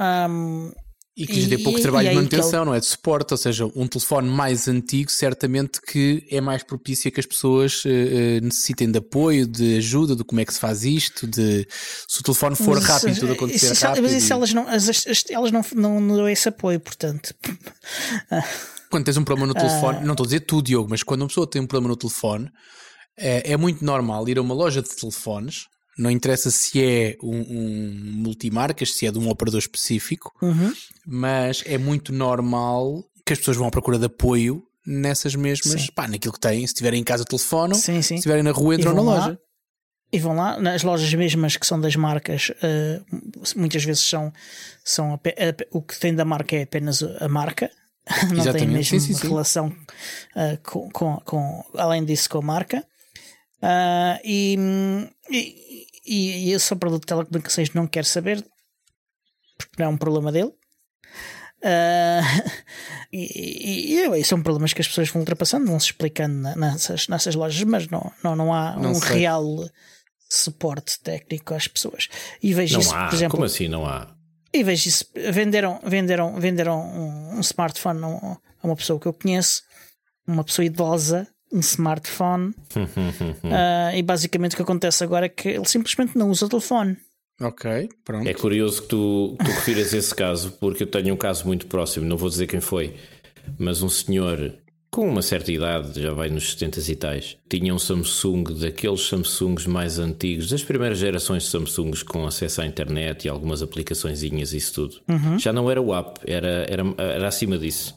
Um, 0.00 0.72
e 1.18 1.26
que 1.26 1.32
lhes 1.32 1.48
dê 1.48 1.58
pouco 1.58 1.80
e, 1.80 1.82
trabalho 1.82 2.06
e 2.06 2.10
de 2.10 2.14
manutenção, 2.14 2.60
ele... 2.60 2.66
não 2.66 2.74
é? 2.76 2.78
De 2.78 2.86
suporte, 2.86 3.34
ou 3.34 3.36
seja, 3.36 3.66
um 3.74 3.88
telefone 3.88 4.28
mais 4.28 4.68
antigo, 4.68 5.10
certamente 5.10 5.82
que 5.82 6.24
é 6.30 6.40
mais 6.40 6.62
propício 6.62 7.08
a 7.08 7.10
que 7.10 7.18
as 7.18 7.26
pessoas 7.26 7.84
uh, 7.84 7.88
necessitem 8.40 8.88
de 8.88 8.98
apoio, 8.98 9.44
de 9.44 9.78
ajuda, 9.78 10.14
de 10.14 10.22
como 10.22 10.40
é 10.40 10.44
que 10.44 10.54
se 10.54 10.60
faz 10.60 10.84
isto, 10.84 11.26
de 11.26 11.66
se 12.06 12.20
o 12.20 12.22
telefone 12.22 12.54
for 12.54 12.76
mas, 12.76 12.84
rápido, 12.84 13.18
tudo 13.18 13.32
acontecer 13.32 13.72
isso, 13.72 13.84
rápido. 13.84 14.04
Mas 14.04 14.12
isso 14.12 14.32
elas, 14.32 14.54
não, 14.54 14.68
as, 14.68 14.88
as, 14.88 15.24
elas 15.28 15.50
não, 15.50 15.64
não, 15.74 16.00
não 16.00 16.16
dão 16.18 16.28
esse 16.28 16.48
apoio, 16.48 16.78
portanto. 16.78 17.34
quando 18.88 19.04
tens 19.04 19.16
um 19.16 19.24
problema 19.24 19.52
no 19.52 19.58
telefone, 19.58 19.98
uh... 19.98 20.02
não 20.04 20.12
estou 20.12 20.22
a 20.22 20.28
dizer 20.28 20.40
tu, 20.40 20.62
Diogo, 20.62 20.88
mas 20.88 21.02
quando 21.02 21.22
uma 21.22 21.28
pessoa 21.28 21.50
tem 21.50 21.60
um 21.60 21.66
problema 21.66 21.88
no 21.88 21.96
telefone, 21.96 22.48
é, 23.18 23.52
é 23.52 23.56
muito 23.56 23.84
normal 23.84 24.28
ir 24.28 24.38
a 24.38 24.40
uma 24.40 24.54
loja 24.54 24.80
de 24.80 24.88
telefones 24.88 25.66
não 25.98 26.10
interessa 26.10 26.50
se 26.50 26.82
é 26.82 27.16
um, 27.22 27.40
um 27.40 28.00
multimarcas, 28.22 28.94
se 28.94 29.06
é 29.06 29.10
de 29.10 29.18
um 29.18 29.28
operador 29.28 29.58
específico, 29.58 30.32
uhum. 30.40 30.72
mas 31.06 31.62
é 31.66 31.76
muito 31.76 32.12
normal 32.12 33.04
que 33.26 33.32
as 33.32 33.38
pessoas 33.38 33.56
vão 33.56 33.66
à 33.66 33.70
procura 33.70 33.98
de 33.98 34.06
apoio 34.06 34.62
nessas 34.86 35.34
mesmas, 35.34 35.90
pá, 35.90 36.08
naquilo 36.08 36.32
que 36.32 36.40
têm. 36.40 36.60
Se 36.60 36.72
estiverem 36.72 37.00
em 37.00 37.04
casa, 37.04 37.24
telefonam, 37.24 37.74
sim, 37.74 37.96
sim. 37.96 38.02
se 38.02 38.14
estiverem 38.14 38.42
na 38.42 38.52
rua, 38.52 38.76
entram 38.76 38.94
na 38.94 39.02
lá, 39.02 39.16
loja. 39.16 39.38
E 40.10 40.18
vão 40.18 40.34
lá, 40.34 40.58
nas 40.58 40.82
lojas 40.82 41.12
mesmas 41.12 41.56
que 41.56 41.66
são 41.66 41.78
das 41.78 41.94
marcas, 41.94 42.48
uh, 42.48 43.04
muitas 43.54 43.84
vezes 43.84 44.02
são, 44.02 44.32
são 44.82 45.12
a, 45.12 45.16
a, 45.16 45.66
o 45.70 45.82
que 45.82 45.98
tem 45.98 46.14
da 46.14 46.24
marca 46.24 46.56
é 46.56 46.62
apenas 46.62 47.02
a 47.02 47.28
marca, 47.28 47.70
não 48.30 48.38
Exatamente. 48.38 48.58
tem 48.58 48.68
mesmo 48.68 49.00
sim, 49.00 49.28
relação 49.28 49.68
uh, 49.68 50.58
com, 50.62 50.88
com, 50.90 51.16
com, 51.26 51.64
além 51.74 52.04
disso, 52.04 52.30
com 52.30 52.38
a 52.38 52.42
marca. 52.42 52.86
Uh, 53.60 54.18
e, 54.24 54.56
e, 55.30 55.86
e, 56.08 56.48
e 56.48 56.52
esse 56.52 56.72
operador 56.72 57.00
de 57.00 57.06
telecomunicações 57.06 57.72
não 57.74 57.86
quer 57.86 58.04
saber, 58.04 58.44
porque 59.56 59.82
não 59.82 59.86
é 59.86 59.88
um 59.88 59.98
problema 59.98 60.32
dele. 60.32 60.52
Uh, 61.58 62.52
e, 63.12 63.96
e, 63.96 64.20
e, 64.20 64.24
são 64.24 64.42
problemas 64.42 64.72
que 64.72 64.80
as 64.80 64.88
pessoas 64.88 65.08
vão 65.10 65.20
ultrapassando, 65.20 65.66
vão 65.66 65.78
se 65.78 65.86
explicando 65.86 66.56
nessas, 66.56 67.08
nessas 67.08 67.34
lojas, 67.34 67.62
mas 67.64 67.88
não, 67.88 68.12
não, 68.22 68.36
não 68.36 68.54
há 68.54 68.76
não 68.76 68.92
um 68.92 68.94
sei. 68.94 69.18
real 69.18 69.44
suporte 70.30 71.00
técnico 71.00 71.54
às 71.54 71.66
pessoas. 71.66 72.08
E 72.42 72.54
vejo 72.54 72.74
não 72.74 72.80
isso, 72.80 72.94
há. 72.94 73.06
por 73.06 73.14
exemplo. 73.14 73.30
Como 73.32 73.44
assim 73.44 73.68
não 73.68 73.86
há? 73.86 74.14
E 74.52 74.62
vejo 74.62 74.88
isso. 74.88 75.04
Venderam, 75.14 75.80
venderam, 75.84 76.38
venderam 76.38 76.80
um, 76.80 77.36
um 77.36 77.40
smartphone 77.40 78.00
a 78.04 78.66
uma 78.66 78.76
pessoa 78.76 79.00
que 79.00 79.06
eu 79.06 79.12
conheço, 79.12 79.62
uma 80.26 80.44
pessoa 80.44 80.64
idosa, 80.64 81.26
um 81.52 81.60
smartphone. 81.60 82.54
uh, 82.76 83.96
e 83.96 84.02
basicamente 84.02 84.52
o 84.52 84.56
que 84.56 84.62
acontece 84.62 85.02
agora 85.04 85.26
é 85.26 85.28
que 85.28 85.48
ele 85.48 85.66
simplesmente 85.66 86.16
não 86.16 86.30
usa 86.30 86.46
o 86.46 86.48
telefone. 86.48 86.96
Ok, 87.40 87.88
pronto. 88.04 88.28
É 88.28 88.34
curioso 88.34 88.82
que 88.82 88.88
tu, 88.88 89.36
tu 89.38 89.50
refiras 89.50 89.92
esse 89.92 90.12
caso, 90.14 90.52
porque 90.60 90.82
eu 90.82 90.86
tenho 90.88 91.14
um 91.14 91.16
caso 91.16 91.46
muito 91.46 91.66
próximo, 91.66 92.04
não 92.04 92.16
vou 92.16 92.28
dizer 92.28 92.48
quem 92.48 92.60
foi, 92.60 92.96
mas 93.56 93.80
um 93.80 93.88
senhor 93.88 94.54
com 94.98 95.08
uma 95.08 95.22
certa 95.22 95.52
idade, 95.52 96.02
já 96.02 96.12
vai 96.12 96.28
nos 96.28 96.54
70 96.54 96.90
e 96.90 96.96
tais, 96.96 97.36
tinha 97.48 97.72
um 97.72 97.78
Samsung 97.78 98.42
daqueles 98.58 99.02
Samsungs 99.02 99.64
mais 99.64 99.96
antigos, 99.96 100.50
das 100.50 100.64
primeiras 100.64 100.98
gerações 100.98 101.44
de 101.44 101.50
Samsungs 101.50 102.02
com 102.02 102.26
acesso 102.26 102.62
à 102.62 102.66
internet 102.66 103.24
e 103.24 103.28
algumas 103.28 103.62
aplicaçõezinhas, 103.62 104.52
isso 104.52 104.74
tudo. 104.74 104.96
Uhum. 105.08 105.38
Já 105.38 105.52
não 105.52 105.70
era 105.70 105.80
o 105.80 105.94
app, 105.94 106.18
era, 106.26 106.66
era, 106.68 106.82
era 106.98 107.28
acima 107.28 107.56
disso. 107.56 107.96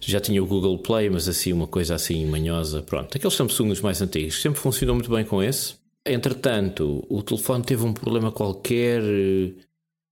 Já 0.00 0.20
tinha 0.20 0.40
o 0.40 0.46
Google 0.46 0.78
Play, 0.78 1.10
mas 1.10 1.28
assim, 1.28 1.52
uma 1.52 1.66
coisa 1.66 1.96
assim 1.96 2.24
manhosa. 2.26 2.80
Pronto, 2.80 3.16
aqueles 3.16 3.34
Samsungs 3.34 3.80
mais 3.80 4.00
antigos 4.00 4.40
sempre 4.40 4.60
funcionou 4.60 4.94
muito 4.94 5.10
bem 5.10 5.24
com 5.24 5.42
esse. 5.42 5.74
Entretanto, 6.06 7.04
o 7.10 7.24
telefone 7.24 7.64
teve 7.64 7.84
um 7.84 7.92
problema 7.92 8.30
qualquer, 8.30 9.02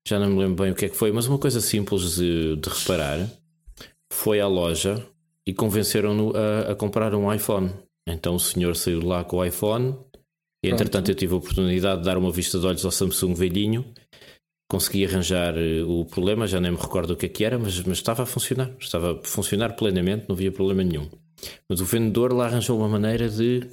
já 0.04 0.18
não 0.18 0.30
me 0.30 0.40
lembro 0.40 0.64
bem 0.64 0.72
o 0.72 0.74
que 0.74 0.86
é 0.86 0.88
que 0.88 0.96
foi, 0.96 1.12
mas 1.12 1.28
uma 1.28 1.38
coisa 1.38 1.60
simples 1.60 2.16
de, 2.16 2.56
de 2.56 2.68
reparar. 2.68 3.24
Foi 4.10 4.40
à 4.40 4.48
loja, 4.48 5.06
e 5.48 5.54
convenceram-no 5.54 6.34
a, 6.36 6.72
a, 6.72 6.74
comprar 6.74 7.14
um 7.14 7.32
iPhone. 7.32 7.70
Então 8.06 8.34
o 8.34 8.38
senhor 8.38 8.76
saiu 8.76 9.00
de 9.00 9.06
lá 9.06 9.24
com 9.24 9.38
o 9.38 9.44
iPhone. 9.44 9.96
E 10.62 10.68
entretanto 10.68 11.10
eu 11.10 11.14
tive 11.14 11.32
a 11.32 11.36
oportunidade 11.38 12.00
de 12.00 12.04
dar 12.04 12.18
uma 12.18 12.30
vista 12.30 12.58
de 12.58 12.66
olhos 12.66 12.84
ao 12.84 12.90
Samsung 12.90 13.32
velhinho. 13.32 13.82
Consegui 14.70 15.06
arranjar 15.06 15.56
eh, 15.56 15.82
o 15.82 16.04
problema, 16.04 16.46
já 16.46 16.60
nem 16.60 16.72
me 16.72 16.76
recordo 16.76 17.14
o 17.14 17.16
que 17.16 17.24
é 17.24 17.28
que 17.30 17.42
era, 17.46 17.58
mas, 17.58 17.80
mas 17.80 17.96
estava 17.96 18.24
a 18.24 18.26
funcionar. 18.26 18.70
Estava 18.78 19.12
a 19.12 19.24
funcionar 19.24 19.72
plenamente, 19.74 20.26
não 20.28 20.34
havia 20.34 20.52
problema 20.52 20.84
nenhum. 20.84 21.08
Mas 21.66 21.80
o 21.80 21.86
vendedor 21.86 22.34
lá 22.34 22.44
arranjou 22.44 22.76
uma 22.78 22.88
maneira 22.88 23.26
de 23.26 23.66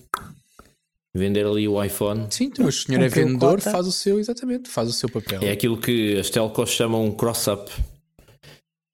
vender 1.14 1.46
ali 1.46 1.68
o 1.68 1.84
iPhone. 1.84 2.28
Sim, 2.30 2.46
então, 2.46 2.68
o 2.68 2.72
senhor 2.72 3.04
é 3.04 3.10
vendedor, 3.10 3.60
faz 3.60 3.86
o 3.86 3.92
seu, 3.92 4.18
exatamente, 4.18 4.70
faz 4.70 4.88
o 4.88 4.94
seu 4.94 5.10
papel. 5.10 5.42
É 5.44 5.52
aquilo 5.52 5.78
que 5.78 6.18
as 6.18 6.30
telcos 6.30 6.70
chamam 6.70 7.04
um 7.04 7.12
cross-up 7.12 7.70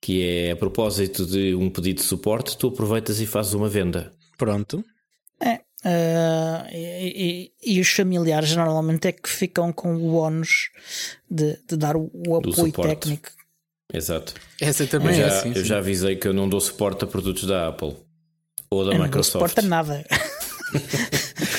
que 0.02 0.24
é 0.28 0.52
a 0.52 0.56
propósito 0.56 1.26
de 1.26 1.54
um 1.54 1.70
pedido 1.70 1.98
de 1.98 2.04
suporte, 2.04 2.58
tu 2.58 2.68
aproveitas 2.68 3.22
e 3.22 3.28
fazes 3.28 3.54
uma 3.54 3.70
venda. 3.70 4.12
Pronto. 4.36 4.84
É. 5.40 5.62
Uh, 5.84 6.68
e, 6.72 7.52
e, 7.64 7.74
e, 7.76 7.80
os 7.80 7.90
familiares 7.90 8.56
normalmente 8.56 9.08
é 9.08 9.12
que 9.12 9.30
ficam 9.30 9.72
com 9.72 9.96
o 9.96 10.16
ónus 10.16 10.70
de, 11.30 11.58
de, 11.68 11.76
dar 11.76 11.96
o, 11.96 12.12
o 12.28 12.36
apoio 12.36 12.72
técnico. 12.72 13.30
Exato. 13.92 14.34
Essa 14.60 14.86
também 14.86 15.18
eu 15.18 15.26
é 15.26 15.30
já, 15.30 15.38
assim. 15.38 15.54
Eu 15.56 15.66
já 15.66 15.78
avisei 15.80 16.16
que 16.16 16.28
eu 16.28 16.34
não 16.34 16.48
dou 16.48 16.62
suporte 16.62 17.04
a 17.04 17.08
produtos 17.08 17.46
da 17.46 17.68
Apple 17.68 17.96
ou 18.70 18.86
da 18.86 18.94
eu 18.94 19.04
Microsoft. 19.04 19.34
Não 19.34 19.42
dou 19.42 19.50
suporte 19.50 19.60
a 19.60 19.64
nada. 19.64 20.06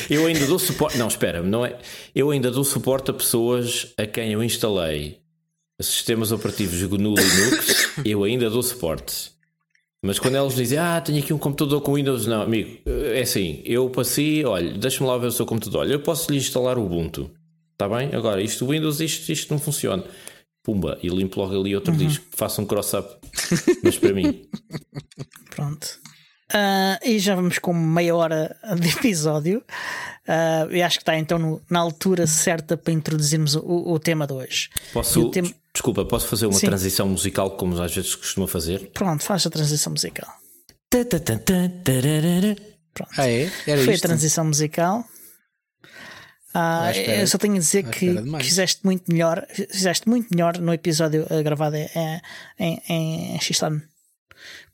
eu 0.09 0.27
ainda 0.27 0.47
dou 0.47 0.59
suporte. 0.59 0.99
Não, 0.99 1.09
espera, 1.09 1.43
não 1.43 1.67
é. 1.67 1.79
Eu 2.15 2.31
ainda 2.31 2.51
dou 2.51 2.65
suporte 2.65 3.11
a 3.11 3.15
pessoas 3.15 3.93
a 3.99 4.07
quem 4.07 4.33
eu 4.33 4.43
instalei 4.43 5.22
sistemas 5.87 6.33
operativos 6.33 6.83
GNU 6.83 7.15
Linux, 7.15 7.91
eu 8.05 8.25
ainda 8.25 8.49
dou 8.51 8.63
suporte. 8.63 9.33
Mas 10.05 10.19
quando 10.19 10.37
eles 10.37 10.55
dizem, 10.57 10.79
ah, 10.79 11.01
tenho 11.01 11.21
aqui 11.21 11.33
um 11.33 11.39
computador 11.39 11.81
com 11.81 11.95
Windows, 11.95 12.27
não, 12.27 12.43
amigo, 12.43 12.81
é 12.87 13.21
assim, 13.21 13.63
eu 13.65 13.89
passei, 13.89 14.45
olha, 14.45 14.73
deixa-me 14.77 15.09
lá 15.09 15.17
ver 15.17 15.29
o 15.29 15.33
seu 15.33 15.47
computador, 15.47 15.83
olha, 15.83 15.93
eu 15.93 16.01
posso 16.01 16.31
lhe 16.33 16.39
instalar 16.39 16.77
o 16.77 16.85
Ubuntu, 16.85 17.31
está 17.73 17.89
bem? 17.89 18.13
Agora, 18.13 18.43
isto 18.43 18.67
Windows, 18.67 19.01
isto, 19.01 19.31
isto 19.31 19.53
não 19.53 19.61
funciona. 19.61 20.03
Pumba, 20.65 20.99
e 21.03 21.09
limpo 21.09 21.41
logo 21.41 21.59
ali 21.59 21.75
outro 21.75 21.93
uhum. 21.93 21.99
disco, 21.99 22.25
faça 22.31 22.61
um 22.61 22.67
cross-up, 22.67 23.17
mas 23.83 23.99
para 23.99 24.13
mim. 24.13 24.43
Pronto. 25.55 26.03
Uh, 26.53 26.99
e 27.03 27.19
já 27.19 27.35
vamos 27.35 27.59
com 27.59 27.73
meia 27.73 28.15
hora 28.15 28.57
de 28.79 28.89
episódio. 28.89 29.65
Uh, 30.29 30.71
eu 30.71 30.85
acho 30.85 30.99
que 30.99 31.03
está 31.03 31.17
então 31.17 31.39
no, 31.39 31.63
na 31.69 31.81
altura 31.81 32.27
certa 32.27 32.77
para 32.77 32.93
introduzirmos 32.93 33.55
o, 33.57 33.93
o 33.93 33.99
tema 33.99 34.27
de 34.27 34.35
hoje. 34.35 34.69
Posso, 34.93 35.31
tema... 35.31 35.49
Desculpa, 35.75 36.05
posso 36.05 36.29
fazer 36.29 36.47
uma 36.47 36.59
Sim. 36.59 36.67
transição 36.67 37.09
musical 37.09 37.53
como 37.53 37.81
às 37.81 37.95
vezes 37.95 38.15
costuma 38.15 38.47
fazer? 38.47 38.91
Pronto, 38.93 39.23
faz 39.25 39.47
a 39.47 39.51
transição 39.51 39.93
musical. 39.93 40.29
Pronto. 42.93 43.11
Ah, 43.17 43.29
é? 43.29 43.51
Era 43.67 43.83
Foi 43.83 43.95
isto? 43.95 44.05
a 44.05 44.09
transição 44.09 44.45
musical. 44.45 45.05
Ah, 46.55 46.89
ah 46.89 46.99
eu 46.99 47.27
só 47.27 47.39
tenho 47.39 47.55
a 47.55 47.59
dizer 47.59 47.85
que, 47.85 48.15
que, 48.15 48.45
fizeste 48.45 48.85
muito 48.85 49.11
melhor, 49.11 49.47
fizeste 49.71 50.07
muito 50.07 50.29
melhor 50.31 50.59
no 50.59 50.75
episódio 50.75 51.27
gravado 51.43 51.77
em, 51.77 51.89
em, 52.59 52.83
em. 52.91 53.39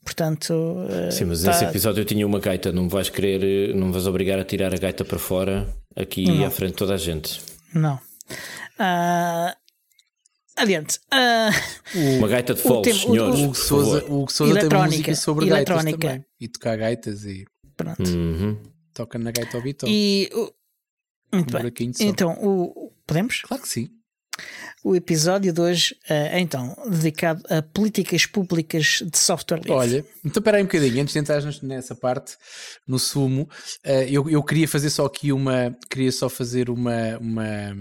Portanto, 0.03 0.85
eh, 0.89 1.11
sim, 1.11 1.25
mas 1.25 1.43
tá... 1.43 1.51
nesse 1.51 1.65
episódio 1.65 2.01
eu 2.01 2.05
tinha 2.05 2.25
uma 2.25 2.39
gaita. 2.39 2.71
Não 2.71 2.83
me 2.83 2.89
vais 2.89 3.09
querer, 3.09 3.73
não 3.75 3.87
me 3.87 3.93
vais 3.93 4.07
obrigar 4.07 4.39
a 4.39 4.43
tirar 4.43 4.73
a 4.73 4.77
gaita 4.77 5.05
para 5.05 5.19
fora 5.19 5.67
aqui 5.95 6.25
não. 6.25 6.45
à 6.45 6.51
frente 6.51 6.71
de 6.71 6.77
toda 6.77 6.95
a 6.95 6.97
gente. 6.97 7.39
Não. 7.73 7.95
Uh, 8.79 9.53
adiante. 10.61 10.99
Uh, 11.13 12.17
Uma 12.17 12.27
gaita 12.27 12.53
de 12.53 12.61
foles, 12.61 13.01
senhores. 13.01 13.39
O 13.39 13.43
Hugo 13.43 13.55
Souza, 13.55 14.05
o 14.05 14.21
Hugo 14.21 14.31
Souza 14.31 14.59
tem 14.59 14.79
música 14.79 15.15
sobre 15.15 15.45
gaitas 15.47 15.83
também. 15.83 16.25
E 16.39 16.47
tocar 16.47 16.77
gaitas 16.77 17.25
e. 17.25 17.45
Pronto. 17.75 18.03
Uhum. 18.03 18.57
Toca 18.93 19.17
na 19.17 19.31
gaita 19.31 19.57
ao 19.57 19.63
Vitor. 19.63 19.89
E. 19.89 20.29
Muito 21.31 21.55
um 21.55 21.61
bem. 21.61 21.91
Então, 22.01 22.31
o, 22.41 22.91
podemos? 23.05 23.41
Claro 23.41 23.63
que 23.63 23.69
sim. 23.69 23.89
O 24.83 24.95
episódio 24.95 25.51
de 25.51 25.59
hoje 25.59 25.95
é 26.07 26.39
então 26.39 26.73
dedicado 26.89 27.43
a 27.49 27.61
políticas 27.61 28.25
públicas 28.25 29.03
de 29.05 29.17
software 29.17 29.57
livre. 29.57 29.71
Olha, 29.73 30.05
então 30.23 30.39
espera 30.39 30.57
aí 30.57 30.63
um 30.63 30.65
bocadinho, 30.65 31.01
antes 31.01 31.13
de 31.13 31.19
entrar 31.19 31.43
nessa 31.61 31.93
parte, 31.93 32.37
no 32.87 32.97
sumo, 32.97 33.49
eh, 33.83 34.07
eu, 34.09 34.29
eu 34.29 34.41
queria 34.41 34.67
fazer 34.67 34.89
só 34.89 35.05
aqui 35.05 35.33
uma, 35.33 35.75
queria 35.89 36.11
só 36.11 36.29
fazer 36.29 36.69
uma, 36.69 37.17
uma, 37.17 37.75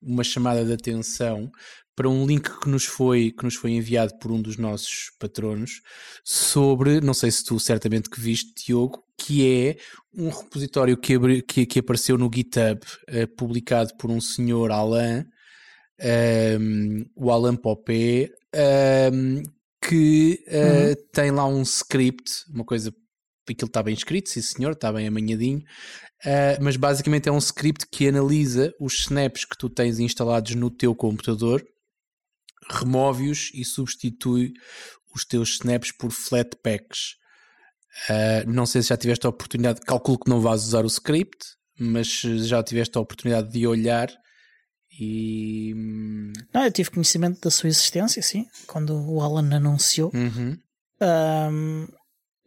uma 0.00 0.22
chamada 0.22 0.64
de 0.64 0.72
atenção 0.72 1.50
para 1.96 2.08
um 2.10 2.26
link 2.26 2.50
que 2.60 2.68
nos 2.68 2.84
foi 2.84 3.32
que 3.32 3.42
nos 3.42 3.54
foi 3.54 3.72
enviado 3.72 4.16
por 4.18 4.30
um 4.30 4.40
dos 4.40 4.58
nossos 4.58 5.10
patronos 5.18 5.80
sobre, 6.22 7.00
não 7.00 7.14
sei 7.14 7.30
se 7.30 7.42
tu 7.42 7.58
certamente 7.58 8.10
que 8.10 8.20
viste, 8.20 8.66
Diogo, 8.66 9.02
que 9.16 9.66
é 9.66 9.76
um 10.14 10.28
repositório 10.28 10.96
que, 10.96 11.42
que, 11.42 11.64
que 11.64 11.78
apareceu 11.78 12.18
no 12.18 12.30
GitHub, 12.32 12.80
uh, 13.08 13.36
publicado 13.36 13.96
por 13.96 14.10
um 14.10 14.20
senhor 14.20 14.70
Alain, 14.70 15.24
um, 16.60 17.04
o 17.16 17.30
Alain 17.30 17.56
Popé, 17.56 18.28
um, 19.12 19.42
que 19.80 20.44
uh, 20.48 20.88
uhum. 20.88 20.94
tem 21.12 21.30
lá 21.30 21.46
um 21.46 21.62
script, 21.62 22.44
uma 22.52 22.64
coisa, 22.64 22.92
aquilo 23.48 23.68
está 23.68 23.82
bem 23.82 23.94
escrito, 23.94 24.28
sim 24.28 24.42
senhor, 24.42 24.72
está 24.72 24.92
bem 24.92 25.06
amanhadinho, 25.06 25.60
uh, 25.60 26.62
mas 26.62 26.76
basicamente 26.76 27.28
é 27.28 27.32
um 27.32 27.38
script 27.38 27.86
que 27.90 28.08
analisa 28.08 28.74
os 28.78 29.00
snaps 29.00 29.46
que 29.46 29.56
tu 29.56 29.70
tens 29.70 29.98
instalados 29.98 30.54
no 30.54 30.70
teu 30.70 30.94
computador, 30.94 31.64
remove-os 32.70 33.50
e 33.54 33.64
substitui 33.64 34.52
os 35.14 35.24
teus 35.24 35.54
snaps 35.54 35.92
por 35.92 36.10
flatpaks. 36.10 37.16
Uh, 38.10 38.50
não 38.50 38.66
sei 38.66 38.82
se 38.82 38.88
já 38.88 38.96
tiveste 38.96 39.26
a 39.26 39.30
oportunidade, 39.30 39.80
calculo 39.80 40.18
que 40.18 40.28
não 40.28 40.40
vais 40.40 40.62
usar 40.62 40.84
o 40.84 40.88
script, 40.88 41.46
mas 41.78 42.08
já 42.08 42.62
tiveste 42.62 42.96
a 42.98 43.00
oportunidade 43.00 43.50
de 43.50 43.66
olhar 43.66 44.08
e. 44.98 45.74
Não, 46.52 46.64
eu 46.64 46.72
tive 46.72 46.90
conhecimento 46.90 47.40
da 47.40 47.50
sua 47.50 47.68
existência, 47.68 48.22
sim, 48.22 48.46
quando 48.66 48.94
o 48.94 49.20
Alan 49.20 49.54
anunciou. 49.54 50.10
Uhum. 50.14 50.58
Um, 51.00 51.86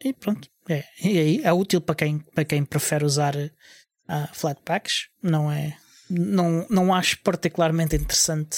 e 0.04 0.14
pronto, 0.14 0.48
é, 0.68 0.84
e 1.04 1.20
aí 1.20 1.42
é 1.44 1.54
útil 1.54 1.82
para 1.82 1.96
quem, 1.96 2.20
para 2.20 2.46
quem 2.46 2.66
prefere 2.66 3.06
usar 3.06 3.36
uh, 3.36 3.50
Flatpaks. 4.34 5.08
Não 5.22 5.52
é. 5.52 5.78
Não, 6.10 6.66
não 6.70 6.94
acho 6.94 7.22
particularmente 7.22 7.96
interessante. 7.96 8.58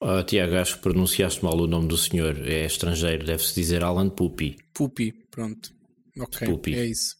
Oh, 0.00 0.22
Tiago, 0.22 0.56
acho 0.56 0.76
que 0.76 0.82
pronunciaste 0.82 1.44
mal 1.44 1.58
o 1.58 1.66
nome 1.66 1.88
do 1.88 1.96
senhor. 1.96 2.36
É 2.46 2.64
estrangeiro, 2.64 3.26
deve-se 3.26 3.54
dizer 3.54 3.82
Alan 3.82 4.08
Pupi. 4.08 4.56
Pupi, 4.72 5.12
pronto. 5.30 5.72
Ok, 6.20 6.46
Pupi. 6.46 6.74
é 6.74 6.86
isso. 6.86 7.16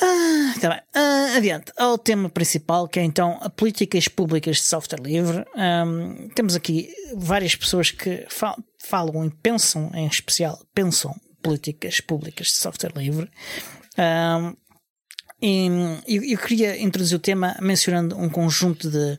Ah, 0.00 0.54
tá 0.60 0.68
bem. 0.68 0.80
Ah, 0.94 1.34
adiante 1.36 1.72
ao 1.76 1.98
tema 1.98 2.28
principal, 2.28 2.86
que 2.86 3.00
é 3.00 3.02
então 3.02 3.38
políticas 3.56 4.06
públicas 4.08 4.56
de 4.56 4.62
software 4.62 5.02
livre. 5.02 5.44
Um, 5.56 6.28
temos 6.34 6.54
aqui 6.54 6.88
várias 7.16 7.56
pessoas 7.56 7.90
que 7.90 8.26
fal 8.28 8.56
falam 8.80 9.24
e 9.24 9.30
pensam, 9.30 9.90
em 9.94 10.06
especial, 10.06 10.60
pensam 10.72 11.14
políticas 11.42 12.00
públicas 12.00 12.48
de 12.48 12.54
software 12.54 12.92
livre. 12.94 13.28
Um, 13.98 14.54
e 15.40 15.68
eu, 16.06 16.22
eu, 16.24 16.38
queria 16.38 16.80
introduzir 16.80 17.16
o 17.16 17.20
tema 17.20 17.56
mencionando 17.60 18.16
um 18.16 18.28
conjunto 18.28 18.90
de, 18.90 19.18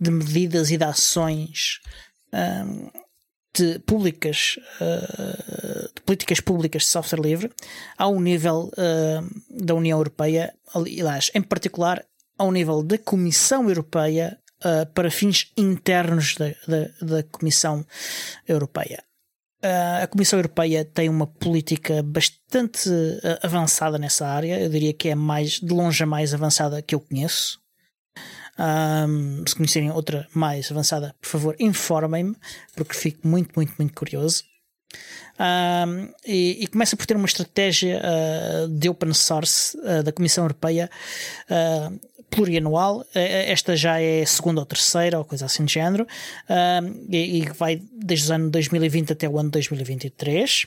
de 0.00 0.10
medidas 0.10 0.70
e 0.70 0.76
de 0.76 0.84
ações 0.84 1.80
de 3.54 3.78
públicas, 3.80 4.58
uh, 4.80 5.94
de 5.94 6.02
políticas 6.02 6.40
públicas 6.40 6.82
de 6.82 6.88
software 6.88 7.20
livre 7.20 7.52
ao 7.96 8.20
nível 8.20 8.70
uh, 8.72 9.64
da 9.64 9.74
União 9.74 9.98
Europeia, 9.98 10.52
aliás, 10.74 11.30
em 11.34 11.42
particular 11.42 12.04
ao 12.36 12.50
nível 12.50 12.82
da 12.82 12.98
Comissão 12.98 13.68
Europeia 13.68 14.38
uh, 14.58 14.92
para 14.92 15.10
fins 15.10 15.52
internos 15.56 16.34
da, 16.34 16.48
da, 16.66 16.88
da 17.00 17.22
Comissão 17.22 17.86
Europeia. 18.46 19.04
a 20.02 20.06
Comissão 20.08 20.38
Europeia 20.38 20.84
tem 20.84 21.08
uma 21.08 21.26
política 21.26 22.02
bastante 22.02 22.90
avançada 23.40 23.98
nessa 23.98 24.26
área, 24.26 24.60
eu 24.60 24.68
diria 24.68 24.92
que 24.92 25.08
é 25.08 25.14
mais 25.14 25.60
de 25.60 25.72
longe 25.72 26.02
a 26.02 26.06
mais 26.06 26.34
avançada 26.34 26.82
que 26.82 26.94
eu 26.94 27.00
conheço. 27.00 27.63
Um, 28.58 29.44
se 29.46 29.54
conhecerem 29.56 29.90
outra 29.90 30.28
mais 30.32 30.70
avançada, 30.70 31.14
por 31.20 31.28
favor, 31.28 31.56
informem-me, 31.58 32.36
porque 32.76 32.94
fico 32.94 33.26
muito, 33.26 33.52
muito, 33.56 33.74
muito 33.78 33.94
curioso. 33.94 34.44
Um, 35.38 36.08
e, 36.24 36.62
e, 36.62 36.66
começa 36.68 36.96
por 36.96 37.06
ter 37.06 37.16
uma 37.16 37.26
estratégia 37.26 38.00
uh, 38.00 38.68
de 38.68 38.88
open 38.88 39.12
source 39.12 39.76
uh, 39.78 40.02
da 40.02 40.12
Comissão 40.12 40.44
Europeia 40.44 40.88
uh, 41.50 42.00
plurianual. 42.30 43.04
esta 43.14 43.76
já 43.76 44.00
é 44.00 44.22
a 44.22 44.26
segunda 44.26 44.60
ou 44.60 44.66
terceira, 44.66 45.18
ou 45.18 45.24
coisa 45.24 45.46
assim 45.46 45.64
de 45.64 45.74
género, 45.74 46.04
e, 47.08 47.42
e, 47.42 47.48
vai 47.52 47.80
desde 47.92 48.28
o 48.28 48.34
ano 48.34 48.50
2020 48.50 49.12
até 49.12 49.28
o 49.28 49.38
ano 49.38 49.50
2023. 49.50 50.66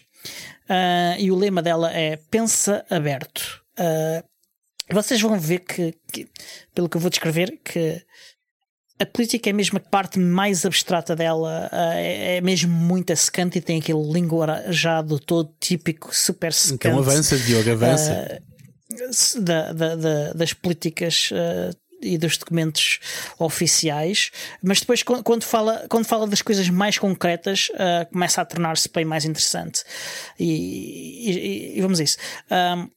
e 1.19 1.29
o 1.29 1.35
lema 1.35 1.61
dela 1.61 1.91
é 1.91 2.17
Pensa 2.31 2.85
Aberto. 2.89 3.61
Vocês 4.89 5.21
vão 5.21 5.39
ver 5.39 5.59
que, 5.59 5.93
que, 6.11 6.27
pelo 6.73 6.87
que 6.87 6.97
eu 6.97 7.01
vou 7.01 7.09
descrever, 7.09 7.59
que 7.63 8.01
a 8.99 9.05
política 9.05 9.49
é 9.49 9.53
mesmo 9.53 9.77
a 9.77 9.81
parte 9.81 10.17
mais 10.17 10.65
abstrata 10.65 11.15
dela, 11.15 11.69
é, 11.71 12.37
é 12.37 12.41
mesmo 12.41 12.71
muito 12.73 13.15
secante 13.15 13.59
e 13.59 13.61
tem 13.61 13.79
aquele 13.79 14.01
linguajado 14.11 15.19
todo 15.19 15.53
típico, 15.59 16.15
super 16.15 16.51
secante. 16.51 16.87
Então 16.87 16.99
avança, 16.99 17.37
Diogo, 17.37 17.71
avança. 17.71 18.41
Uh, 18.41 19.41
da, 19.43 19.73
da, 19.73 19.95
da, 19.95 20.33
das 20.33 20.53
políticas 20.53 21.29
uh, 21.31 21.77
e 22.01 22.17
dos 22.17 22.37
documentos 22.37 22.99
oficiais, 23.37 24.31
mas 24.63 24.79
depois 24.79 25.03
quando 25.03 25.43
fala, 25.43 25.85
quando 25.89 26.05
fala 26.05 26.25
das 26.25 26.41
coisas 26.41 26.67
mais 26.69 26.97
concretas 26.97 27.69
uh, 27.69 28.11
começa 28.11 28.41
a 28.41 28.45
tornar-se 28.45 28.89
bem 28.89 29.05
mais 29.05 29.25
interessante 29.25 29.83
e, 30.39 31.29
e, 31.29 31.77
e 31.77 31.81
vamos 31.81 31.99
a 31.99 32.03
isso. 32.03 32.17
Um, 32.49 32.89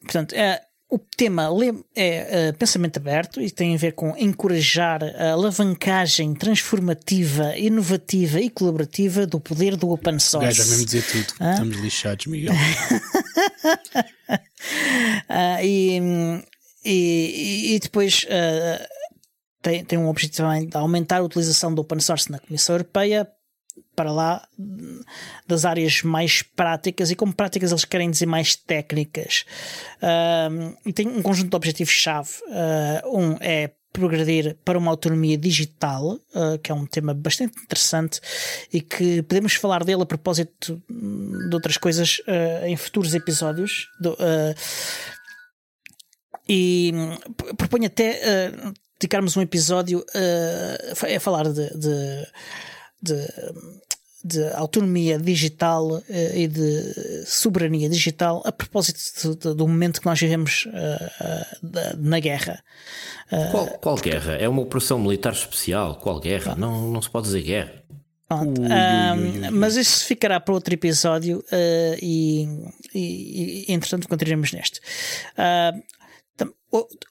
portanto, 0.00 0.34
é 0.34 0.60
o 0.92 0.98
tema 0.98 1.48
é 1.96 2.50
uh, 2.50 2.58
pensamento 2.58 2.98
aberto 2.98 3.40
e 3.40 3.50
tem 3.50 3.74
a 3.74 3.78
ver 3.78 3.92
com 3.92 4.14
encorajar 4.14 5.02
a 5.02 5.30
alavancagem 5.30 6.34
transformativa, 6.34 7.56
inovativa 7.56 8.38
e 8.38 8.50
colaborativa 8.50 9.26
do 9.26 9.40
poder 9.40 9.74
do 9.74 9.88
open 9.88 10.18
source. 10.18 10.58
Gajo, 10.58 10.68
mesmo 10.68 10.84
dizer 10.84 11.02
tudo. 11.04 11.32
Hã? 11.40 11.52
Estamos 11.52 11.78
lixados, 11.78 12.26
Miguel. 12.26 12.52
uh, 15.32 15.64
e, 15.64 15.98
e, 16.84 17.74
e, 17.74 17.78
depois 17.80 18.24
uh, 18.24 18.86
tem, 19.62 19.82
tem 19.86 19.98
um 19.98 20.08
objetivo 20.08 20.46
de 20.66 20.76
aumentar 20.76 21.20
a 21.20 21.22
utilização 21.22 21.74
do 21.74 21.80
open 21.80 22.00
source 22.00 22.30
na 22.30 22.38
Comissão 22.38 22.74
Europeia 22.74 23.26
para 23.94 24.10
lá 24.10 24.46
das 25.46 25.64
áreas 25.64 26.02
mais 26.02 26.42
práticas 26.42 27.10
e 27.10 27.16
como 27.16 27.32
práticas 27.32 27.70
eles 27.70 27.84
querem 27.84 28.10
dizer 28.10 28.26
mais 28.26 28.56
técnicas 28.56 29.44
e 30.84 30.92
tem 30.92 31.08
um 31.08 31.22
conjunto 31.22 31.50
de 31.50 31.56
objetivos-chave 31.56 32.30
uh, 32.46 33.18
um 33.18 33.36
é 33.40 33.70
progredir 33.92 34.56
para 34.64 34.78
uma 34.78 34.90
autonomia 34.90 35.36
digital, 35.36 36.14
uh, 36.14 36.58
que 36.62 36.72
é 36.72 36.74
um 36.74 36.86
tema 36.86 37.12
bastante 37.12 37.60
interessante 37.62 38.20
e 38.72 38.80
que 38.80 39.22
podemos 39.22 39.54
falar 39.54 39.84
dele 39.84 40.02
a 40.02 40.06
propósito 40.06 40.82
de 40.88 41.54
outras 41.54 41.76
coisas 41.76 42.20
uh, 42.20 42.66
em 42.66 42.76
futuros 42.76 43.14
episódios. 43.14 43.88
Do, 44.00 44.16
e 46.48 46.92
proponho 47.56 47.86
até 47.86 48.50
dedicarmos 48.98 49.36
um 49.36 49.42
episódio 49.42 50.04
a 50.12 51.20
falar 51.20 51.44
de, 51.44 51.78
de 51.78 52.26
de, 53.02 53.16
de 54.24 54.48
autonomia 54.54 55.18
digital 55.18 55.86
uh, 55.86 56.02
e 56.34 56.46
de 56.46 57.24
soberania 57.26 57.88
digital 57.88 58.42
a 58.46 58.52
propósito 58.52 59.34
do, 59.34 59.54
do 59.54 59.68
momento 59.68 60.00
que 60.00 60.06
nós 60.06 60.20
vivemos 60.20 60.66
uh, 60.66 60.70
uh, 60.70 61.96
na 61.98 62.20
guerra. 62.20 62.62
Qual, 63.50 63.66
qual, 63.78 63.96
guerra? 63.96 64.34
É 64.34 64.46
uma 64.46 64.60
operação 64.60 64.98
militar 64.98 65.32
especial? 65.32 65.96
Qual 65.96 66.20
guerra? 66.20 66.54
Não, 66.54 66.90
não 66.90 67.00
se 67.00 67.08
pode 67.08 67.26
dizer 67.26 67.40
guerra. 67.40 67.72
Ui, 68.30 68.46
ui, 68.46 69.44
ui, 69.44 69.50
mas 69.50 69.76
isso 69.76 70.04
ficará 70.04 70.38
para 70.38 70.52
outro 70.52 70.72
episódio 70.72 71.42
e, 72.00 72.46
e, 72.94 73.64
e, 73.68 73.72
entretanto 73.72 74.06
continuaremos 74.06 74.52
neste. 74.52 74.80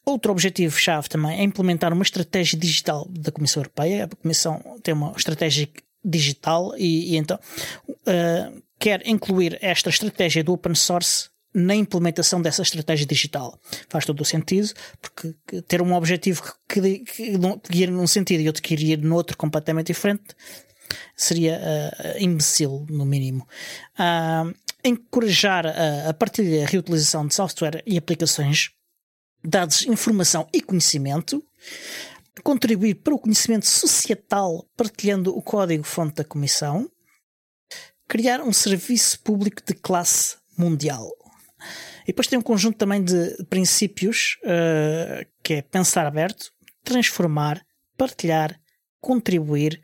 Outro 0.03 0.31
objetivo-chave 0.31 1.07
também 1.07 1.39
é 1.39 1.43
implementar 1.43 1.93
uma 1.93 2.01
estratégia 2.01 2.57
digital 2.57 3.07
da 3.09 3.31
Comissão 3.31 3.61
Europeia. 3.61 4.05
A 4.05 4.15
Comissão 4.15 4.59
tem 4.81 4.93
uma 4.93 5.13
estratégia 5.15 5.69
digital 6.03 6.73
e, 6.77 7.13
e 7.13 7.17
então 7.17 7.39
uh, 7.87 8.63
quer 8.79 9.07
incluir 9.07 9.59
esta 9.61 9.89
estratégia 9.89 10.43
do 10.43 10.53
open 10.53 10.73
source 10.73 11.29
na 11.53 11.75
implementação 11.75 12.41
dessa 12.41 12.63
estratégia 12.63 13.05
digital. 13.05 13.59
Faz 13.87 14.05
todo 14.05 14.21
o 14.21 14.25
sentido, 14.25 14.69
porque 14.99 15.61
ter 15.67 15.81
um 15.81 15.93
objetivo 15.93 16.41
que, 16.67 16.81
que, 16.81 16.99
que 16.99 17.83
ir 17.83 17.91
num 17.91 18.07
sentido 18.07 18.41
e 18.41 18.47
outro 18.47 18.63
que 18.63 18.73
iria 18.73 18.97
noutro 18.97 19.37
completamente 19.37 19.87
diferente 19.87 20.35
seria 21.15 21.59
uh, 21.59 22.23
imbecil, 22.23 22.85
no 22.89 23.05
mínimo. 23.05 23.47
Uh, 23.93 24.53
encorajar 24.83 25.67
a, 25.67 26.09
a 26.09 26.13
partilha 26.13 26.55
e 26.55 26.63
a 26.63 26.67
reutilização 26.67 27.27
de 27.27 27.35
software 27.35 27.83
e 27.85 27.97
aplicações, 27.97 28.71
dados, 29.43 29.85
informação 29.85 30.47
e 30.53 30.61
conhecimento, 30.61 31.43
contribuir 32.43 32.95
para 32.95 33.13
o 33.13 33.19
conhecimento 33.19 33.67
societal 33.67 34.67
partilhando 34.75 35.35
o 35.35 35.41
código-fonte 35.41 36.15
da 36.15 36.23
Comissão, 36.23 36.89
criar 38.07 38.41
um 38.41 38.53
serviço 38.53 39.19
público 39.21 39.61
de 39.65 39.73
classe 39.73 40.37
mundial. 40.57 41.09
E 42.03 42.07
depois 42.07 42.27
tem 42.27 42.37
um 42.37 42.41
conjunto 42.41 42.77
também 42.77 43.03
de 43.03 43.43
princípios 43.45 44.37
uh, 44.43 45.25
que 45.43 45.55
é 45.55 45.61
pensar 45.61 46.05
aberto, 46.05 46.51
transformar, 46.83 47.63
partilhar, 47.95 48.59
contribuir, 48.99 49.81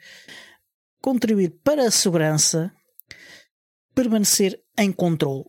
contribuir 1.02 1.52
para 1.64 1.88
a 1.88 1.92
segurança, 1.92 2.72
permanecer 3.94 4.60
em 4.78 4.92
controle. 4.92 5.46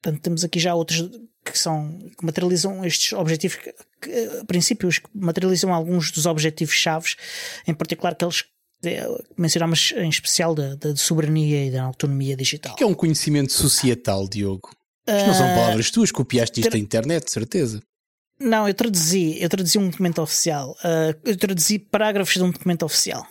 Portanto, 0.00 0.22
temos 0.22 0.44
aqui 0.44 0.58
já 0.58 0.74
outros 0.74 1.10
que 1.50 1.58
são 1.58 1.98
que 2.18 2.24
materializam 2.24 2.84
estes 2.84 3.12
objetivos, 3.12 3.56
que, 3.56 3.72
que, 4.00 4.44
princípios 4.46 4.98
que 4.98 5.08
materializam 5.14 5.72
alguns 5.72 6.10
dos 6.10 6.26
objetivos 6.26 6.74
chaves, 6.74 7.16
em 7.66 7.74
particular 7.74 8.12
aqueles 8.12 8.42
que 8.42 8.48
mencionámos 9.36 9.92
em 9.96 10.08
especial 10.08 10.54
da, 10.54 10.74
da 10.76 10.94
soberania 10.94 11.66
e 11.66 11.70
da 11.70 11.82
autonomia 11.82 12.36
digital. 12.36 12.72
O 12.72 12.76
que 12.76 12.84
é 12.84 12.86
um 12.86 12.94
conhecimento 12.94 13.52
societal, 13.52 14.28
Diogo? 14.28 14.70
Isto 15.06 15.26
não 15.26 15.34
são 15.34 15.50
ah, 15.50 15.54
palavras 15.54 15.90
tuas, 15.90 16.12
copiaste 16.12 16.60
isto 16.60 16.70
da 16.70 16.78
internet, 16.78 17.24
de 17.24 17.32
certeza. 17.32 17.82
Não, 18.38 18.68
eu 18.68 18.74
traduzi, 18.74 19.42
eu 19.42 19.48
traduzi 19.48 19.78
um 19.78 19.90
documento 19.90 20.22
oficial. 20.22 20.76
Uh, 20.84 21.18
eu 21.24 21.36
traduzi 21.36 21.78
parágrafos 21.78 22.34
de 22.34 22.42
um 22.42 22.50
documento 22.50 22.84
oficial. 22.84 23.26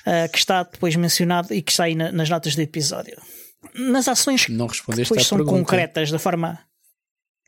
Uh, 0.00 0.30
que 0.32 0.38
está 0.38 0.62
depois 0.62 0.96
mencionado 0.96 1.52
e 1.52 1.60
que 1.60 1.70
está 1.70 1.84
aí 1.84 1.94
na, 1.94 2.10
nas 2.10 2.28
notas 2.30 2.56
do 2.56 2.62
episódio. 2.62 3.20
Nas 3.74 4.08
ações 4.08 4.48
não 4.48 4.66
que 4.66 4.80
depois 4.94 5.26
são 5.26 5.38
pergunta. 5.38 5.58
concretas, 5.58 6.10
da 6.10 6.18
forma. 6.18 6.58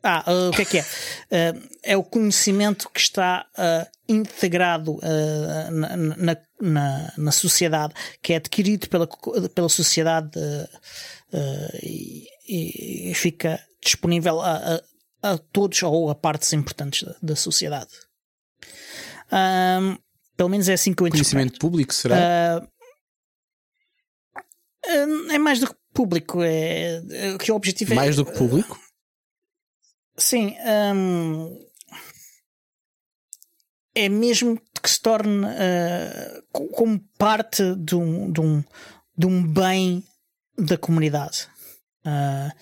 Ah, 0.02 0.24
uh, 0.26 0.48
o 0.48 0.52
que 0.52 0.62
é 0.62 0.64
que 0.64 0.78
é? 0.78 0.82
Uh, 0.82 1.68
é 1.82 1.96
o 1.96 2.02
conhecimento 2.02 2.88
que 2.88 3.00
está 3.00 3.46
uh, 3.58 3.90
integrado 4.08 4.98
na, 5.70 5.96
na, 5.96 6.36
na, 6.60 7.12
na, 7.16 7.32
sociedade, 7.32 7.94
que 8.22 8.32
é 8.32 8.36
adquirido 8.36 8.88
pela, 8.88 9.06
pela 9.54 9.68
sociedade 9.68 10.32
e, 11.80 12.26
e, 12.48 13.14
fica 13.14 13.60
disponível 13.80 14.40
a, 14.40 14.80
a, 15.22 15.32
a, 15.34 15.38
todos 15.38 15.80
ou 15.84 16.10
a 16.10 16.14
partes 16.14 16.52
importantes 16.52 17.04
da, 17.04 17.14
da 17.22 17.36
sociedade. 17.36 17.90
pelo 20.36 20.48
menos 20.48 20.68
é 20.68 20.72
assim 20.72 20.92
que 20.92 21.02
eu 21.02 21.06
interpreto. 21.06 21.30
Conhecimento 21.30 21.58
público, 21.60 21.94
será? 21.94 22.66
é 25.30 25.38
mais 25.38 25.60
do 25.60 25.68
que 25.68 25.74
público. 25.94 26.42
É, 26.42 27.02
é, 27.10 27.38
que 27.38 27.52
o 27.52 27.54
objetivo 27.54 27.94
Mais 27.94 28.14
é, 28.14 28.16
do 28.16 28.24
que 28.24 28.36
público? 28.36 28.78
Sim. 30.20 30.54
Um, 30.94 31.58
é 33.94 34.08
mesmo 34.08 34.60
que 34.82 34.90
se 34.90 35.00
torne 35.00 35.46
uh, 35.46 36.68
como 36.72 37.00
parte 37.18 37.74
de 37.74 37.96
um, 37.96 38.30
de, 38.30 38.40
um, 38.40 38.64
de 39.16 39.26
um 39.26 39.42
bem 39.42 40.04
da 40.58 40.76
comunidade. 40.76 41.48
Uh, 42.04 42.52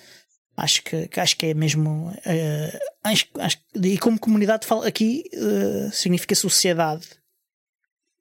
acho, 0.57 0.83
que, 0.85 1.09
acho 1.21 1.37
que 1.37 1.47
é 1.47 1.55
mesmo. 1.55 2.11
Uh, 2.11 2.79
acho, 3.03 3.27
acho, 3.41 3.59
e 3.75 3.99
como 3.99 4.21
comunidade, 4.21 4.67
aqui 4.87 5.25
significa 5.93 6.35
sociedade. 6.35 7.07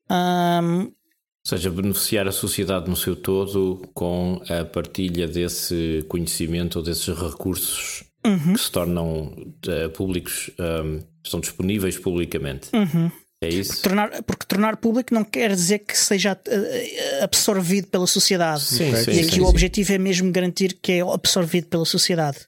Um, 0.10 0.84
ou 0.86 1.50
seja, 1.50 1.70
beneficiar 1.70 2.28
a 2.28 2.32
sociedade 2.32 2.90
no 2.90 2.96
seu 2.96 3.16
todo 3.16 3.88
com 3.94 4.42
a 4.50 4.66
partilha 4.66 5.28
desse 5.28 6.04
conhecimento 6.10 6.78
ou 6.78 6.84
desses 6.84 7.08
recursos 7.08 8.07
uhum. 8.28 8.54
que 8.54 8.60
se 8.60 8.72
tornam 8.72 9.34
uh, 9.68 9.90
públicos, 9.96 10.52
um, 10.60 11.00
estão 11.24 11.40
disponíveis 11.40 11.98
publicamente. 11.98 12.70
Uhum. 12.74 13.12
É 13.40 13.50
isso? 13.50 13.74
Porque 13.74 13.84
tornar, 13.84 14.24
porque 14.24 14.46
tornar 14.48 14.78
público 14.78 15.14
não 15.14 15.24
quer 15.24 15.52
dizer 15.52 15.80
que 15.80 15.96
seja 15.96 16.36
eh, 16.48 17.20
absorvido 17.22 17.86
pela 17.86 18.08
sociedade. 18.08 18.64
Sim, 18.64 18.96
sim, 18.96 19.12
e 19.12 19.20
aqui 19.20 19.36
sim, 19.36 19.42
o 19.42 19.46
objetivo 19.46 19.94
é 19.94 20.00
mesmo 20.00 20.32
garantir 20.32 20.76
que 20.82 20.94
é 20.94 21.02
absorvido 21.02 21.68
pela 21.68 21.86
sociedade. 21.86 22.40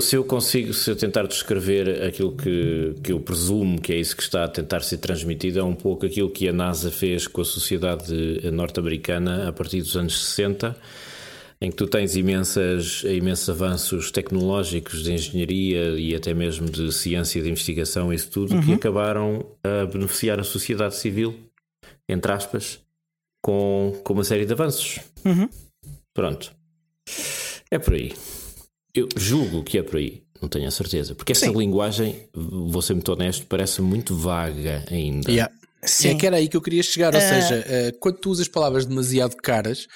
Se 0.00 0.16
eu 0.16 0.24
consigo, 0.24 0.74
se 0.74 0.90
eu 0.90 0.96
tentar 0.96 1.28
descrever 1.28 2.02
aquilo 2.02 2.36
que, 2.36 2.96
que 3.00 3.12
eu 3.12 3.20
presumo 3.20 3.80
que 3.80 3.92
é 3.92 3.96
isso 3.96 4.16
que 4.16 4.24
está 4.24 4.42
a 4.42 4.48
tentar 4.48 4.80
ser 4.80 4.96
transmitido, 4.96 5.60
é 5.60 5.62
um 5.62 5.74
pouco 5.74 6.04
aquilo 6.04 6.28
que 6.28 6.48
a 6.48 6.52
NASA 6.52 6.90
fez 6.90 7.28
com 7.28 7.40
a 7.40 7.44
sociedade 7.44 8.12
norte-americana 8.50 9.48
a 9.48 9.52
partir 9.52 9.82
dos 9.82 9.96
anos 9.96 10.30
60 10.30 10.76
em 11.64 11.70
que 11.70 11.76
tu 11.76 11.86
tens 11.86 12.14
imensas, 12.14 13.02
imensos 13.04 13.48
avanços 13.48 14.10
tecnológicos 14.10 15.02
de 15.02 15.12
engenharia 15.14 15.98
e 15.98 16.14
até 16.14 16.34
mesmo 16.34 16.68
de 16.68 16.92
ciência 16.92 17.42
de 17.42 17.48
investigação, 17.48 18.12
isso 18.12 18.30
tudo, 18.30 18.54
uhum. 18.54 18.62
que 18.62 18.72
acabaram 18.74 19.46
a 19.64 19.86
beneficiar 19.86 20.38
a 20.38 20.44
sociedade 20.44 20.94
civil, 20.94 21.34
entre 22.06 22.30
aspas, 22.30 22.80
com, 23.42 23.98
com 24.04 24.12
uma 24.12 24.24
série 24.24 24.44
de 24.44 24.52
avanços. 24.52 25.00
Uhum. 25.24 25.48
Pronto. 26.12 26.52
É 27.70 27.78
por 27.78 27.94
aí. 27.94 28.12
Eu 28.94 29.08
julgo 29.16 29.64
que 29.64 29.78
é 29.78 29.82
por 29.82 29.96
aí, 29.96 30.22
não 30.42 30.50
tenho 30.50 30.68
a 30.68 30.70
certeza. 30.70 31.14
Porque 31.14 31.32
essa 31.32 31.46
Sim. 31.46 31.56
linguagem, 31.56 32.28
vou 32.34 32.82
ser 32.82 32.92
muito 32.92 33.10
honesto, 33.10 33.46
parece 33.46 33.80
muito 33.80 34.14
vaga 34.14 34.84
ainda. 34.90 35.30
Yeah. 35.30 35.52
Sim. 35.82 36.08
É 36.08 36.14
que 36.14 36.26
era 36.26 36.36
aí 36.36 36.48
que 36.48 36.56
eu 36.56 36.62
queria 36.62 36.82
chegar, 36.82 37.14
ou 37.14 37.20
uh... 37.20 37.22
seja, 37.22 37.58
uh, 37.60 37.98
quando 37.98 38.18
tu 38.18 38.30
usas 38.30 38.48
palavras 38.48 38.86
demasiado 38.86 39.36
caras, 39.36 39.86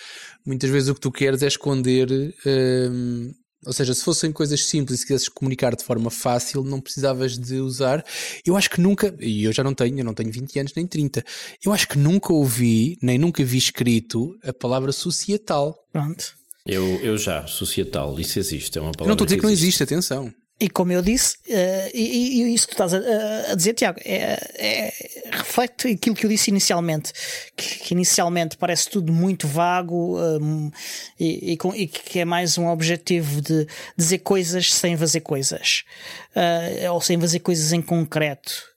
muitas 0.48 0.70
vezes 0.70 0.88
o 0.88 0.94
que 0.94 1.00
tu 1.00 1.12
queres 1.12 1.42
é 1.42 1.46
esconder. 1.46 2.10
Uh, 2.10 3.34
ou 3.66 3.72
seja, 3.72 3.92
se 3.92 4.04
fossem 4.04 4.32
coisas 4.32 4.64
simples 4.64 5.00
e 5.00 5.06
quisesses 5.06 5.28
comunicar 5.28 5.74
de 5.74 5.84
forma 5.84 6.10
fácil, 6.10 6.62
não 6.62 6.80
precisavas 6.80 7.36
de 7.36 7.56
usar. 7.56 8.04
Eu 8.46 8.56
acho 8.56 8.70
que 8.70 8.80
nunca, 8.80 9.14
e 9.20 9.44
eu 9.44 9.52
já 9.52 9.64
não 9.64 9.74
tenho, 9.74 9.98
eu 9.98 10.04
não 10.04 10.14
tenho 10.14 10.30
20 10.30 10.60
anos 10.60 10.72
nem 10.74 10.86
30, 10.86 11.24
eu 11.64 11.72
acho 11.72 11.88
que 11.88 11.98
nunca 11.98 12.32
ouvi, 12.32 12.96
nem 13.02 13.18
nunca 13.18 13.44
vi 13.44 13.58
escrito 13.58 14.38
a 14.44 14.52
palavra 14.52 14.92
societal. 14.92 15.76
Pronto. 15.92 16.34
Eu, 16.64 16.84
eu 17.00 17.18
já, 17.18 17.46
societal, 17.46 18.18
isso 18.20 18.38
existe, 18.38 18.78
é 18.78 18.80
uma 18.80 18.92
palavra. 18.92 19.04
Eu 19.04 19.08
não 19.08 19.14
estou 19.14 19.24
a 19.24 19.26
dizer 19.26 19.36
que, 19.36 19.40
que 19.40 19.46
não 19.46 19.52
existe, 19.52 19.82
atenção. 19.82 20.32
E 20.60 20.68
como 20.68 20.90
eu 20.90 21.00
disse, 21.00 21.36
uh, 21.48 21.90
e, 21.94 22.42
e, 22.42 22.54
isso 22.54 22.66
que 22.66 22.74
tu 22.74 22.82
estás 22.82 22.92
a, 22.92 23.52
a 23.52 23.54
dizer, 23.54 23.74
Tiago, 23.74 24.00
é, 24.04 24.38
é, 24.56 24.92
reflete 25.30 25.86
aquilo 25.86 26.16
que 26.16 26.26
eu 26.26 26.30
disse 26.30 26.50
inicialmente, 26.50 27.12
que, 27.56 27.78
que 27.78 27.94
inicialmente 27.94 28.56
parece 28.56 28.90
tudo 28.90 29.12
muito 29.12 29.46
vago 29.46 30.18
um, 30.18 30.68
e, 31.18 31.52
e, 31.52 31.86
que 31.86 32.18
é 32.18 32.24
mais 32.24 32.58
um 32.58 32.66
objetivo 32.66 33.40
de 33.40 33.68
dizer 33.96 34.18
coisas 34.18 34.74
sem 34.74 34.96
fazer 34.96 35.20
coisas, 35.20 35.84
uh, 36.34 36.92
ou 36.92 37.00
sem 37.00 37.20
fazer 37.20 37.38
coisas 37.38 37.72
em 37.72 37.80
concreto. 37.80 38.68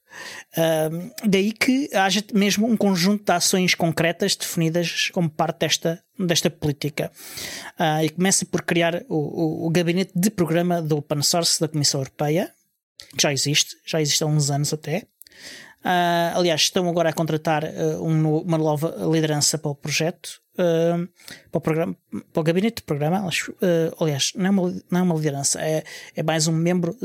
Uh, 0.56 1.10
daí 1.24 1.52
que 1.52 1.88
haja 1.94 2.22
mesmo 2.32 2.66
um 2.66 2.76
conjunto 2.76 3.24
de 3.24 3.32
ações 3.32 3.74
concretas 3.74 4.36
definidas 4.36 5.10
como 5.10 5.30
parte 5.30 5.60
desta, 5.60 6.02
desta 6.18 6.50
política. 6.50 7.10
Uh, 7.78 8.04
e 8.04 8.10
começa 8.10 8.44
por 8.44 8.62
criar 8.62 9.02
o, 9.08 9.16
o, 9.16 9.66
o, 9.66 9.70
gabinete 9.70 10.12
de 10.14 10.30
programa 10.30 10.82
do 10.82 10.98
open 10.98 11.22
source 11.22 11.60
da 11.60 11.68
Comissão 11.68 12.00
Europeia, 12.00 12.52
que 13.16 13.22
já 13.22 13.32
existe, 13.32 13.76
já 13.86 14.00
existe 14.00 14.22
há 14.22 14.26
uns 14.26 14.50
anos 14.50 14.72
até. 14.72 15.06
Uh, 15.84 16.38
aliás, 16.38 16.62
estão 16.62 16.88
agora 16.88 17.08
a 17.08 17.12
contratar 17.12 17.64
um, 18.00 18.38
uma 18.38 18.58
nova 18.58 18.94
liderança 19.10 19.58
para 19.58 19.70
o 19.70 19.74
projeto, 19.74 20.40
para, 20.54 21.58
o 21.58 21.60
programa, 21.60 21.96
para 22.32 22.40
o 22.40 22.44
gabinete 22.44 22.76
de 22.76 22.82
programa. 22.82 23.28
aliás, 23.98 24.32
não 24.36 24.46
é, 24.46 24.50
uma, 24.50 24.82
não 24.90 25.00
é 25.00 25.02
uma 25.02 25.14
liderança, 25.14 25.60
é, 25.60 25.82
é 26.14 26.22
mais 26.22 26.46
um 26.46 26.52
membro 26.52 26.96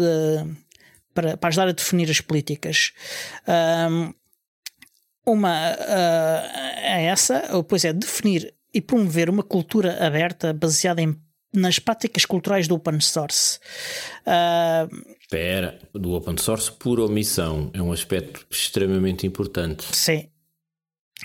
para, 1.17 1.35
para 1.35 1.49
ajudar 1.49 1.67
a 1.67 1.71
definir 1.71 2.11
as 2.11 2.21
políticas. 2.21 2.91
Um, 3.47 4.13
uma 5.25 5.71
uh, 5.73 6.77
é 6.77 7.05
essa, 7.05 7.41
pois 7.67 7.83
é, 7.83 7.91
definir 7.91 8.53
e 8.71 8.79
promover 8.79 9.27
uma 9.27 9.41
cultura 9.41 10.05
aberta 10.05 10.53
baseada 10.53 11.01
em, 11.01 11.19
nas 11.51 11.79
práticas 11.79 12.23
culturais 12.23 12.67
do 12.67 12.75
open 12.75 12.99
source. 12.99 13.57
Uh, 14.27 15.15
Espera, 15.19 15.79
do 15.91 16.13
open 16.13 16.37
source 16.37 16.71
por 16.71 16.99
omissão 16.99 17.71
é 17.73 17.81
um 17.81 17.91
aspecto 17.91 18.45
extremamente 18.47 19.25
importante. 19.25 19.83
Sim, 19.91 20.29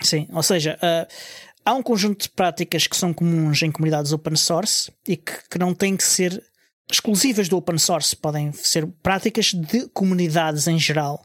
sim, 0.01 0.27
ou 0.33 0.41
seja, 0.41 0.75
uh, 0.81 1.07
há 1.63 1.73
um 1.75 1.83
conjunto 1.83 2.23
de 2.23 2.29
práticas 2.29 2.87
que 2.87 2.97
são 2.97 3.13
comuns 3.13 3.61
em 3.61 3.71
comunidades 3.71 4.11
open 4.11 4.35
source 4.35 4.91
e 5.07 5.15
que, 5.15 5.33
que 5.51 5.59
não 5.59 5.71
têm 5.75 5.95
que 5.95 6.03
ser 6.03 6.43
exclusivas 6.91 7.49
do 7.49 7.57
open 7.57 7.77
source, 7.77 8.15
podem 8.15 8.51
ser 8.51 8.87
práticas 9.01 9.53
de 9.53 9.87
comunidades 9.89 10.67
em 10.67 10.77
geral. 10.77 11.23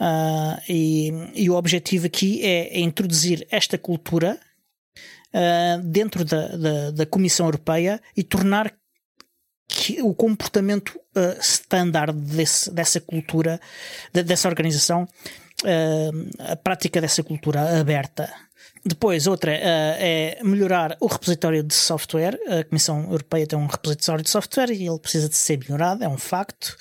Uh, 0.00 0.60
e, 0.68 1.10
e, 1.34 1.50
o 1.50 1.54
objetivo 1.54 2.06
aqui 2.06 2.40
é, 2.44 2.78
introduzir 2.78 3.44
esta 3.50 3.76
cultura 3.76 4.38
uh, 5.34 5.82
dentro 5.82 6.24
da, 6.24 6.56
da, 6.56 6.90
da, 6.92 7.06
Comissão 7.06 7.46
Europeia 7.46 8.00
e 8.16 8.22
tornar 8.22 8.72
que 9.66 10.00
o 10.00 10.14
comportamento 10.14 10.90
uh, 11.16 11.40
standard 11.40 12.16
dessa 12.72 13.00
cultura, 13.00 13.60
de, 14.12 14.22
dessa 14.22 14.48
organização, 14.48 15.06
a 16.38 16.54
prática 16.54 17.00
dessa 17.00 17.24
cultura 17.24 17.80
aberta. 17.80 18.32
Depois, 18.84 19.26
outra 19.26 19.52
uh, 19.52 19.56
é 19.98 20.40
melhorar 20.42 20.96
o 21.00 21.06
repositório 21.06 21.62
de 21.62 21.74
software. 21.74 22.38
A 22.48 22.64
Comissão 22.64 23.04
Europeia 23.04 23.46
tem 23.46 23.58
um 23.58 23.66
repositório 23.66 24.22
de 24.22 24.30
software 24.30 24.70
e 24.70 24.86
ele 24.86 24.98
precisa 24.98 25.28
de 25.28 25.36
ser 25.36 25.58
melhorado, 25.58 26.04
é 26.04 26.08
um 26.08 26.18
facto. 26.18 26.76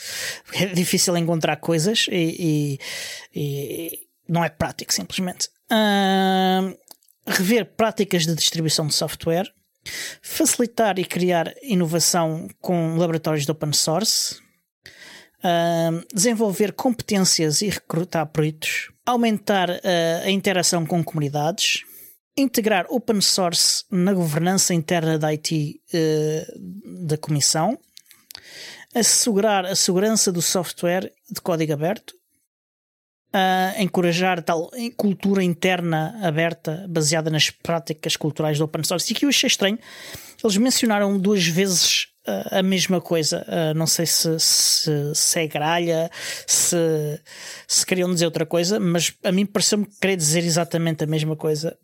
É 0.54 0.68
difícil 0.68 1.16
encontrar 1.18 1.58
coisas 1.58 2.08
e, 2.10 2.80
e, 3.36 3.40
e 3.40 4.00
não 4.28 4.44
é 4.44 4.50
prático, 4.50 4.94
simplesmente. 4.94 5.50
Uh, 5.72 6.78
rever 7.26 7.66
práticas 7.66 8.26
de 8.26 8.34
distribuição 8.36 8.88
de 8.88 8.94
software 8.94 9.52
facilitar 10.22 11.00
e 11.00 11.06
criar 11.06 11.54
inovação 11.62 12.48
com 12.60 12.98
laboratórios 12.98 13.46
de 13.46 13.52
open 13.52 13.74
source, 13.74 14.36
uh, 15.40 16.06
desenvolver 16.14 16.74
competências 16.74 17.62
e 17.62 17.70
recrutar 17.70 18.26
peritos, 18.28 18.92
aumentar 19.08 19.70
uh, 19.70 20.26
a 20.26 20.30
interação 20.30 20.86
com 20.86 21.02
comunidades, 21.02 21.84
integrar 22.36 22.86
open 22.90 23.22
source 23.22 23.86
na 23.90 24.14
governança 24.14 24.74
interna 24.74 25.18
da 25.18 25.30
IT 25.34 25.82
uh, 25.94 27.06
da 27.06 27.18
Comissão, 27.18 27.80
assegurar 28.94 29.66
a 29.66 29.76
segurança 29.76 30.30
do 30.30 30.42
software 30.42 31.12
de 31.32 31.40
código 31.40 31.72
aberto, 31.72 32.12
uh, 33.34 33.82
encorajar 33.82 34.44
tal 34.44 34.70
cultura 34.98 35.42
interna 35.42 36.20
aberta 36.22 36.86
baseada 36.90 37.30
nas 37.30 37.50
práticas 37.50 38.18
culturais 38.18 38.58
do 38.58 38.66
open 38.66 38.84
source. 38.84 39.12
E 39.12 39.16
que 39.16 39.24
eu 39.24 39.30
achei 39.30 39.48
estranho, 39.48 39.80
eles 40.44 40.58
mencionaram 40.58 41.18
duas 41.18 41.48
vezes 41.48 42.10
a 42.52 42.62
mesma 42.62 43.00
coisa. 43.00 43.46
Uh, 43.48 43.78
não 43.78 43.88
sei 43.88 44.06
se, 44.06 44.40
se, 44.40 45.16
se 45.16 45.40
é 45.40 45.48
gralha, 45.48 46.12
se, 46.46 47.20
se 47.68 47.86
queriam 47.86 48.14
dizer 48.14 48.26
outra 48.26 48.46
coisa, 48.46 48.80
mas 48.80 49.14
a 49.24 49.32
mim 49.32 49.46
pareceu-me 49.46 49.88
querer 50.00 50.18
dizer 50.18 50.44
exatamente 50.44 51.04
a 51.04 51.08
mesma 51.08 51.36
coisa. 51.36 51.78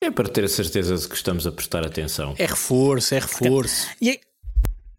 É 0.00 0.10
para 0.10 0.28
ter 0.28 0.44
a 0.44 0.48
certeza 0.48 0.96
de 0.96 1.08
que 1.08 1.14
estamos 1.14 1.46
a 1.46 1.52
prestar 1.52 1.86
atenção. 1.86 2.34
É 2.38 2.46
reforço, 2.46 3.14
é 3.14 3.18
reforço. 3.20 3.88
E, 4.00 4.20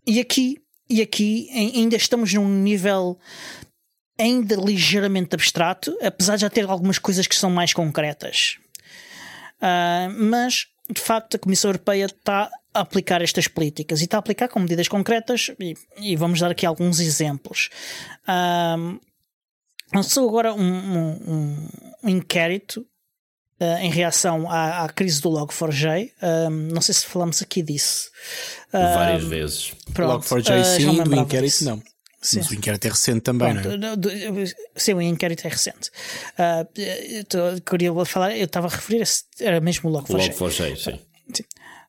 e 0.07 0.19
aqui, 0.19 0.61
e 0.89 1.01
aqui 1.01 1.49
ainda 1.51 1.95
estamos 1.95 2.33
num 2.33 2.47
nível 2.47 3.19
ainda 4.17 4.55
ligeiramente 4.55 5.35
abstrato, 5.35 5.97
apesar 6.01 6.35
de 6.35 6.41
já 6.41 6.49
ter 6.49 6.69
algumas 6.69 6.99
coisas 6.99 7.27
que 7.27 7.35
são 7.35 7.49
mais 7.49 7.73
concretas. 7.73 8.57
Uh, 9.57 10.11
mas, 10.29 10.67
de 10.89 11.01
facto, 11.01 11.35
a 11.35 11.39
Comissão 11.39 11.69
Europeia 11.69 12.05
está 12.05 12.49
a 12.73 12.79
aplicar 12.81 13.21
estas 13.21 13.47
políticas 13.47 14.01
e 14.01 14.05
está 14.05 14.17
a 14.17 14.19
aplicar 14.19 14.47
com 14.47 14.59
medidas 14.59 14.87
concretas 14.87 15.51
e, 15.59 15.75
e 15.97 16.15
vamos 16.15 16.39
dar 16.39 16.51
aqui 16.51 16.65
alguns 16.65 16.99
exemplos. 16.99 17.69
Uh, 18.27 18.99
lançou 19.93 20.27
agora 20.27 20.53
um, 20.53 20.61
um, 20.61 21.69
um 22.03 22.09
inquérito 22.09 22.85
Uh, 23.61 23.77
em 23.77 23.89
reação 23.89 24.49
à, 24.51 24.83
à, 24.83 24.89
crise 24.89 25.21
do 25.21 25.29
Log4j. 25.29 26.11
Uh, 26.21 26.49
não 26.49 26.81
sei 26.81 26.95
se 26.95 27.05
falamos 27.05 27.41
aqui 27.41 27.61
disso. 27.61 28.09
Uh, 28.69 28.95
Várias 28.95 29.23
vezes. 29.23 29.73
Log4j 29.93 30.63
sim, 30.63 31.03
do 31.03 31.15
inquérito 31.15 31.45
disso. 31.45 31.65
não. 31.65 31.81
Sim. 32.23 32.39
Mas 32.39 32.49
o 32.49 32.55
inquérito 32.55 32.85
é 32.85 32.89
recente 32.89 33.21
também, 33.21 33.53
Pronto, 33.53 33.77
não 33.77 33.89
é? 33.89 34.45
Sim, 34.75 34.93
o 34.93 35.01
inquérito 35.01 35.45
é 35.45 35.49
recente. 35.49 35.91
Uh, 36.39 37.61
queria 37.61 37.93
falar, 38.05 38.35
eu 38.35 38.45
estava 38.45 38.67
a 38.67 38.69
referir, 38.69 39.03
a, 39.03 39.43
era 39.43 39.59
mesmo 39.59 39.89
o 39.89 39.93
Log4j. 39.93 40.33
Log4j, 40.33 40.75
sim. 40.77 40.99
sim. 41.33 41.43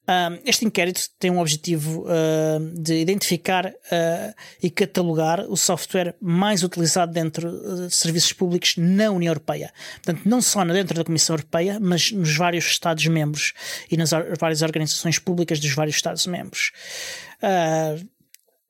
Uh, 0.04 0.38
este 0.44 0.66
inquérito 0.66 1.00
tem 1.18 1.30
um 1.30 1.40
objetivo 1.40 2.04
uh, 2.04 2.60
de 2.78 3.00
identificar 3.00 3.66
uh, 3.66 4.34
e 4.62 4.68
catalogar 4.68 5.40
o 5.48 5.56
software 5.56 6.14
mais 6.20 6.62
utilizado 6.62 7.10
dentro 7.10 7.50
de 7.50 7.94
serviços 7.94 8.30
públicos 8.34 8.74
na 8.76 9.10
União 9.10 9.30
Europeia. 9.30 9.72
Portanto, 10.02 10.28
não 10.28 10.42
só 10.42 10.62
dentro 10.62 10.94
da 10.94 11.04
Comissão 11.04 11.36
Europeia, 11.36 11.78
mas 11.80 12.12
nos 12.12 12.36
vários 12.36 12.66
Estados-membros 12.66 13.54
e 13.90 13.96
nas 13.96 14.10
várias 14.38 14.60
organizações 14.60 15.18
públicas 15.18 15.58
dos 15.58 15.72
vários 15.72 15.96
Estados-membros 15.96 16.72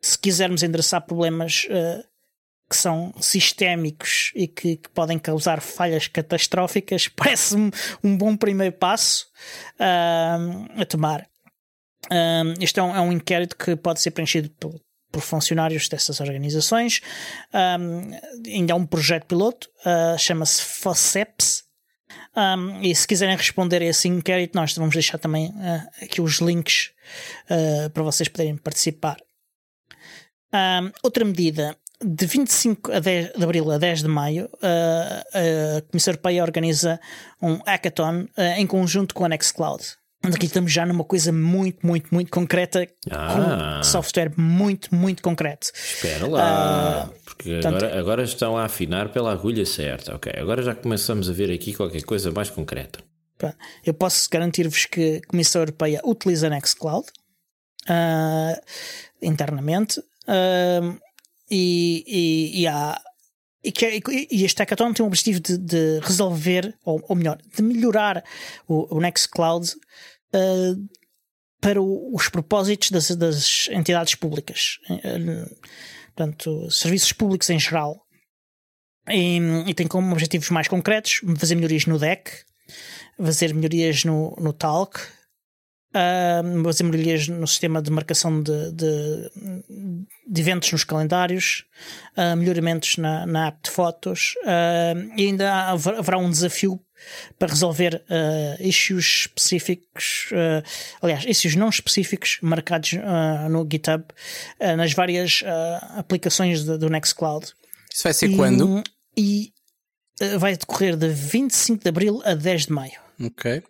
se 0.04 0.18
quisermos 0.18 0.62
endereçar 0.62 1.00
problemas 1.00 1.66
uh, 1.70 2.04
que 2.68 2.76
são 2.76 3.14
sistémicos 3.18 4.32
e 4.34 4.46
que, 4.46 4.76
que, 4.76 4.88
podem 4.90 5.18
causar 5.18 5.62
falhas 5.62 6.06
catastróficas, 6.08 7.08
parece-me 7.16 7.70
um 8.02 8.14
bom 8.14 8.36
primeiro 8.36 8.74
passo 8.74 9.26
uh, 9.80 10.80
a 10.80 10.84
tomar. 10.84 11.26
Uh, 12.06 12.52
este 12.60 12.78
é 12.78 12.82
um, 12.82 12.94
é 12.94 13.00
um, 13.00 13.12
inquérito 13.12 13.56
que 13.56 13.74
pode 13.76 14.02
ser 14.02 14.10
preenchido 14.10 14.50
por, 14.60 14.78
por 15.10 15.22
funcionários 15.22 15.88
dessas 15.88 16.20
organizações. 16.20 17.00
Ainda 18.46 18.72
é 18.74 18.76
um 18.76 18.84
projeto 18.84 19.24
piloto, 19.24 19.70
chama-se 20.18 20.60
FOSEPS. 20.60 21.64
Um, 22.36 22.82
e 22.82 22.94
se 22.94 23.06
quiserem 23.06 23.36
responder 23.36 23.80
a 23.80 23.86
esse 23.86 24.06
inquérito, 24.08 24.54
nós 24.54 24.74
vamos 24.74 24.92
deixar 24.92 25.18
também 25.18 25.48
uh, 25.48 26.04
aqui 26.04 26.20
os 26.20 26.40
links 26.40 26.90
uh, 27.48 27.88
para 27.90 28.02
vocês 28.02 28.28
poderem 28.28 28.56
participar. 28.56 29.16
Um, 30.54 30.92
outra 31.02 31.24
medida, 31.24 31.76
de 32.00 32.26
25 32.26 32.92
a 32.92 33.00
10 33.00 33.32
de 33.32 33.42
abril 33.42 33.70
a 33.72 33.78
10 33.78 34.02
de 34.02 34.08
maio, 34.08 34.44
uh, 34.44 35.78
a 35.78 35.82
Comissão 35.90 36.12
Europeia 36.12 36.42
organiza 36.42 37.00
um 37.42 37.58
hackathon 37.66 38.22
uh, 38.22 38.42
em 38.56 38.66
conjunto 38.66 39.14
com 39.14 39.24
a 39.24 39.28
Nextcloud. 39.28 39.82
Aqui 40.22 40.46
estamos 40.46 40.72
já 40.72 40.86
numa 40.86 41.04
coisa 41.04 41.30
muito, 41.32 41.86
muito, 41.86 42.08
muito 42.14 42.30
concreta, 42.30 42.88
ah. 43.10 43.80
com 43.80 43.82
software 43.82 44.32
muito, 44.38 44.94
muito 44.94 45.22
concreto. 45.22 45.70
Espera 45.74 46.26
lá, 46.26 47.04
uh, 47.04 47.20
porque 47.24 47.54
portanto, 47.54 47.84
agora, 47.84 47.98
agora 47.98 48.22
estão 48.22 48.56
a 48.56 48.64
afinar 48.64 49.10
pela 49.10 49.32
agulha 49.32 49.66
certa. 49.66 50.14
Ok, 50.14 50.32
agora 50.34 50.62
já 50.62 50.74
começamos 50.74 51.28
a 51.28 51.32
ver 51.32 51.52
aqui 51.52 51.74
qualquer 51.74 52.02
coisa 52.04 52.30
mais 52.30 52.48
concreta. 52.48 53.00
Eu 53.84 53.92
posso 53.92 54.26
garantir-vos 54.30 54.86
que 54.86 55.20
a 55.22 55.26
Comissão 55.26 55.60
Europeia 55.60 56.00
utiliza 56.04 56.46
a 56.46 56.50
Nextcloud 56.50 57.06
uh, 57.90 58.60
internamente 59.20 60.00
E, 61.50 62.04
e, 62.06 62.62
e, 62.62 62.66
há, 62.66 63.00
e, 63.62 63.72
que, 63.72 64.02
e 64.30 64.44
este 64.44 64.58
hackathon 64.58 64.92
tem 64.92 65.04
o 65.04 65.06
objetivo 65.06 65.40
de, 65.40 65.58
de 65.58 66.00
resolver, 66.00 66.76
ou, 66.84 67.02
ou, 67.08 67.16
melhor, 67.16 67.38
de 67.54 67.62
melhorar 67.62 68.24
o, 68.66 68.96
o 68.96 69.00
Nextcloud 69.00 69.70
uh, 70.34 70.88
para 71.60 71.80
o, 71.80 72.14
os 72.14 72.28
propósitos 72.28 72.90
das, 72.90 73.10
das 73.16 73.68
entidades 73.70 74.14
públicas. 74.14 74.78
Uh, 74.88 75.54
portanto, 76.14 76.70
serviços 76.70 77.12
públicos 77.12 77.48
em 77.50 77.58
geral. 77.58 78.00
E, 79.08 79.38
e, 79.66 79.74
tem 79.74 79.86
como 79.86 80.12
objetivos 80.12 80.48
mais 80.48 80.66
concretos 80.66 81.20
fazer 81.36 81.54
melhorias 81.54 81.84
no 81.84 81.98
deck, 81.98 82.30
fazer 83.18 83.54
melhorias 83.54 84.02
no, 84.02 84.34
no 84.40 84.52
Talk, 84.52 84.98
uh, 85.94 86.64
fazer 86.64 86.84
melhorias 86.84 87.28
no 87.28 87.46
sistema 87.46 87.80
de 87.80 87.90
marcação 87.90 88.42
de, 88.42 88.72
de, 88.72 89.30
de 90.26 90.40
eventos 90.40 90.72
nos 90.72 90.84
calendários, 90.84 91.64
uh, 92.16 92.36
melhoramentos 92.36 92.96
na, 92.96 93.24
na, 93.26 93.46
app 93.48 93.58
de 93.62 93.70
fotos 93.70 94.34
uh, 94.44 95.12
e 95.16 95.26
ainda 95.26 95.70
haverá 95.70 96.18
um 96.18 96.30
desafio 96.30 96.80
para 97.38 97.48
resolver 97.48 98.02
uh, 98.08 98.62
issues 98.62 99.26
específicos, 99.26 100.28
uh, 100.32 100.62
aliás, 101.02 101.24
issues 101.26 101.54
não 101.54 101.68
específicos 101.68 102.38
marcados 102.42 102.92
uh, 102.94 103.48
no 103.48 103.66
GitHub 103.70 104.04
nas 104.76 104.92
várias 104.92 105.42
aplicações 105.96 106.64
de, 106.64 106.78
do 106.78 106.88
Nextcloud. 106.88 107.46
Isso 107.92 108.02
vai 108.02 108.12
ser 108.12 108.30
e, 108.30 108.36
quando? 108.36 108.82
E 109.16 109.52
vai 110.38 110.56
decorrer 110.56 110.96
de 110.96 111.08
25 111.08 111.82
de 111.82 111.88
abril 111.88 112.22
a 112.24 112.34
10 112.34 112.66
de 112.66 112.72
maio. 112.72 113.00
Ok. 113.20 113.62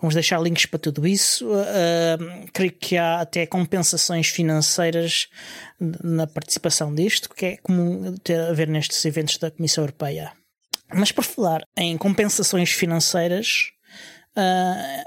Vamos 0.00 0.14
deixar 0.14 0.40
links 0.40 0.66
para 0.66 0.78
tudo 0.78 1.06
isso. 1.06 1.46
Uh, 1.50 2.46
creio 2.52 2.72
que 2.72 2.96
há 2.96 3.20
até 3.20 3.46
compensações 3.46 4.28
financeiras 4.28 5.28
na 5.78 6.26
participação 6.26 6.94
disto, 6.94 7.28
que 7.28 7.46
é 7.46 7.56
comum 7.58 8.14
ter 8.16 8.40
a 8.40 8.52
ver 8.52 8.68
nestes 8.68 9.04
eventos 9.04 9.36
da 9.36 9.50
Comissão 9.50 9.84
Europeia. 9.84 10.32
Mas 10.92 11.12
por 11.12 11.24
falar 11.24 11.62
em 11.76 11.96
compensações 11.98 12.70
financeiras, 12.70 13.70
uh, 14.36 15.04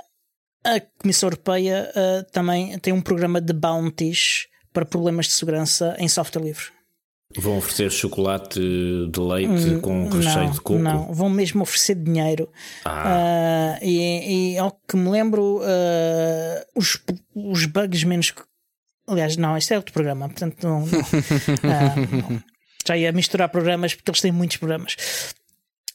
a 0.63 0.79
Comissão 0.99 1.27
Europeia 1.27 1.91
uh, 1.91 2.31
também 2.31 2.77
tem 2.79 2.93
um 2.93 3.01
programa 3.01 3.41
de 3.41 3.51
bounties 3.51 4.47
para 4.71 4.85
problemas 4.85 5.25
de 5.25 5.33
segurança 5.33 5.95
em 5.99 6.07
software 6.07 6.43
livre. 6.43 6.72
Vão 7.35 7.57
oferecer 7.57 7.91
chocolate 7.91 8.59
de 8.59 9.19
leite 9.19 9.69
hum, 9.69 9.81
com 9.81 10.09
recheio 10.09 10.45
não, 10.45 10.51
de 10.51 10.61
coco? 10.61 10.79
Não, 10.79 11.13
vão 11.13 11.29
mesmo 11.29 11.63
oferecer 11.63 11.95
dinheiro. 11.95 12.47
Ah. 12.85 13.77
Uh, 13.81 13.85
e, 13.85 14.53
e, 14.53 14.57
ao 14.57 14.71
que 14.87 14.95
me 14.95 15.09
lembro, 15.09 15.57
uh, 15.57 16.65
os, 16.75 16.99
os 17.33 17.65
bugs 17.65 18.03
menos. 18.03 18.33
Aliás, 19.07 19.35
não, 19.35 19.57
este 19.57 19.73
é 19.73 19.77
outro 19.77 19.93
programa, 19.93 20.29
portanto 20.29 20.63
não, 20.63 20.81
não, 20.81 20.99
uh, 20.99 22.31
não. 22.31 22.43
Já 22.87 22.97
ia 22.97 23.11
misturar 23.11 23.49
programas 23.49 23.95
porque 23.95 24.11
eles 24.11 24.21
têm 24.21 24.31
muitos 24.31 24.57
programas. 24.57 24.95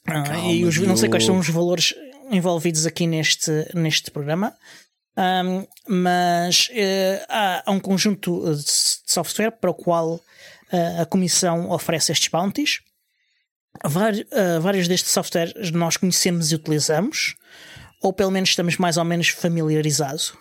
Calma, 0.05 0.39
e 0.51 0.65
os, 0.65 0.79
não 0.79 0.97
sei 0.97 1.09
quais 1.09 1.25
são 1.25 1.39
os 1.39 1.49
valores 1.49 1.95
envolvidos 2.31 2.87
aqui 2.87 3.07
neste, 3.07 3.51
neste 3.75 4.11
programa. 4.11 4.55
Um, 5.17 5.67
mas 5.87 6.71
há, 7.29 7.63
há, 7.67 7.73
um 7.73 7.81
conjunto 7.81 8.55
de 8.55 8.63
software 9.05 9.51
para 9.51 9.71
o 9.71 9.75
qual 9.75 10.21
a 11.01 11.07
Comissão 11.07 11.71
oferece 11.71 12.13
estes 12.13 12.29
bounties. 12.29 12.81
Vários, 13.85 14.23
uh, 14.87 14.89
destes 14.89 15.13
softwares 15.13 15.71
nós 15.71 15.97
conhecemos 15.97 16.51
e 16.51 16.55
utilizamos, 16.55 17.37
ou 18.03 18.13
pelo 18.13 18.31
menos 18.31 18.51
estamos 18.51 18.77
mais 18.77 18.97
ou 18.97 19.05
menos 19.05 19.29
familiarizados. 19.29 20.35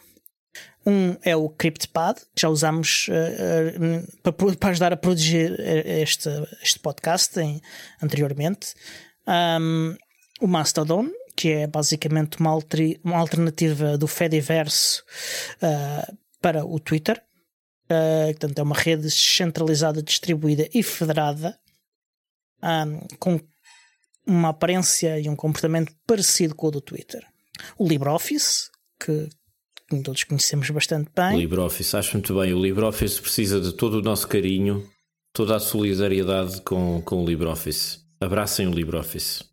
Um 0.86 1.18
é 1.22 1.36
o 1.36 1.50
CryptPad, 1.50 2.18
que 2.34 2.42
já 2.42 2.50
usamos 2.50 3.10
para, 4.24 4.34
para, 4.56 4.70
ajudar 4.70 4.94
a 4.94 4.98
produzir 4.98 5.60
este, 5.60 6.30
este 6.64 6.80
podcast 6.80 7.38
em, 7.40 7.62
anteriormente. 8.02 8.74
Um, 9.28 9.98
o 10.40 10.48
Mastodon, 10.48 11.10
que 11.36 11.52
é 11.52 11.68
basicamente 11.68 12.40
uma, 12.40 12.58
uma 13.04 13.18
alternativa 13.18 13.98
do 13.98 14.08
Fediverse 14.08 15.02
uh, 15.62 16.18
para 16.42 16.66
o 16.66 16.80
Twitter. 16.80 17.22
Uh, 17.90 18.28
portanto, 18.32 18.60
é 18.60 18.64
uma 18.64 18.76
rede 18.76 19.10
centralizada, 19.10 20.04
distribuída 20.04 20.68
e 20.74 20.84
federada, 20.84 21.58
um, 22.62 23.00
com 23.18 23.40
uma 24.26 24.50
aparência 24.50 25.20
e 25.20 25.30
um 25.30 25.36
comportamento 25.36 25.94
parecido 26.06 26.54
com 26.54 26.68
o 26.68 26.72
do 26.72 26.82
Twitter. 26.82 27.26
O 27.78 27.88
LibreOffice, 27.88 28.70
que 29.00 29.30
todos 30.04 30.26
conhecemos 30.26 30.70
bastante 30.70 31.10
bem. 31.16 31.36
O 31.36 31.40
LibreOffice, 31.40 31.96
acho 31.96 32.14
muito 32.14 32.38
bem. 32.38 32.54
O 32.54 32.62
LibreOffice 32.62 33.22
precisa 33.22 33.62
de 33.62 33.72
todo 33.72 34.00
o 34.00 34.02
nosso 34.02 34.28
carinho, 34.28 34.88
toda 35.32 35.56
a 35.56 35.60
solidariedade 35.60 36.62
com, 36.62 37.02
com 37.02 37.24
o 37.24 37.26
LibreOffice. 37.26 38.00
Abracem 38.20 38.68
o 38.68 38.72
LibreOffice. 38.72 39.46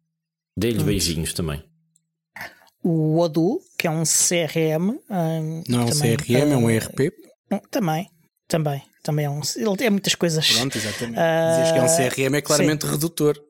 Dê-lhe 0.57 0.83
beijinhos 0.83 1.33
também 1.33 1.63
o 2.85 3.19
Odoo, 3.19 3.61
que 3.79 3.87
é 3.87 3.91
um 3.91 4.03
CRM. 4.03 5.01
Um, 5.11 5.63
não 5.67 5.81
é 5.81 5.85
um 5.85 5.89
CRM, 5.89 6.53
é 6.53 6.57
um 6.57 6.71
ERP? 6.71 7.13
Também, 7.71 8.11
também, 8.49 8.83
também 9.03 9.27
é 9.27 9.31
um. 9.31 9.41
Ele 9.57 9.77
tem 9.77 9.91
muitas 9.91 10.15
coisas. 10.15 10.53
Pronto, 10.53 10.77
exatamente. 10.77 11.19
Uh, 11.19 11.57
Dizes 11.59 11.73
que 11.73 11.79
é 11.79 11.83
um 11.83 12.11
CRM, 12.11 12.35
é 12.37 12.43
claramente 12.43 12.87
sim. 12.87 12.93
redutor. 12.93 13.41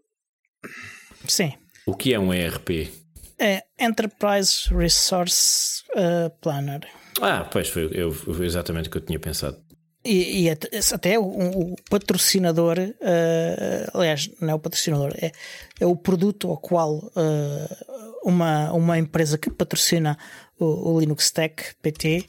Sim. 1.29 1.53
O 1.87 1.95
que 1.95 2.15
é 2.15 2.19
um 2.19 2.33
ERP? 2.33 2.91
É 3.39 3.65
Enterprise 3.79 4.73
Resource 4.75 5.83
uh, 5.91 6.31
Planner. 6.41 6.87
Ah, 7.21 7.49
pois 7.51 7.69
foi, 7.69 7.91
eu, 7.93 8.15
exatamente 8.43 8.89
o 8.89 8.93
que 8.93 8.99
eu 8.99 9.05
tinha 9.05 9.19
pensado. 9.19 9.63
E, 10.05 10.45
e 10.45 10.51
até 10.51 11.19
o, 11.19 11.23
o 11.23 11.77
patrocinador, 11.89 12.79
uh, 12.79 13.99
aliás, 13.99 14.31
não 14.39 14.51
é 14.51 14.55
o 14.55 14.59
patrocinador, 14.59 15.15
é, 15.17 15.33
é 15.81 15.87
o 15.87 15.97
produto 15.97 16.51
ao 16.51 16.59
qual 16.59 16.99
uh, 16.99 18.23
uma, 18.23 18.71
uma 18.73 18.99
empresa 18.99 19.39
que 19.39 19.49
patrocina 19.49 20.19
o, 20.59 20.93
o 20.93 21.01
Linux 21.01 21.31
Tech 21.31 21.75
PT 21.83 22.27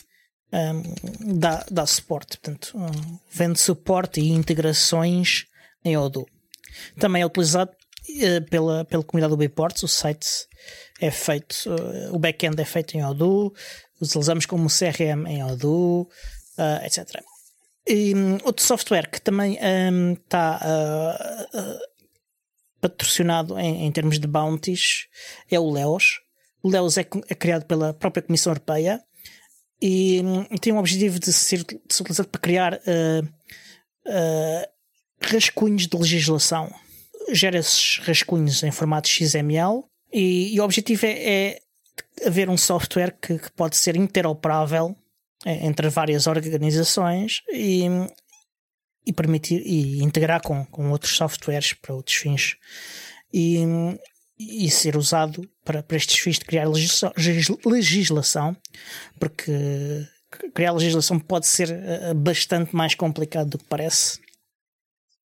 um, 0.55 1.37
dá, 1.37 1.65
dá 1.69 1.85
suporte, 1.85 2.37
portanto, 2.37 2.71
um, 2.75 3.19
vende 3.29 3.59
suporte 3.59 4.21
e 4.21 4.29
integrações 4.29 5.45
em 5.83 5.97
Odoo. 5.97 6.25
Também 6.97 7.21
é 7.21 7.25
utilizado 7.25 7.71
uh, 7.71 8.49
pela, 8.49 8.85
pela 8.85 9.03
comunidade 9.03 9.31
do 9.31 9.37
Biports, 9.37 9.83
o 9.83 9.87
site 9.87 10.27
é 11.01 11.11
feito, 11.11 11.55
uh, 11.67 12.15
o 12.15 12.19
backend 12.19 12.61
é 12.61 12.65
feito 12.65 12.95
em 12.95 13.03
Odoo, 13.03 13.53
utilizamos 14.01 14.45
como 14.45 14.69
CRM 14.69 15.27
em 15.27 15.43
Odoo, 15.43 16.03
uh, 16.57 16.85
etc. 16.85 17.21
E 17.85 18.15
um, 18.15 18.37
outro 18.43 18.63
software 18.63 19.09
que 19.09 19.21
também 19.21 19.59
está 20.13 20.59
patrocinado 22.81 23.59
em, 23.59 23.85
em 23.85 23.91
termos 23.91 24.19
de 24.19 24.27
bounties 24.27 25.07
é 25.51 25.59
o 25.59 25.69
LEOS. 25.69 26.19
O 26.63 26.69
LEOS 26.69 26.97
é, 26.97 27.05
é 27.27 27.35
criado 27.35 27.65
pela 27.65 27.93
própria 27.93 28.23
Comissão 28.23 28.51
Europeia 28.51 29.03
e, 29.81 30.21
e, 30.51 30.59
tem 30.59 30.73
o 30.73 30.77
objetivo 30.77 31.19
de 31.19 31.31
ser, 31.33 31.63
de 31.63 31.79
ser 31.89 32.03
utilizado 32.03 32.29
para 32.29 32.41
criar 32.41 32.73
uh, 32.73 33.25
uh, 34.07 34.67
rascunhos 35.21 35.87
de 35.87 35.97
legislação. 35.97 36.73
Gera 37.31 37.57
esses 37.57 37.99
rascunhos 37.99 38.63
em 38.63 38.71
formato 38.71 39.07
XML 39.07 39.83
e, 40.13 40.55
e 40.55 40.59
o 40.59 40.63
objetivo 40.63 41.05
é, 41.05 41.11
é, 41.11 41.59
haver 42.25 42.49
um 42.49 42.57
software 42.57 43.17
que, 43.21 43.37
que 43.37 43.51
pode 43.51 43.75
ser 43.75 43.95
interoperável 43.95 44.95
é, 45.43 45.65
entre 45.65 45.89
várias 45.89 46.27
organizações 46.27 47.41
e, 47.51 47.85
e 49.05 49.11
permitir 49.11 49.61
e 49.65 50.01
integrar 50.03 50.41
com, 50.41 50.65
com 50.65 50.91
outros 50.91 51.15
softwares 51.15 51.73
para 51.73 51.95
outros 51.95 52.15
fins 52.15 52.57
e, 53.33 53.59
e 54.37 54.69
ser 54.69 54.97
usado 54.97 55.47
para, 55.63 55.81
para 55.81 55.97
estes 55.97 56.19
fins 56.19 56.39
de 56.39 56.45
criar 56.45 56.67
legislação, 57.65 58.55
porque 59.19 59.51
criar 60.53 60.73
legislação 60.73 61.19
pode 61.19 61.47
ser 61.47 61.71
eh, 61.71 62.13
bastante 62.13 62.75
mais 62.75 62.95
complicado 62.95 63.51
do 63.51 63.57
que 63.57 63.65
parece. 63.65 64.19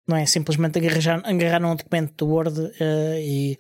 Não 0.07 0.17
é 0.17 0.25
simplesmente 0.25 0.79
agarrar, 0.79 1.23
agarrar 1.25 1.61
num 1.61 1.77
documento 1.77 2.15
do 2.17 2.33
Word 2.33 2.61
uh, 2.61 2.73
e, 3.19 3.59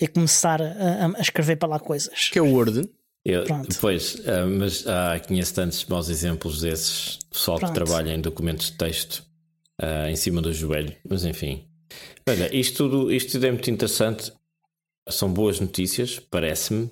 e 0.00 0.06
começar 0.06 0.62
a, 0.62 1.06
a, 1.16 1.20
escrever 1.20 1.56
para 1.56 1.70
lá 1.70 1.80
coisas. 1.80 2.28
Que 2.28 2.38
é 2.38 2.42
o 2.42 2.52
Word? 2.52 2.88
Eu, 3.24 3.44
pois, 3.80 4.14
uh, 4.14 4.48
mas 4.48 4.86
ah, 4.86 5.20
conheço 5.26 5.54
tantos 5.54 5.84
maus 5.86 6.08
exemplos 6.08 6.60
desses 6.60 7.18
pessoal 7.30 7.58
Pronto. 7.58 7.72
que 7.72 7.74
trabalha 7.74 8.14
em 8.14 8.20
documentos 8.20 8.70
de 8.70 8.78
texto 8.78 9.24
uh, 9.82 10.08
em 10.08 10.14
cima 10.14 10.40
do 10.40 10.52
joelho. 10.52 10.94
Mas 11.08 11.24
enfim. 11.24 11.66
Olha, 12.28 12.54
isto 12.54 12.88
tudo, 12.88 13.12
isto 13.12 13.32
tudo 13.32 13.46
é 13.46 13.50
muito 13.50 13.68
interessante. 13.68 14.32
São 15.10 15.32
boas 15.32 15.60
notícias, 15.60 16.18
parece-me. 16.18 16.90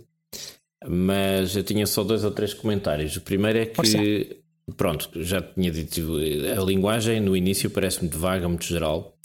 Mas 0.87 1.57
eu 1.57 1.62
tinha 1.62 1.87
só 1.87 2.05
dois 2.05 2.23
ou 2.25 2.31
três 2.31 2.55
comentários. 2.55 3.17
O 3.17 3.21
primeiro 3.21 3.59
é 3.59 3.67
que, 3.67 4.37
pronto, 4.77 5.11
já 5.23 5.41
tinha 5.41 5.71
dito, 5.71 6.17
a 6.57 6.64
linguagem 6.64 7.21
no 7.21 7.37
início 7.37 7.71
parece-me 7.71 8.09
de 8.09 8.17
vaga, 8.17 8.49
muito 8.49 8.64
geral. 8.64 9.17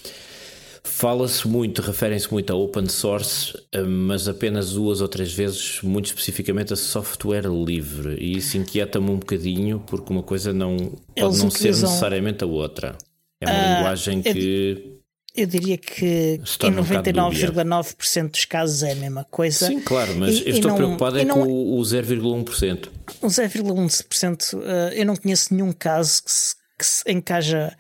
Fala-se 0.84 1.48
muito, 1.48 1.82
referem-se 1.82 2.32
muito 2.32 2.52
a 2.52 2.56
open 2.56 2.88
source, 2.88 3.54
mas 3.88 4.28
apenas 4.28 4.74
duas 4.74 5.00
ou 5.02 5.08
três 5.08 5.32
vezes, 5.32 5.80
muito 5.84 6.08
especificamente 6.08 6.74
a 6.74 6.76
software 6.76 7.48
livre. 7.48 8.16
E 8.20 8.38
isso 8.38 8.58
inquieta-me 8.58 9.12
um 9.12 9.18
bocadinho, 9.18 9.84
porque 9.86 10.12
uma 10.12 10.24
coisa 10.24 10.52
não 10.52 10.78
pode 11.16 11.38
não 11.38 11.52
ser 11.52 11.70
necessariamente 11.70 12.44
a 12.44 12.48
outra. 12.48 12.98
É 13.39 13.46
uma 13.46 13.56
uh, 13.56 13.76
linguagem 13.76 14.22
que. 14.22 14.91
Eu, 15.34 15.46
diria 15.46 15.78
que 15.78 16.06
em 16.36 16.40
99,9% 16.40 18.32
dos 18.32 18.46
casos 18.46 18.84
é 18.84 18.92
a 18.92 18.96
mesma 18.96 19.24
coisa. 19.24 19.68
Sim, 19.68 19.80
claro, 19.80 20.14
mas 20.16 20.36
e, 20.36 20.50
eu 20.50 20.56
estou 20.56 20.72
não, 20.72 20.78
preocupado 20.78 21.20
é 21.20 21.24
não, 21.24 21.36
com 21.36 21.78
o 21.78 21.82
0,1%. 21.82 22.90
O 23.22 23.28
0,1%, 23.28 24.54
uh, 24.54 24.60
eu 24.94 25.06
não 25.06 25.16
conheço 25.16 25.54
nenhum 25.54 25.72
caso 25.72 26.24
que, 26.24 26.32
se, 26.32 26.56
que 26.78 26.86
se 26.86 27.12
encaja 27.12 27.76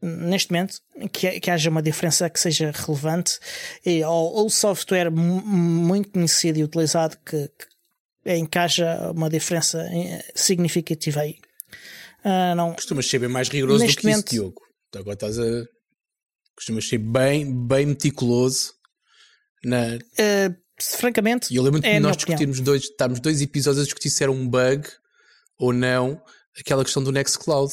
neste 0.00 0.52
momento 0.52 0.80
que, 1.12 1.40
que, 1.40 1.50
haja 1.50 1.70
uma 1.70 1.82
diferença 1.82 2.28
que 2.30 2.38
seja 2.38 2.72
relevante 2.72 3.38
e, 3.84 4.02
ou, 4.04 4.34
ou 4.34 4.50
software 4.50 5.10
muito 5.10 6.10
conhecido 6.10 6.58
e 6.58 6.64
utilizado 6.64 7.16
que, 7.24 7.48
que 8.24 8.36
encaja 8.36 9.10
uma 9.12 9.28
diferença 9.28 9.80
eh, 9.90 10.24
significativa 10.34 11.20
aí. 11.20 11.38
Uh, 12.24 12.54
não. 12.56 12.74
Costumas 12.74 13.06
ser 13.06 13.18
bem 13.18 13.28
mais 13.28 13.48
rigoroso 13.48 13.84
neste 13.84 13.96
do 13.96 14.00
que 14.00 14.06
momento, 14.06 14.26
isso, 14.26 14.34
Diogo. 14.34 14.62
Agora 14.94 15.14
estás 15.14 15.38
a. 15.38 15.77
costumas 16.58 16.88
ser 16.88 16.98
bem, 16.98 17.66
bem 17.66 17.86
meticuloso 17.86 18.74
na. 19.64 19.96
Uh, 19.96 20.54
francamente. 20.80 21.52
E 21.52 21.56
eu 21.56 21.62
lembro-me 21.62 21.86
é 21.86 21.94
de 21.94 22.00
nós 22.00 22.16
discutirmos 22.16 22.60
dois, 22.60 22.84
estávamos 22.84 23.20
dois 23.20 23.40
episódios 23.40 23.82
a 23.82 23.84
discutir 23.84 24.10
se 24.10 24.22
era 24.22 24.32
um 24.32 24.46
bug 24.46 24.86
ou 25.58 25.72
não 25.72 26.20
aquela 26.58 26.84
questão 26.84 27.02
do 27.02 27.12
Nextcloud. 27.12 27.72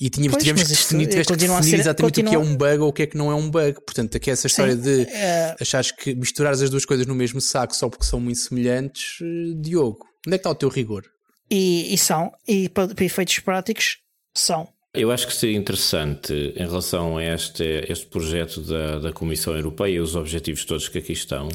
E 0.00 0.08
tínhamos, 0.08 0.34
pois, 0.34 0.44
tínhamos 0.44 0.62
que 0.62 0.68
definir, 0.68 1.08
tiveste 1.08 1.32
que 1.32 1.38
definir 1.38 1.64
ser, 1.64 1.80
exatamente 1.80 2.22
continua... 2.22 2.30
o 2.30 2.30
que 2.30 2.36
é 2.36 2.52
um 2.52 2.56
bug 2.56 2.78
ou 2.78 2.88
o 2.88 2.92
que 2.92 3.02
é 3.02 3.06
que 3.06 3.16
não 3.16 3.32
é 3.32 3.34
um 3.34 3.50
bug. 3.50 3.80
Portanto, 3.84 4.16
aqui 4.16 4.30
essa 4.30 4.46
história 4.46 4.76
Sim, 4.76 4.82
de 4.82 5.02
é... 5.10 5.56
achares 5.60 5.90
que 5.90 6.14
misturar 6.14 6.52
as 6.52 6.70
duas 6.70 6.84
coisas 6.84 7.04
no 7.04 7.16
mesmo 7.16 7.40
saco 7.40 7.74
só 7.74 7.88
porque 7.88 8.04
são 8.04 8.20
muito 8.20 8.38
semelhantes, 8.38 9.18
eh, 9.20 9.54
Diogo, 9.56 10.06
onde 10.26 10.36
é 10.36 10.38
que 10.38 10.42
está 10.42 10.50
o 10.50 10.54
teu 10.54 10.68
rigor? 10.68 11.04
E, 11.50 11.92
e 11.92 11.98
são, 11.98 12.30
e 12.46 12.68
para 12.68 12.92
efeitos 13.04 13.40
práticos, 13.40 13.98
são. 14.32 14.68
Eu 14.98 15.12
acho 15.12 15.28
que 15.28 15.32
seria 15.32 15.56
interessante 15.56 16.32
em 16.56 16.66
relação 16.66 17.18
a 17.18 17.24
este, 17.24 17.62
este 17.88 18.06
projeto 18.06 18.60
da, 18.62 18.98
da 18.98 19.12
Comissão 19.12 19.54
Europeia 19.54 19.94
e 19.94 20.00
os 20.00 20.16
objetivos 20.16 20.64
todos 20.64 20.88
que 20.88 20.98
aqui 20.98 21.12
estão. 21.12 21.48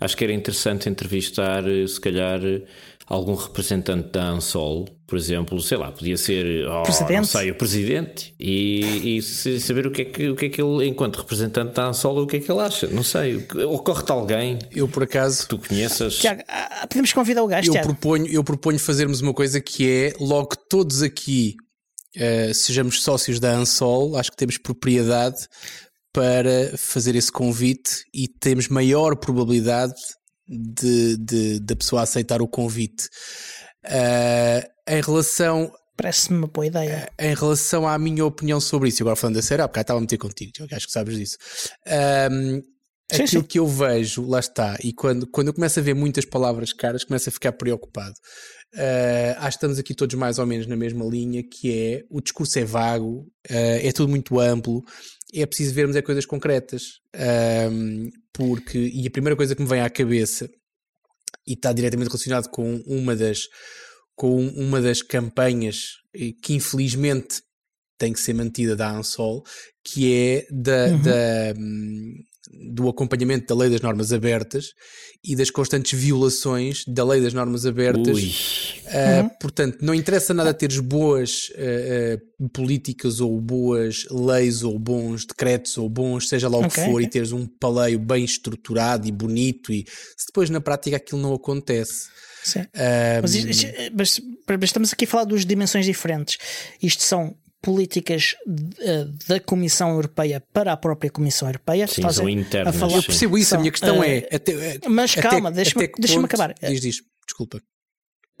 Acho 0.00 0.16
que 0.16 0.24
era 0.24 0.32
interessante 0.32 0.88
entrevistar, 0.88 1.62
se 1.86 2.00
calhar, 2.00 2.40
algum 3.06 3.34
representante 3.34 4.08
da 4.12 4.30
ANSOL, 4.30 4.88
por 5.06 5.18
exemplo, 5.18 5.60
sei 5.60 5.76
lá, 5.76 5.92
podia 5.92 6.16
ser 6.16 6.66
oh, 6.68 6.84
não 7.12 7.24
sei, 7.24 7.50
o 7.50 7.54
presidente 7.54 8.32
e, 8.40 9.18
e, 9.18 9.22
saber 9.22 9.86
o 9.86 9.90
que, 9.90 10.02
é 10.02 10.04
que, 10.06 10.30
o 10.30 10.36
que 10.36 10.46
é 10.46 10.48
que 10.48 10.62
ele, 10.62 10.86
enquanto 10.86 11.16
representante 11.16 11.74
da 11.74 11.88
ANSOL, 11.88 12.22
o 12.22 12.26
que 12.26 12.36
é 12.36 12.40
que 12.40 12.50
ele 12.50 12.60
acha. 12.60 12.86
Não 12.86 13.02
sei, 13.02 13.46
ocorre-te 13.68 14.10
alguém 14.10 14.58
eu, 14.74 14.88
por 14.88 15.02
acaso, 15.02 15.42
que 15.42 15.48
tu 15.48 15.58
conheças. 15.58 16.14
Tiago, 16.14 16.42
ah, 16.48 16.86
podemos 16.88 17.12
convidar 17.12 17.42
o 17.42 17.46
gajo. 17.46 17.76
Eu 17.76 17.82
proponho, 17.82 18.26
eu 18.26 18.42
proponho 18.42 18.78
fazermos 18.78 19.20
uma 19.20 19.34
coisa 19.34 19.60
que 19.60 19.86
é 19.86 20.14
logo 20.18 20.56
todos 20.56 21.02
aqui 21.02 21.56
uh, 22.16 22.54
sejamos 22.54 23.02
sócios 23.02 23.40
da 23.40 23.52
Ansol, 23.52 24.16
acho 24.16 24.30
que 24.30 24.36
temos 24.36 24.58
propriedade 24.58 25.46
para 26.12 26.76
fazer 26.76 27.14
esse 27.14 27.30
convite 27.30 28.04
e 28.12 28.26
temos 28.26 28.68
maior 28.68 29.16
probabilidade 29.16 29.94
de, 30.48 31.16
de, 31.16 31.60
de 31.60 31.76
pessoa 31.76 32.02
aceitar 32.02 32.42
o 32.42 32.48
convite. 32.48 33.08
Uh, 33.86 34.68
em 34.90 35.00
relação. 35.00 35.72
Parece-me 35.96 36.38
uma 36.38 36.46
boa 36.46 36.66
ideia. 36.66 37.10
Em 37.18 37.34
relação 37.34 37.86
à 37.86 37.96
minha 37.98 38.24
opinião 38.24 38.58
sobre 38.58 38.88
isso, 38.88 39.02
agora 39.02 39.16
falando 39.16 39.38
a 39.38 39.42
sério, 39.42 39.64
há 39.64 39.68
bocado 39.68 39.82
estava 39.82 39.98
a 39.98 40.00
meter 40.00 40.16
contigo, 40.16 40.52
acho 40.72 40.86
que 40.86 40.92
sabes 40.92 41.16
disso. 41.16 41.36
Um, 42.30 42.62
sim, 43.12 43.22
aquilo 43.22 43.42
sim. 43.42 43.48
que 43.48 43.58
eu 43.58 43.66
vejo, 43.66 44.26
lá 44.26 44.40
está, 44.40 44.78
e 44.82 44.94
quando, 44.94 45.26
quando 45.26 45.48
eu 45.48 45.54
começo 45.54 45.78
a 45.78 45.82
ver 45.82 45.94
muitas 45.94 46.24
palavras 46.24 46.72
caras, 46.72 47.04
começo 47.04 47.28
a 47.28 47.32
ficar 47.32 47.52
preocupado. 47.52 48.14
Uh, 48.74 49.34
acho 49.38 49.48
que 49.50 49.56
estamos 49.56 49.78
aqui 49.78 49.94
todos 49.94 50.14
mais 50.14 50.38
ou 50.38 50.46
menos 50.46 50.66
na 50.66 50.76
mesma 50.76 51.04
linha, 51.04 51.42
que 51.42 51.72
é 51.72 52.04
o 52.08 52.20
discurso 52.20 52.58
é 52.58 52.64
vago, 52.64 53.26
uh, 53.50 53.78
é 53.82 53.90
tudo 53.92 54.08
muito 54.08 54.38
amplo, 54.38 54.82
é 55.34 55.44
preciso 55.44 55.74
vermos 55.74 55.96
é 55.96 56.02
coisas 56.02 56.24
concretas. 56.24 57.00
Um, 57.70 58.10
porque, 58.32 58.78
e 58.78 59.06
a 59.06 59.10
primeira 59.10 59.36
coisa 59.36 59.54
que 59.54 59.62
me 59.62 59.68
vem 59.68 59.80
à 59.80 59.90
cabeça, 59.90 60.48
e 61.46 61.54
está 61.54 61.72
diretamente 61.72 62.08
relacionado 62.08 62.48
com 62.48 62.76
uma 62.86 63.16
das, 63.16 63.40
com 64.14 64.46
uma 64.48 64.80
das 64.80 65.02
campanhas 65.02 65.96
que 66.42 66.54
infelizmente 66.54 67.42
tem 67.98 68.12
que 68.12 68.20
ser 68.20 68.32
mantida 68.32 68.76
da 68.76 68.90
ANSOL, 68.90 69.42
que 69.84 70.12
é 70.14 70.46
da, 70.50 70.86
uhum. 70.86 71.02
da, 71.02 71.54
hum, 71.58 72.14
do 72.48 72.88
acompanhamento 72.88 73.46
da 73.46 73.60
lei 73.60 73.70
das 73.70 73.80
normas 73.80 74.12
abertas 74.12 74.72
e 75.22 75.36
das 75.36 75.50
constantes 75.50 75.98
violações 75.98 76.84
da 76.86 77.04
lei 77.04 77.20
das 77.20 77.34
normas 77.34 77.66
abertas. 77.66 78.80
Uh, 78.86 79.22
uhum. 79.22 79.28
Portanto, 79.40 79.78
não 79.82 79.94
interessa 79.94 80.32
nada 80.32 80.54
teres 80.54 80.78
boas 80.78 81.50
uh, 81.50 82.42
uh, 82.44 82.48
políticas 82.48 83.20
ou 83.20 83.38
boas 83.40 84.06
leis 84.10 84.62
ou 84.62 84.78
bons 84.78 85.26
decretos 85.26 85.76
ou 85.76 85.88
bons, 85.88 86.28
seja 86.28 86.48
lá 86.48 86.56
o 86.56 86.64
okay, 86.64 86.84
que 86.84 86.90
for, 86.90 87.02
e 87.02 87.06
teres 87.06 87.32
um 87.32 87.46
paleio 87.46 87.98
bem 87.98 88.24
estruturado 88.24 89.06
e 89.06 89.12
bonito, 89.12 89.72
e 89.72 89.84
se 90.16 90.26
depois 90.26 90.48
na 90.48 90.60
prática 90.60 90.96
aquilo 90.96 91.20
não 91.20 91.34
acontece. 91.34 92.08
Sim. 92.42 92.60
Mas, 93.20 93.34
mas, 93.92 94.20
mas, 94.48 94.62
estamos 94.62 94.92
aqui 94.94 95.04
a 95.04 95.08
falar 95.08 95.24
de 95.24 95.28
duas 95.28 95.44
dimensões 95.44 95.84
diferentes. 95.84 96.38
Isto 96.82 97.02
são 97.02 97.36
políticas 97.62 98.36
uh, 98.46 99.04
da 99.28 99.40
Comissão 99.40 99.90
Europeia 99.90 100.42
para 100.52 100.72
a 100.72 100.76
própria 100.76 101.10
Comissão 101.10 101.48
Europeia. 101.48 101.86
Sim, 101.86 102.08
são 102.10 102.28
internas. 102.28 102.76
Falar, 102.76 102.96
eu 102.96 103.02
percebo 103.02 103.38
isso, 103.38 103.50
são, 103.50 103.58
a 103.58 103.60
minha 103.60 103.72
questão 103.72 103.98
uh, 104.00 104.04
é. 104.04 104.28
Até, 104.32 104.78
mas 104.88 105.14
calma, 105.14 105.50
deixa-me 105.50 105.88
deixa 105.98 106.20
acabar. 106.20 106.54
Diz, 106.62 106.80
diz, 106.80 107.02
desculpa. 107.26 107.60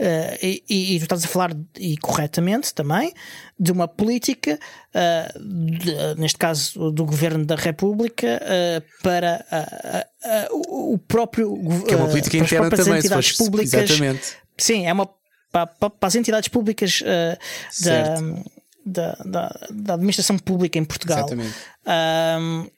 Uh, 0.00 0.32
e, 0.42 0.94
e, 0.96 0.98
tu 0.98 1.02
estás 1.02 1.22
a 1.26 1.28
falar, 1.28 1.54
e 1.78 1.94
corretamente 1.98 2.72
também, 2.72 3.12
de 3.58 3.70
uma 3.70 3.86
política, 3.86 4.58
uh, 4.94 5.38
de, 5.78 6.18
neste 6.18 6.38
caso 6.38 6.90
do 6.90 7.04
Governo 7.04 7.44
da 7.44 7.54
República, 7.54 8.40
uh, 8.42 9.02
para 9.02 9.44
o 10.50 10.96
próprio. 10.96 11.54
que 11.86 11.92
é 11.92 11.96
uma 11.98 12.08
política 12.08 12.38
interna 12.38 12.70
também, 12.70 12.98
entidades 12.98 13.28
se 13.28 13.36
públicas. 13.36 13.74
Exatamente. 13.74 14.36
Sim, 14.56 14.86
é 14.86 14.92
uma. 14.92 15.06
Para, 15.52 15.66
para 15.66 15.90
as 16.00 16.14
entidades 16.14 16.48
públicas 16.48 17.02
da 17.82 18.14
da, 18.84 19.12
da, 19.24 19.68
da 19.70 19.94
administração 19.94 20.38
pública 20.38 20.78
em 20.78 20.84
Portugal. 20.84 21.18
Exatamente. 21.18 21.54
Um, 21.86 22.70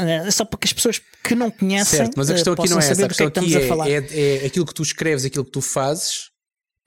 é 0.00 0.30
só 0.30 0.44
para 0.44 0.58
que 0.58 0.66
as 0.66 0.72
pessoas 0.72 1.00
que 1.22 1.34
não 1.34 1.50
conhecem. 1.50 1.98
Certo, 1.98 2.14
mas 2.16 2.30
a 2.30 2.32
questão 2.32 2.54
aqui 2.54 2.68
não 2.68 2.78
é 2.78 2.80
essa. 2.80 3.04
A 3.04 3.08
questão 3.08 3.30
que 3.30 3.38
é 3.38 3.42
aqui 3.42 3.90
é, 3.90 3.96
é, 3.96 4.44
é, 4.44 4.46
aquilo 4.46 4.64
que 4.64 4.74
tu 4.74 4.82
escreves, 4.82 5.24
aquilo 5.24 5.44
que 5.44 5.50
tu 5.50 5.60
fazes, 5.60 6.30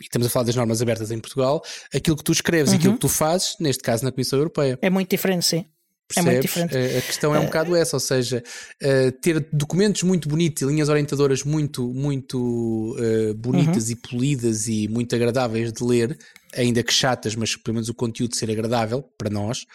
e 0.01 0.05
estamos 0.05 0.27
a 0.27 0.29
falar 0.29 0.45
das 0.45 0.55
normas 0.55 0.81
abertas 0.81 1.11
em 1.11 1.19
Portugal, 1.19 1.63
aquilo 1.93 2.17
que 2.17 2.23
tu 2.23 2.31
escreves 2.31 2.71
e 2.71 2.75
uhum. 2.75 2.79
aquilo 2.79 2.93
que 2.95 2.99
tu 2.99 3.09
fazes, 3.09 3.55
neste 3.59 3.83
caso 3.83 4.03
na 4.03 4.11
Comissão 4.11 4.39
Europeia. 4.39 4.79
É 4.81 4.89
muito 4.89 5.09
diferente, 5.09 5.45
sim. 5.45 5.65
Percebes? 6.07 6.27
É 6.27 6.31
muito 6.31 6.41
diferente. 6.41 6.97
A 6.97 7.01
questão 7.01 7.35
é 7.35 7.39
um 7.39 7.43
uh, 7.43 7.45
bocado 7.45 7.75
essa, 7.75 7.95
ou 7.95 7.99
seja, 7.99 8.43
uh, 8.83 9.11
ter 9.21 9.47
documentos 9.51 10.03
muito 10.03 10.29
bonitos 10.29 10.61
e 10.61 10.65
linhas 10.65 10.87
orientadoras 10.87 11.43
muito, 11.43 11.91
muito 11.93 12.95
uh, 12.99 13.33
bonitas 13.33 13.85
uhum. 13.85 13.91
e 13.91 13.95
polidas 13.95 14.67
e 14.67 14.87
muito 14.87 15.15
agradáveis 15.15 15.73
de 15.73 15.83
ler, 15.83 16.17
ainda 16.55 16.83
que 16.83 16.93
chatas, 16.93 17.35
mas 17.35 17.55
pelo 17.55 17.75
menos 17.75 17.89
o 17.89 17.93
conteúdo 17.93 18.35
ser 18.35 18.49
agradável 18.49 19.03
para 19.17 19.29
nós, 19.29 19.65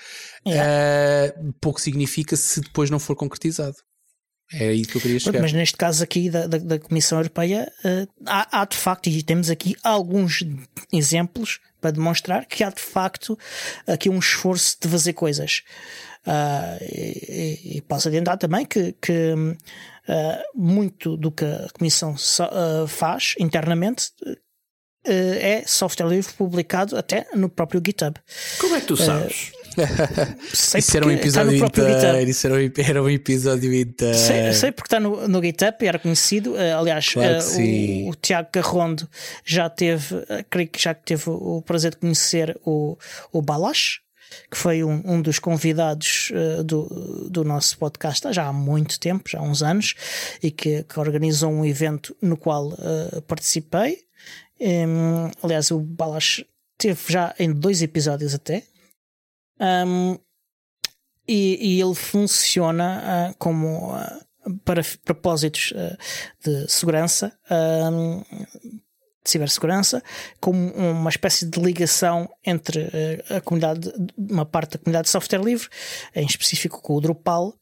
pouco 1.61 1.81
significa 1.81 2.37
se 2.37 2.61
depois 2.61 2.91
não 2.91 2.99
for 2.99 3.16
concretizado. 3.16 3.76
É 4.53 4.68
aí 4.68 4.85
que 4.85 4.97
eu 4.97 5.01
queria 5.01 5.20
chegar. 5.20 5.41
Mas 5.41 5.53
neste 5.53 5.76
caso 5.76 6.03
aqui 6.03 6.28
da, 6.28 6.47
da, 6.47 6.59
da 6.59 6.78
Comissão 6.78 7.18
Europeia, 7.18 7.70
há, 8.26 8.61
há 8.61 8.64
de 8.64 8.76
facto, 8.76 9.09
e 9.09 9.22
temos 9.22 9.49
aqui 9.49 9.76
alguns 9.85 10.45
exemplos 10.93 11.61
para 11.81 11.93
demonstrar 11.93 12.47
que 12.47 12.62
há 12.62 12.70
de 12.70 12.81
facto 12.81 13.39
aqui 13.87 14.09
um 14.09 14.18
esforço 14.18 14.76
de 14.81 14.89
fazer 14.89 15.12
coisas. 15.12 15.62
Uh, 16.26 16.76
e, 16.83 17.76
e, 17.76 17.81
posso 17.83 18.09
adiantar 18.09 18.37
também 18.37 18.66
que, 18.66 18.93
que 19.01 19.33
uh, 19.33 19.57
muito 20.55 21.16
do 21.16 21.33
que 21.33 21.47
a 21.47 21.68
Comissão 21.72 22.14
so, 22.16 22.45
uh, 22.45 22.87
faz 22.87 23.35
internamente 23.39 24.11
é 25.05 25.64
software 25.66 26.09
livre 26.09 26.32
publicado 26.34 26.96
até 26.96 27.26
no 27.34 27.48
próprio 27.48 27.82
GitHub. 27.84 28.14
Como 28.59 28.74
é 28.74 28.80
que 28.80 28.86
tu 28.86 28.96
sabes? 28.96 29.53
sei 30.53 30.80
isso 30.80 30.96
era 30.96 31.07
um 31.07 31.11
episódio 31.11 31.64
inteiro. 31.64 32.30
Isso 32.30 32.46
era 32.46 32.57
um, 32.57 32.72
era 32.76 33.03
um 33.03 33.09
episódio 33.09 33.72
inteiro. 33.72 34.18
Sei, 34.18 34.53
sei 34.53 34.72
porque 34.72 34.88
está 34.88 35.01
no, 35.01 35.28
no 35.28 35.42
GitHub 35.42 35.76
e 35.80 35.86
era 35.86 35.98
conhecido. 35.98 36.55
aliás, 36.57 37.09
claro 37.09 37.38
o, 37.38 38.11
o, 38.11 38.14
Tiago 38.14 38.48
Carrondo 38.51 39.09
já 39.44 39.70
teve, 39.70 40.16
creio 40.48 40.68
que 40.68 40.82
já 40.82 40.92
teve 40.92 41.24
o 41.26 41.62
prazer 41.62 41.92
de 41.92 41.98
conhecer 41.98 42.59
o, 42.64 42.96
o 43.32 43.40
Balash 43.40 44.01
que 44.51 44.57
foi 44.57 44.84
um, 44.84 45.03
um 45.05 45.22
dos 45.22 45.38
convidados 45.38 46.30
uh, 46.30 46.62
do, 46.62 47.28
do 47.28 47.44
nosso 47.44 47.76
podcast 47.78 48.32
já 48.32 48.46
há 48.46 48.53
muito 48.53 48.98
tempo, 48.98 49.28
já 49.28 49.40
há 49.40 49.42
uns 49.42 49.62
anos, 49.62 49.94
e 50.42 50.51
que, 50.51 50.84
que 50.84 51.01
organizou 51.01 51.51
um 51.51 51.64
evento 51.64 52.16
no 52.22 52.36
qual 52.36 52.68
uh, 52.68 53.22
participei. 53.26 53.98
Um, 54.61 55.31
aliás, 55.43 55.71
o 55.71 55.81
Balas 55.81 56.45
teve 56.77 57.01
já 57.09 57.35
em 57.39 57.53
dois 57.53 57.83
episódios 57.83 58.35
até. 58.35 58.65
Um, 59.61 60.19
e, 61.29 61.77
e, 61.77 61.81
ele 61.81 61.95
funciona 61.95 63.31
uh, 63.31 63.35
como 63.39 63.93
para 64.65 64.83
propósitos 65.05 65.73
de 66.43 66.67
segurança 66.69 67.39
de 69.23 69.31
cibersegurança, 69.31 70.03
como 70.41 70.73
uma 70.73 71.11
espécie 71.11 71.47
de 71.47 71.61
ligação 71.61 72.29
entre 72.45 72.89
a 73.29 73.41
comunidade, 73.43 73.93
uma 74.17 74.47
parte 74.47 74.73
da 74.73 74.79
comunidade 74.79 75.05
de 75.05 75.11
software 75.11 75.43
livre, 75.45 75.69
em 76.15 76.25
específico 76.25 76.81
com 76.81 76.95
o 76.95 77.01
Drupal, 77.01 77.55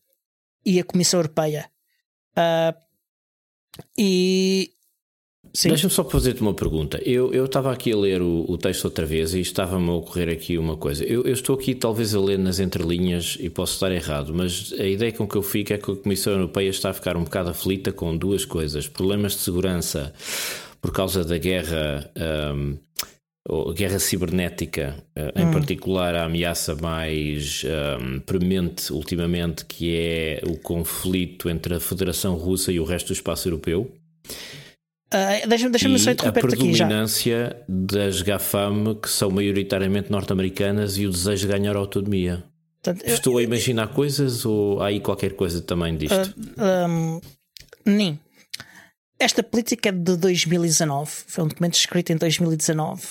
e 0.65 0.79
a 0.79 0.85
Comissão 0.85 1.21
Europeia. 1.21 1.71
Uh, 2.37 2.75
e. 3.97 4.73
Deixa-me 5.63 5.93
só 5.93 6.05
fazer-te 6.05 6.41
uma 6.41 6.55
pergunta. 6.55 7.01
Eu 7.05 7.45
estava 7.45 7.73
aqui 7.73 7.93
a 7.93 7.97
ler 7.97 8.21
o, 8.23 8.45
o, 8.49 8.59
texto 8.59 8.85
outra 8.85 9.07
vez 9.07 9.35
e 9.35 9.41
estava-me 9.41 9.89
a 9.89 9.93
ocorrer 9.93 10.29
aqui 10.29 10.59
uma 10.59 10.77
coisa. 10.77 11.05
Eu, 11.05 11.25
eu, 11.25 11.33
estou 11.33 11.57
aqui 11.57 11.75
talvez 11.75 12.15
a 12.15 12.21
ler 12.21 12.39
nas 12.39 12.61
entrelinhas 12.61 13.37
e 13.41 13.49
posso 13.49 13.75
estar 13.75 13.91
errado, 13.91 14.33
mas 14.35 14.73
a 14.79 14.85
ideia 14.85 15.13
com 15.13 15.27
que 15.27 15.37
eu 15.37 15.43
fico 15.43 15.73
é 15.73 15.79
que 15.79 15.91
a 15.91 15.97
Comissão 15.97 16.35
Europeia 16.35 16.69
está 16.69 16.91
a 16.91 16.93
ficar 16.93 17.17
um 17.17 17.25
bocado 17.25 17.51
aflita 17.51 17.93
com 17.93 18.17
duas 18.17 18.45
coisas: 18.45 18.87
problemas 18.87 19.33
de 19.33 19.39
segurança 19.39 20.13
por 20.81 20.93
causa 20.93 21.25
da 21.25 21.39
guerra, 21.39 22.11
um, 22.55 22.77
ou 23.49 23.73
guerra 23.73 23.99
cibernética, 23.99 25.03
uh, 25.17 25.41
em 25.41 25.47
hum. 25.47 25.51
particular 25.51 26.15
a 26.15 26.25
ameaça 26.25 26.75
mais 26.77 27.65
um, 28.01 28.21
premente 28.21 28.93
ultimamente, 28.93 29.65
que 29.65 29.97
é 29.97 30.43
o 30.47 30.57
conflito 30.59 31.49
entre 31.49 31.75
a 31.75 31.81
Federação 31.81 32.35
Russa 32.35 32.71
e 32.71 32.79
o 32.79 32.85
resto 32.85 33.09
do 33.09 33.13
espaço 33.15 33.49
europeu. 33.49 33.91
Uh, 35.13 35.49
Deixa-me 35.49 35.71
deixa 35.71 35.99
só 35.99 36.11
interromper 36.11 36.45
aqui 36.45 36.75
já. 36.75 36.85
A 36.85 36.89
predominância 36.89 37.63
das 37.67 38.21
GAFAM, 38.21 38.95
que 39.03 39.09
são 39.09 39.31
maioritariamente 39.31 40.11
norte-americanas, 40.13 40.99
e 40.99 41.07
o 41.07 41.11
desejo 41.11 41.47
de 41.47 41.53
ganhar 41.53 41.77
autonomia. 41.77 42.45
Portanto, 42.83 43.09
Estou 43.09 43.35
eu, 43.35 43.39
a 43.39 43.43
imaginar 43.43 43.89
eu, 43.89 43.95
coisas 43.95 44.45
ou 44.45 44.83
há 44.83 44.89
aí 44.89 45.01
qualquer 45.01 45.33
coisa 45.35 45.63
também 45.63 45.97
disto? 45.97 46.35
Uh, 46.57 46.89
um, 46.89 47.21
nem. 47.87 48.21
Esta 49.19 49.43
política 49.43 49.89
é 49.89 49.93
de 49.93 50.17
2019, 50.17 51.11
foi 51.27 51.45
um 51.45 51.49
documento 51.49 51.75
escrito 51.75 52.13
em 52.13 52.17
2019, 52.17 53.03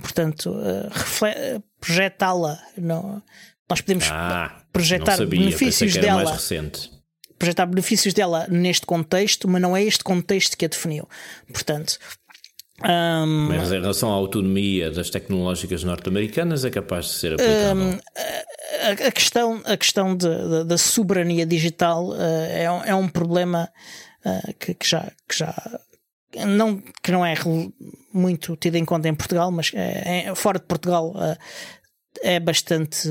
portanto, 0.00 0.50
uh, 0.50 1.62
projetá-la. 1.80 2.58
Nós 2.76 3.80
podemos 3.80 4.08
ah, 4.10 4.64
projetar 4.72 5.16
sabia, 5.16 5.40
benefícios 5.40 5.94
dela. 5.94 6.36
Projetar 7.40 7.64
benefícios 7.64 8.12
dela 8.12 8.46
neste 8.50 8.84
contexto, 8.84 9.48
mas 9.48 9.62
não 9.62 9.74
é 9.74 9.82
este 9.82 10.04
contexto 10.04 10.58
que 10.58 10.66
a 10.66 10.68
definiu. 10.68 11.08
Portanto, 11.50 11.98
um, 12.82 13.48
Mas 13.48 13.72
em 13.72 13.80
relação 13.80 14.10
à 14.10 14.14
autonomia 14.14 14.90
das 14.90 15.10
tecnológicas 15.10 15.84
norte-americanas 15.84 16.64
é 16.64 16.70
capaz 16.70 17.06
de 17.06 17.12
ser 17.12 17.32
aplicável. 17.34 17.76
Um, 17.76 17.98
a, 18.82 19.08
a, 19.08 19.12
questão, 19.12 19.62
a 19.64 19.76
questão 19.76 20.16
de, 20.16 20.28
de, 20.28 20.64
da 20.64 20.78
soberania 20.78 21.44
digital 21.44 22.10
uh, 22.10 22.14
é, 22.14 22.64
é, 22.64 22.94
um 22.94 23.08
problema 23.08 23.68
uh, 24.24 24.54
que, 24.58 24.74
que, 24.74 24.88
já, 24.88 25.10
que 25.28 25.36
já 25.36 25.54
não, 26.46 26.82
que 27.02 27.10
não 27.10 27.24
é 27.24 27.34
muito 28.12 28.56
tido 28.56 28.76
em 28.76 28.84
conta 28.84 29.08
em 29.08 29.14
Portugal, 29.14 29.50
mas 29.50 29.72
é, 29.74 30.28
é, 30.28 30.34
fora 30.34 30.58
de 30.58 30.64
Portugal 30.64 31.10
uh, 31.10 31.36
é 32.22 32.40
bastante 32.40 33.08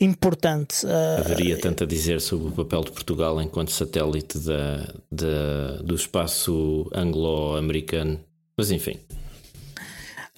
importante. 0.00 0.86
Uh, 0.86 1.20
Haveria 1.20 1.58
tanto 1.58 1.84
a 1.84 1.86
dizer 1.86 2.20
sobre 2.20 2.48
o 2.48 2.52
papel 2.52 2.82
de 2.84 2.92
Portugal 2.92 3.40
enquanto 3.40 3.70
satélite 3.70 4.38
da, 4.38 4.94
da 5.10 5.76
do 5.82 5.94
espaço 5.94 6.88
anglo-americano, 6.94 8.24
mas 8.56 8.70
enfim. 8.70 8.98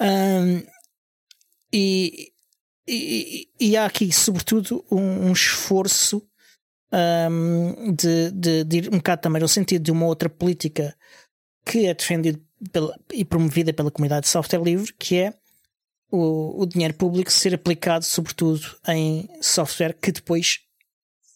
Um, 0.00 0.62
e, 1.72 2.32
e, 2.86 3.48
e, 3.60 3.76
há 3.76 3.86
aqui, 3.86 4.12
sobretudo, 4.12 4.84
um, 4.90 5.28
um 5.28 5.32
esforço 5.32 6.22
um, 6.92 7.92
de, 7.92 8.30
de, 8.30 8.64
de, 8.64 8.76
ir 8.76 8.88
um 8.88 8.98
bocado 8.98 9.22
também 9.22 9.42
no 9.42 9.48
sentido 9.48 9.82
de 9.82 9.90
uma 9.90 10.06
outra 10.06 10.28
política 10.28 10.96
que 11.64 11.86
é 11.86 11.94
defendida 11.94 12.40
pela, 12.72 12.96
e 13.12 13.24
promovida 13.24 13.72
pela 13.72 13.90
comunidade 13.90 14.26
de 14.26 14.30
software 14.30 14.62
livre, 14.62 14.92
que 14.98 15.16
é 15.16 15.34
o, 16.14 16.62
o 16.62 16.66
dinheiro 16.66 16.94
público 16.94 17.30
ser 17.30 17.54
aplicado, 17.54 18.04
sobretudo, 18.04 18.62
em 18.86 19.28
software 19.40 19.94
que 19.94 20.12
depois 20.12 20.60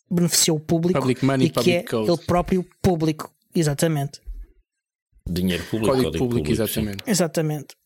beneficia 0.08 0.54
o 0.54 0.60
público 0.60 1.00
public 1.00 1.24
money, 1.24 1.46
e 1.48 1.50
que 1.50 1.70
é 1.72 1.82
code. 1.82 2.08
ele 2.08 2.18
próprio 2.24 2.64
público, 2.80 3.34
exatamente. 3.54 4.20
Dinheiro 5.28 5.64
público, 5.64 5.86
código, 5.86 6.04
código 6.04 6.24
público, 6.24 6.46
público, 6.46 6.52
exatamente. 6.52 7.04
Sim. 7.04 7.10
Exatamente. 7.10 7.76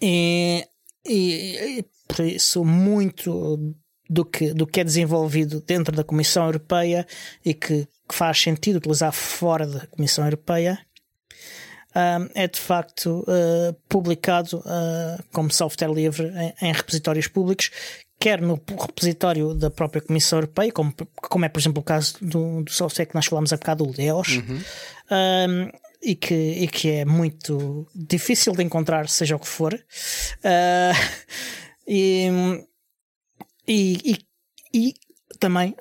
E, 0.00 0.66
e, 1.04 1.78
e, 1.78 1.84
por 2.06 2.24
isso, 2.24 2.64
muito 2.64 3.74
do 4.08 4.24
que, 4.24 4.54
do 4.54 4.66
que 4.66 4.80
é 4.80 4.84
desenvolvido 4.84 5.60
dentro 5.60 5.94
da 5.94 6.04
Comissão 6.04 6.46
Europeia 6.46 7.06
e 7.44 7.52
que, 7.52 7.86
que 8.08 8.14
faz 8.14 8.40
sentido 8.40 8.76
utilizar 8.76 9.12
fora 9.12 9.66
da 9.66 9.86
Comissão 9.88 10.24
Europeia 10.24 10.78
um, 11.94 12.28
é 12.34 12.48
de 12.48 12.58
facto 12.58 13.24
uh, 13.28 13.72
publicado 13.88 14.58
uh, 14.58 15.22
como 15.32 15.50
software 15.50 15.92
livre 15.92 16.26
em, 16.26 16.68
em, 16.68 16.72
repositórios 16.72 17.28
públicos, 17.28 17.70
quer 18.18 18.40
no 18.40 18.60
repositório 18.68 19.54
da 19.54 19.70
própria 19.70 20.02
Comissão 20.02 20.38
Europeia, 20.38 20.72
como, 20.72 20.92
como 21.14 21.44
é, 21.44 21.48
por 21.48 21.60
exemplo, 21.60 21.80
o 21.80 21.84
caso 21.84 22.16
do, 22.20 22.62
do 22.62 22.70
software 22.70 23.06
que 23.06 23.14
nós 23.14 23.26
falámos 23.26 23.52
há 23.52 23.56
bocado, 23.56 23.84
o 23.84 23.94
Leos, 23.96 24.28
uhum. 24.28 24.60
um, 25.10 25.70
e, 26.02 26.14
que, 26.14 26.34
e 26.34 26.68
que 26.68 26.90
é 26.90 27.04
muito 27.04 27.86
difícil 27.94 28.52
de 28.54 28.62
encontrar, 28.62 29.08
seja 29.08 29.36
o 29.36 29.38
que 29.38 29.48
for. 29.48 29.74
Uh, 29.74 30.94
e, 31.86 32.28
e, 33.68 34.18
e, 34.72 34.94
também 35.38 35.74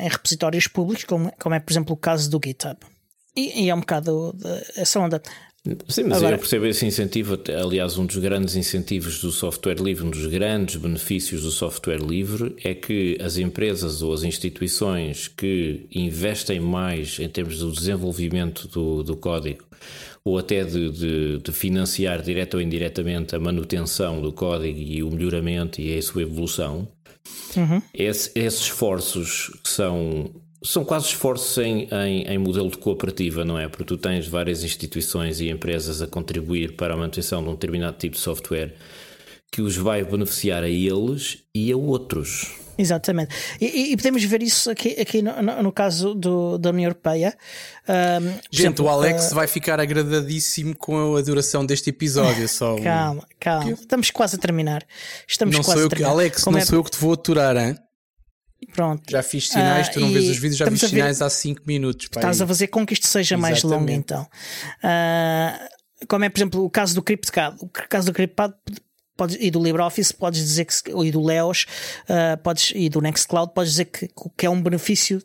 em 0.00 0.08
repositórios 0.08 0.66
públicos, 0.68 1.04
como, 1.04 1.32
como 1.38 1.54
é, 1.54 1.60
por 1.60 1.72
exemplo, 1.72 1.94
o 1.94 1.96
caso 1.96 2.30
do 2.30 2.40
GitHub. 2.42 2.78
E, 3.34 3.64
e 3.64 3.70
é 3.70 3.74
um 3.74 3.80
bocado 3.80 4.36
essa 4.76 5.00
onda. 5.00 5.20
Sim, 5.88 6.04
mas 6.04 6.18
Agora, 6.18 6.36
eu 6.36 6.38
percebo 6.38 6.66
esse 6.66 6.86
incentivo. 6.86 7.38
Aliás, 7.60 7.98
um 7.98 8.06
dos 8.06 8.16
grandes 8.16 8.56
incentivos 8.56 9.20
do 9.20 9.30
software 9.30 9.80
livre, 9.80 10.06
um 10.06 10.10
dos 10.10 10.26
grandes 10.26 10.76
benefícios 10.76 11.42
do 11.42 11.50
software 11.50 12.00
livre 12.00 12.54
é 12.64 12.74
que 12.74 13.18
as 13.20 13.36
empresas 13.36 14.00
ou 14.00 14.12
as 14.12 14.22
instituições 14.22 15.28
que 15.28 15.86
investem 15.94 16.60
mais 16.60 17.18
em 17.18 17.28
termos 17.28 17.58
do 17.58 17.72
desenvolvimento 17.72 18.68
do, 18.68 19.02
do 19.02 19.16
código 19.16 19.64
ou 20.24 20.38
até 20.38 20.64
de, 20.64 20.90
de, 20.90 21.38
de, 21.38 21.52
financiar 21.52 22.22
direta 22.22 22.56
ou 22.56 22.62
indiretamente 22.62 23.34
a 23.34 23.38
manutenção 23.38 24.20
do 24.20 24.32
código 24.32 24.78
e 24.78 25.02
o 25.02 25.10
melhoramento 25.10 25.80
e 25.80 25.96
a 25.96 26.02
sua 26.02 26.22
evolução, 26.22 26.88
uhum. 27.56 27.80
esse, 27.94 28.30
esses 28.34 28.60
esforços 28.62 29.50
são 29.64 30.30
são 30.62 30.84
quase 30.84 31.06
esforços 31.06 31.56
em, 31.58 31.88
em, 31.90 32.22
em, 32.22 32.38
modelo 32.38 32.70
de 32.70 32.78
cooperativa, 32.78 33.44
não 33.44 33.58
é? 33.58 33.68
Porque 33.68 33.84
tu 33.84 33.96
tens 33.96 34.26
várias 34.26 34.64
instituições 34.64 35.40
e 35.40 35.48
empresas 35.48 36.02
a 36.02 36.06
contribuir 36.06 36.74
para 36.76 36.94
a 36.94 36.96
manutenção 36.96 37.42
de 37.42 37.48
um 37.48 37.52
determinado 37.52 37.96
tipo 37.96 38.16
de 38.16 38.20
software 38.20 38.74
que 39.50 39.62
os 39.62 39.76
vai 39.76 40.04
beneficiar 40.04 40.62
a 40.62 40.68
eles 40.68 41.38
e 41.54 41.72
a 41.72 41.76
outros. 41.76 42.50
Exatamente. 42.76 43.34
E, 43.60 43.92
e 43.92 43.96
podemos 43.96 44.22
ver 44.22 44.40
isso 44.40 44.70
aqui, 44.70 45.00
aqui 45.00 45.20
no, 45.20 45.62
no 45.62 45.72
caso 45.72 46.14
do, 46.14 46.56
da 46.58 46.70
União 46.70 46.84
Europeia. 46.84 47.36
Um, 47.88 48.28
Gente, 48.28 48.60
exemplo, 48.60 48.84
o 48.84 48.88
Alex 48.88 49.32
uh... 49.32 49.34
vai 49.34 49.48
ficar 49.48 49.80
agradadíssimo 49.80 50.76
com 50.76 51.16
a 51.16 51.20
duração 51.20 51.66
deste 51.66 51.90
episódio. 51.90 52.48
Só 52.48 52.76
calma, 52.80 53.26
calma. 53.40 53.72
Estamos 53.72 54.10
quase 54.12 54.36
a 54.36 54.38
terminar. 54.38 54.84
Estamos 55.26 55.56
não 55.56 55.64
quase 55.64 55.80
sou 55.80 55.86
a 55.86 55.90
terminar. 55.90 56.08
Que, 56.08 56.14
Alex, 56.14 56.44
Como 56.44 56.56
não 56.56 56.62
é... 56.62 56.66
sou 56.66 56.78
eu 56.78 56.84
que 56.84 56.90
te 56.92 56.98
vou 56.98 57.12
aturar, 57.12 57.56
hein? 57.56 57.76
Pronto. 58.72 59.02
Já 59.10 59.22
fiz 59.22 59.48
sinais, 59.48 59.88
uh, 59.88 59.92
tu 59.92 60.00
não 60.00 60.12
vês 60.12 60.28
os 60.28 60.36
vídeos, 60.36 60.56
já 60.56 60.70
fiz 60.70 60.80
sinais 60.80 61.22
há 61.22 61.30
5 61.30 61.62
minutos. 61.66 62.06
Estás 62.06 62.40
a 62.40 62.46
fazer 62.46 62.68
com 62.68 62.86
que 62.86 62.92
isto 62.92 63.06
seja 63.06 63.34
Exatamente. 63.34 63.62
mais 63.62 63.62
longo 63.62 63.90
então. 63.90 64.22
Uh, 64.82 66.06
como 66.06 66.24
é, 66.24 66.28
por 66.28 66.38
exemplo, 66.38 66.64
o 66.64 66.70
caso 66.70 66.94
do 66.94 67.02
CryptCAD. 67.02 67.56
O 67.60 67.68
caso 67.68 68.06
do 68.06 68.12
CryptCAD 68.12 68.54
e 69.40 69.50
do 69.50 69.62
LibreOffice, 69.62 70.14
podes 70.14 70.40
dizer 70.40 70.64
que, 70.64 70.90
e 70.90 71.10
do 71.10 71.22
Leos, 71.22 71.66
uh, 72.04 72.40
podes, 72.42 72.72
e 72.74 72.88
do 72.88 73.00
Nextcloud, 73.00 73.52
podes 73.52 73.72
dizer 73.72 73.86
que, 73.86 74.08
que 74.36 74.46
é 74.46 74.50
um 74.50 74.62
benefício 74.62 75.20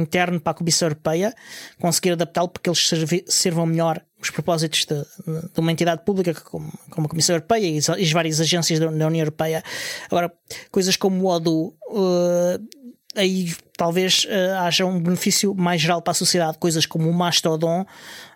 interno 0.00 0.40
para 0.40 0.52
a 0.52 0.54
Comissão 0.54 0.86
Europeia 0.86 1.34
conseguir 1.80 2.12
adaptá-lo 2.12 2.48
para 2.48 2.62
que 2.62 2.68
eles 2.68 2.88
servi, 2.88 3.24
servam 3.26 3.66
melhor 3.66 4.02
os 4.20 4.30
propósitos 4.30 4.84
de, 4.84 4.94
de, 4.96 5.60
uma 5.60 5.70
entidade 5.70 6.04
pública 6.04 6.34
como, 6.34 6.72
como 6.90 7.06
a 7.06 7.10
Comissão 7.10 7.36
Europeia 7.36 7.66
e, 7.66 7.78
as 7.78 8.12
várias 8.12 8.40
agências 8.40 8.78
da, 8.78 8.88
União 8.88 9.14
Europeia. 9.14 9.62
Agora, 10.10 10.32
coisas 10.70 10.96
como 10.96 11.24
o 11.24 11.28
ODU, 11.28 11.74
uh, 11.90 12.68
aí 13.14 13.52
talvez 13.76 14.24
uh, 14.24 14.58
haja 14.60 14.84
um 14.84 15.00
benefício 15.00 15.54
mais 15.54 15.80
geral 15.80 16.02
para 16.02 16.10
a 16.10 16.14
sociedade. 16.14 16.58
Coisas 16.58 16.84
como 16.84 17.08
o 17.08 17.14
Mastodon 17.14 17.86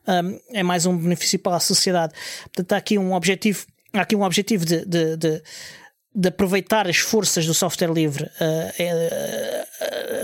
um, 0.07 0.41
é 0.53 0.63
mais 0.63 0.87
um 0.87 0.97
benefício 0.97 1.39
para 1.39 1.57
a 1.57 1.61
sociedade. 1.61 2.15
Portanto, 2.45 2.73
há 2.73 2.77
aqui 2.77 2.99
um 2.99 3.13
objetivo, 3.13 3.67
há 3.93 4.03
aqui 4.03 4.15
um 4.15 4.23
objetivo 4.23 4.65
de, 4.65 4.85
de, 4.85 5.17
de, 5.17 5.43
de 6.15 6.29
aproveitar 6.29 6.87
as 6.89 6.99
forças 6.99 7.47
do 7.47 7.55
software 7.55 7.93
livre 7.93 8.25
uh, 8.25 8.29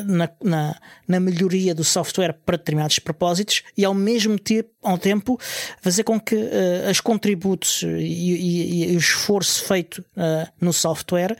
uh, 0.01 0.05
na, 0.05 0.31
na, 0.43 0.81
na, 1.07 1.21
melhoria 1.21 1.75
do 1.75 1.83
software 1.83 2.35
para 2.45 2.59
determinados 2.59 2.99
propósitos 2.99 3.63
e 3.77 3.85
ao 3.85 3.95
mesmo 3.95 4.39
tempo, 4.39 4.71
ao 4.83 4.99
tempo 4.99 5.39
fazer 5.81 6.05
com 6.05 6.21
que 6.21 6.35
uh, 6.35 6.91
os 6.91 7.01
contributos 7.01 7.83
e, 7.83 7.87
e, 7.87 8.93
e, 8.93 8.97
o 8.97 8.99
esforço 8.99 9.65
feito 9.65 10.05
no 10.61 10.73
software 10.73 11.37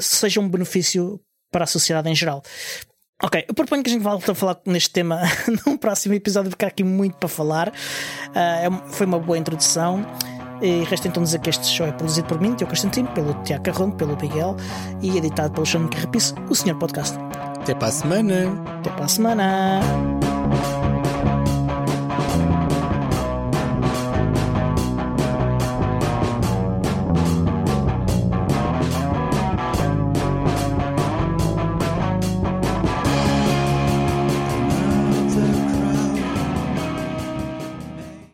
seja 0.00 0.40
um 0.40 0.48
benefício 0.48 1.20
para 1.50 1.64
a 1.64 1.66
sociedade 1.66 2.08
em 2.08 2.14
geral. 2.14 2.42
Ok, 3.22 3.44
eu 3.46 3.54
proponho 3.54 3.84
que 3.84 3.90
a 3.90 3.92
gente 3.92 4.02
volte 4.02 4.28
a 4.28 4.34
falar 4.34 4.60
neste 4.66 4.90
tema 4.90 5.20
num 5.64 5.76
próximo 5.76 6.12
episódio, 6.14 6.50
porque 6.50 6.64
há 6.64 6.68
aqui 6.68 6.82
muito 6.82 7.16
para 7.18 7.28
falar. 7.28 7.68
Uh, 7.68 8.90
foi 8.90 9.06
uma 9.06 9.20
boa 9.20 9.38
introdução. 9.38 10.04
E 10.62 10.84
resta 10.84 11.08
então 11.08 11.24
dizer 11.24 11.40
que 11.40 11.50
este 11.50 11.66
show 11.66 11.84
é 11.84 11.90
produzido 11.92 12.28
por 12.28 12.40
mim, 12.40 12.54
Tiago 12.54 12.70
Constantino, 12.70 13.08
pelo 13.08 13.34
Tiago 13.42 13.64
Carrão, 13.64 13.90
pelo 13.90 14.16
Miguel 14.16 14.56
e 15.00 15.18
editado 15.18 15.52
pelo 15.52 15.66
João 15.66 15.88
Carrapice, 15.88 16.34
o 16.48 16.54
Senhor 16.54 16.78
Podcast. 16.78 17.18
Até 17.60 17.74
para 17.74 17.88
a 17.88 17.92
semana. 17.92 18.62
Até 18.78 18.90
para 18.90 19.04
a 19.04 19.08
semana. 19.08 19.80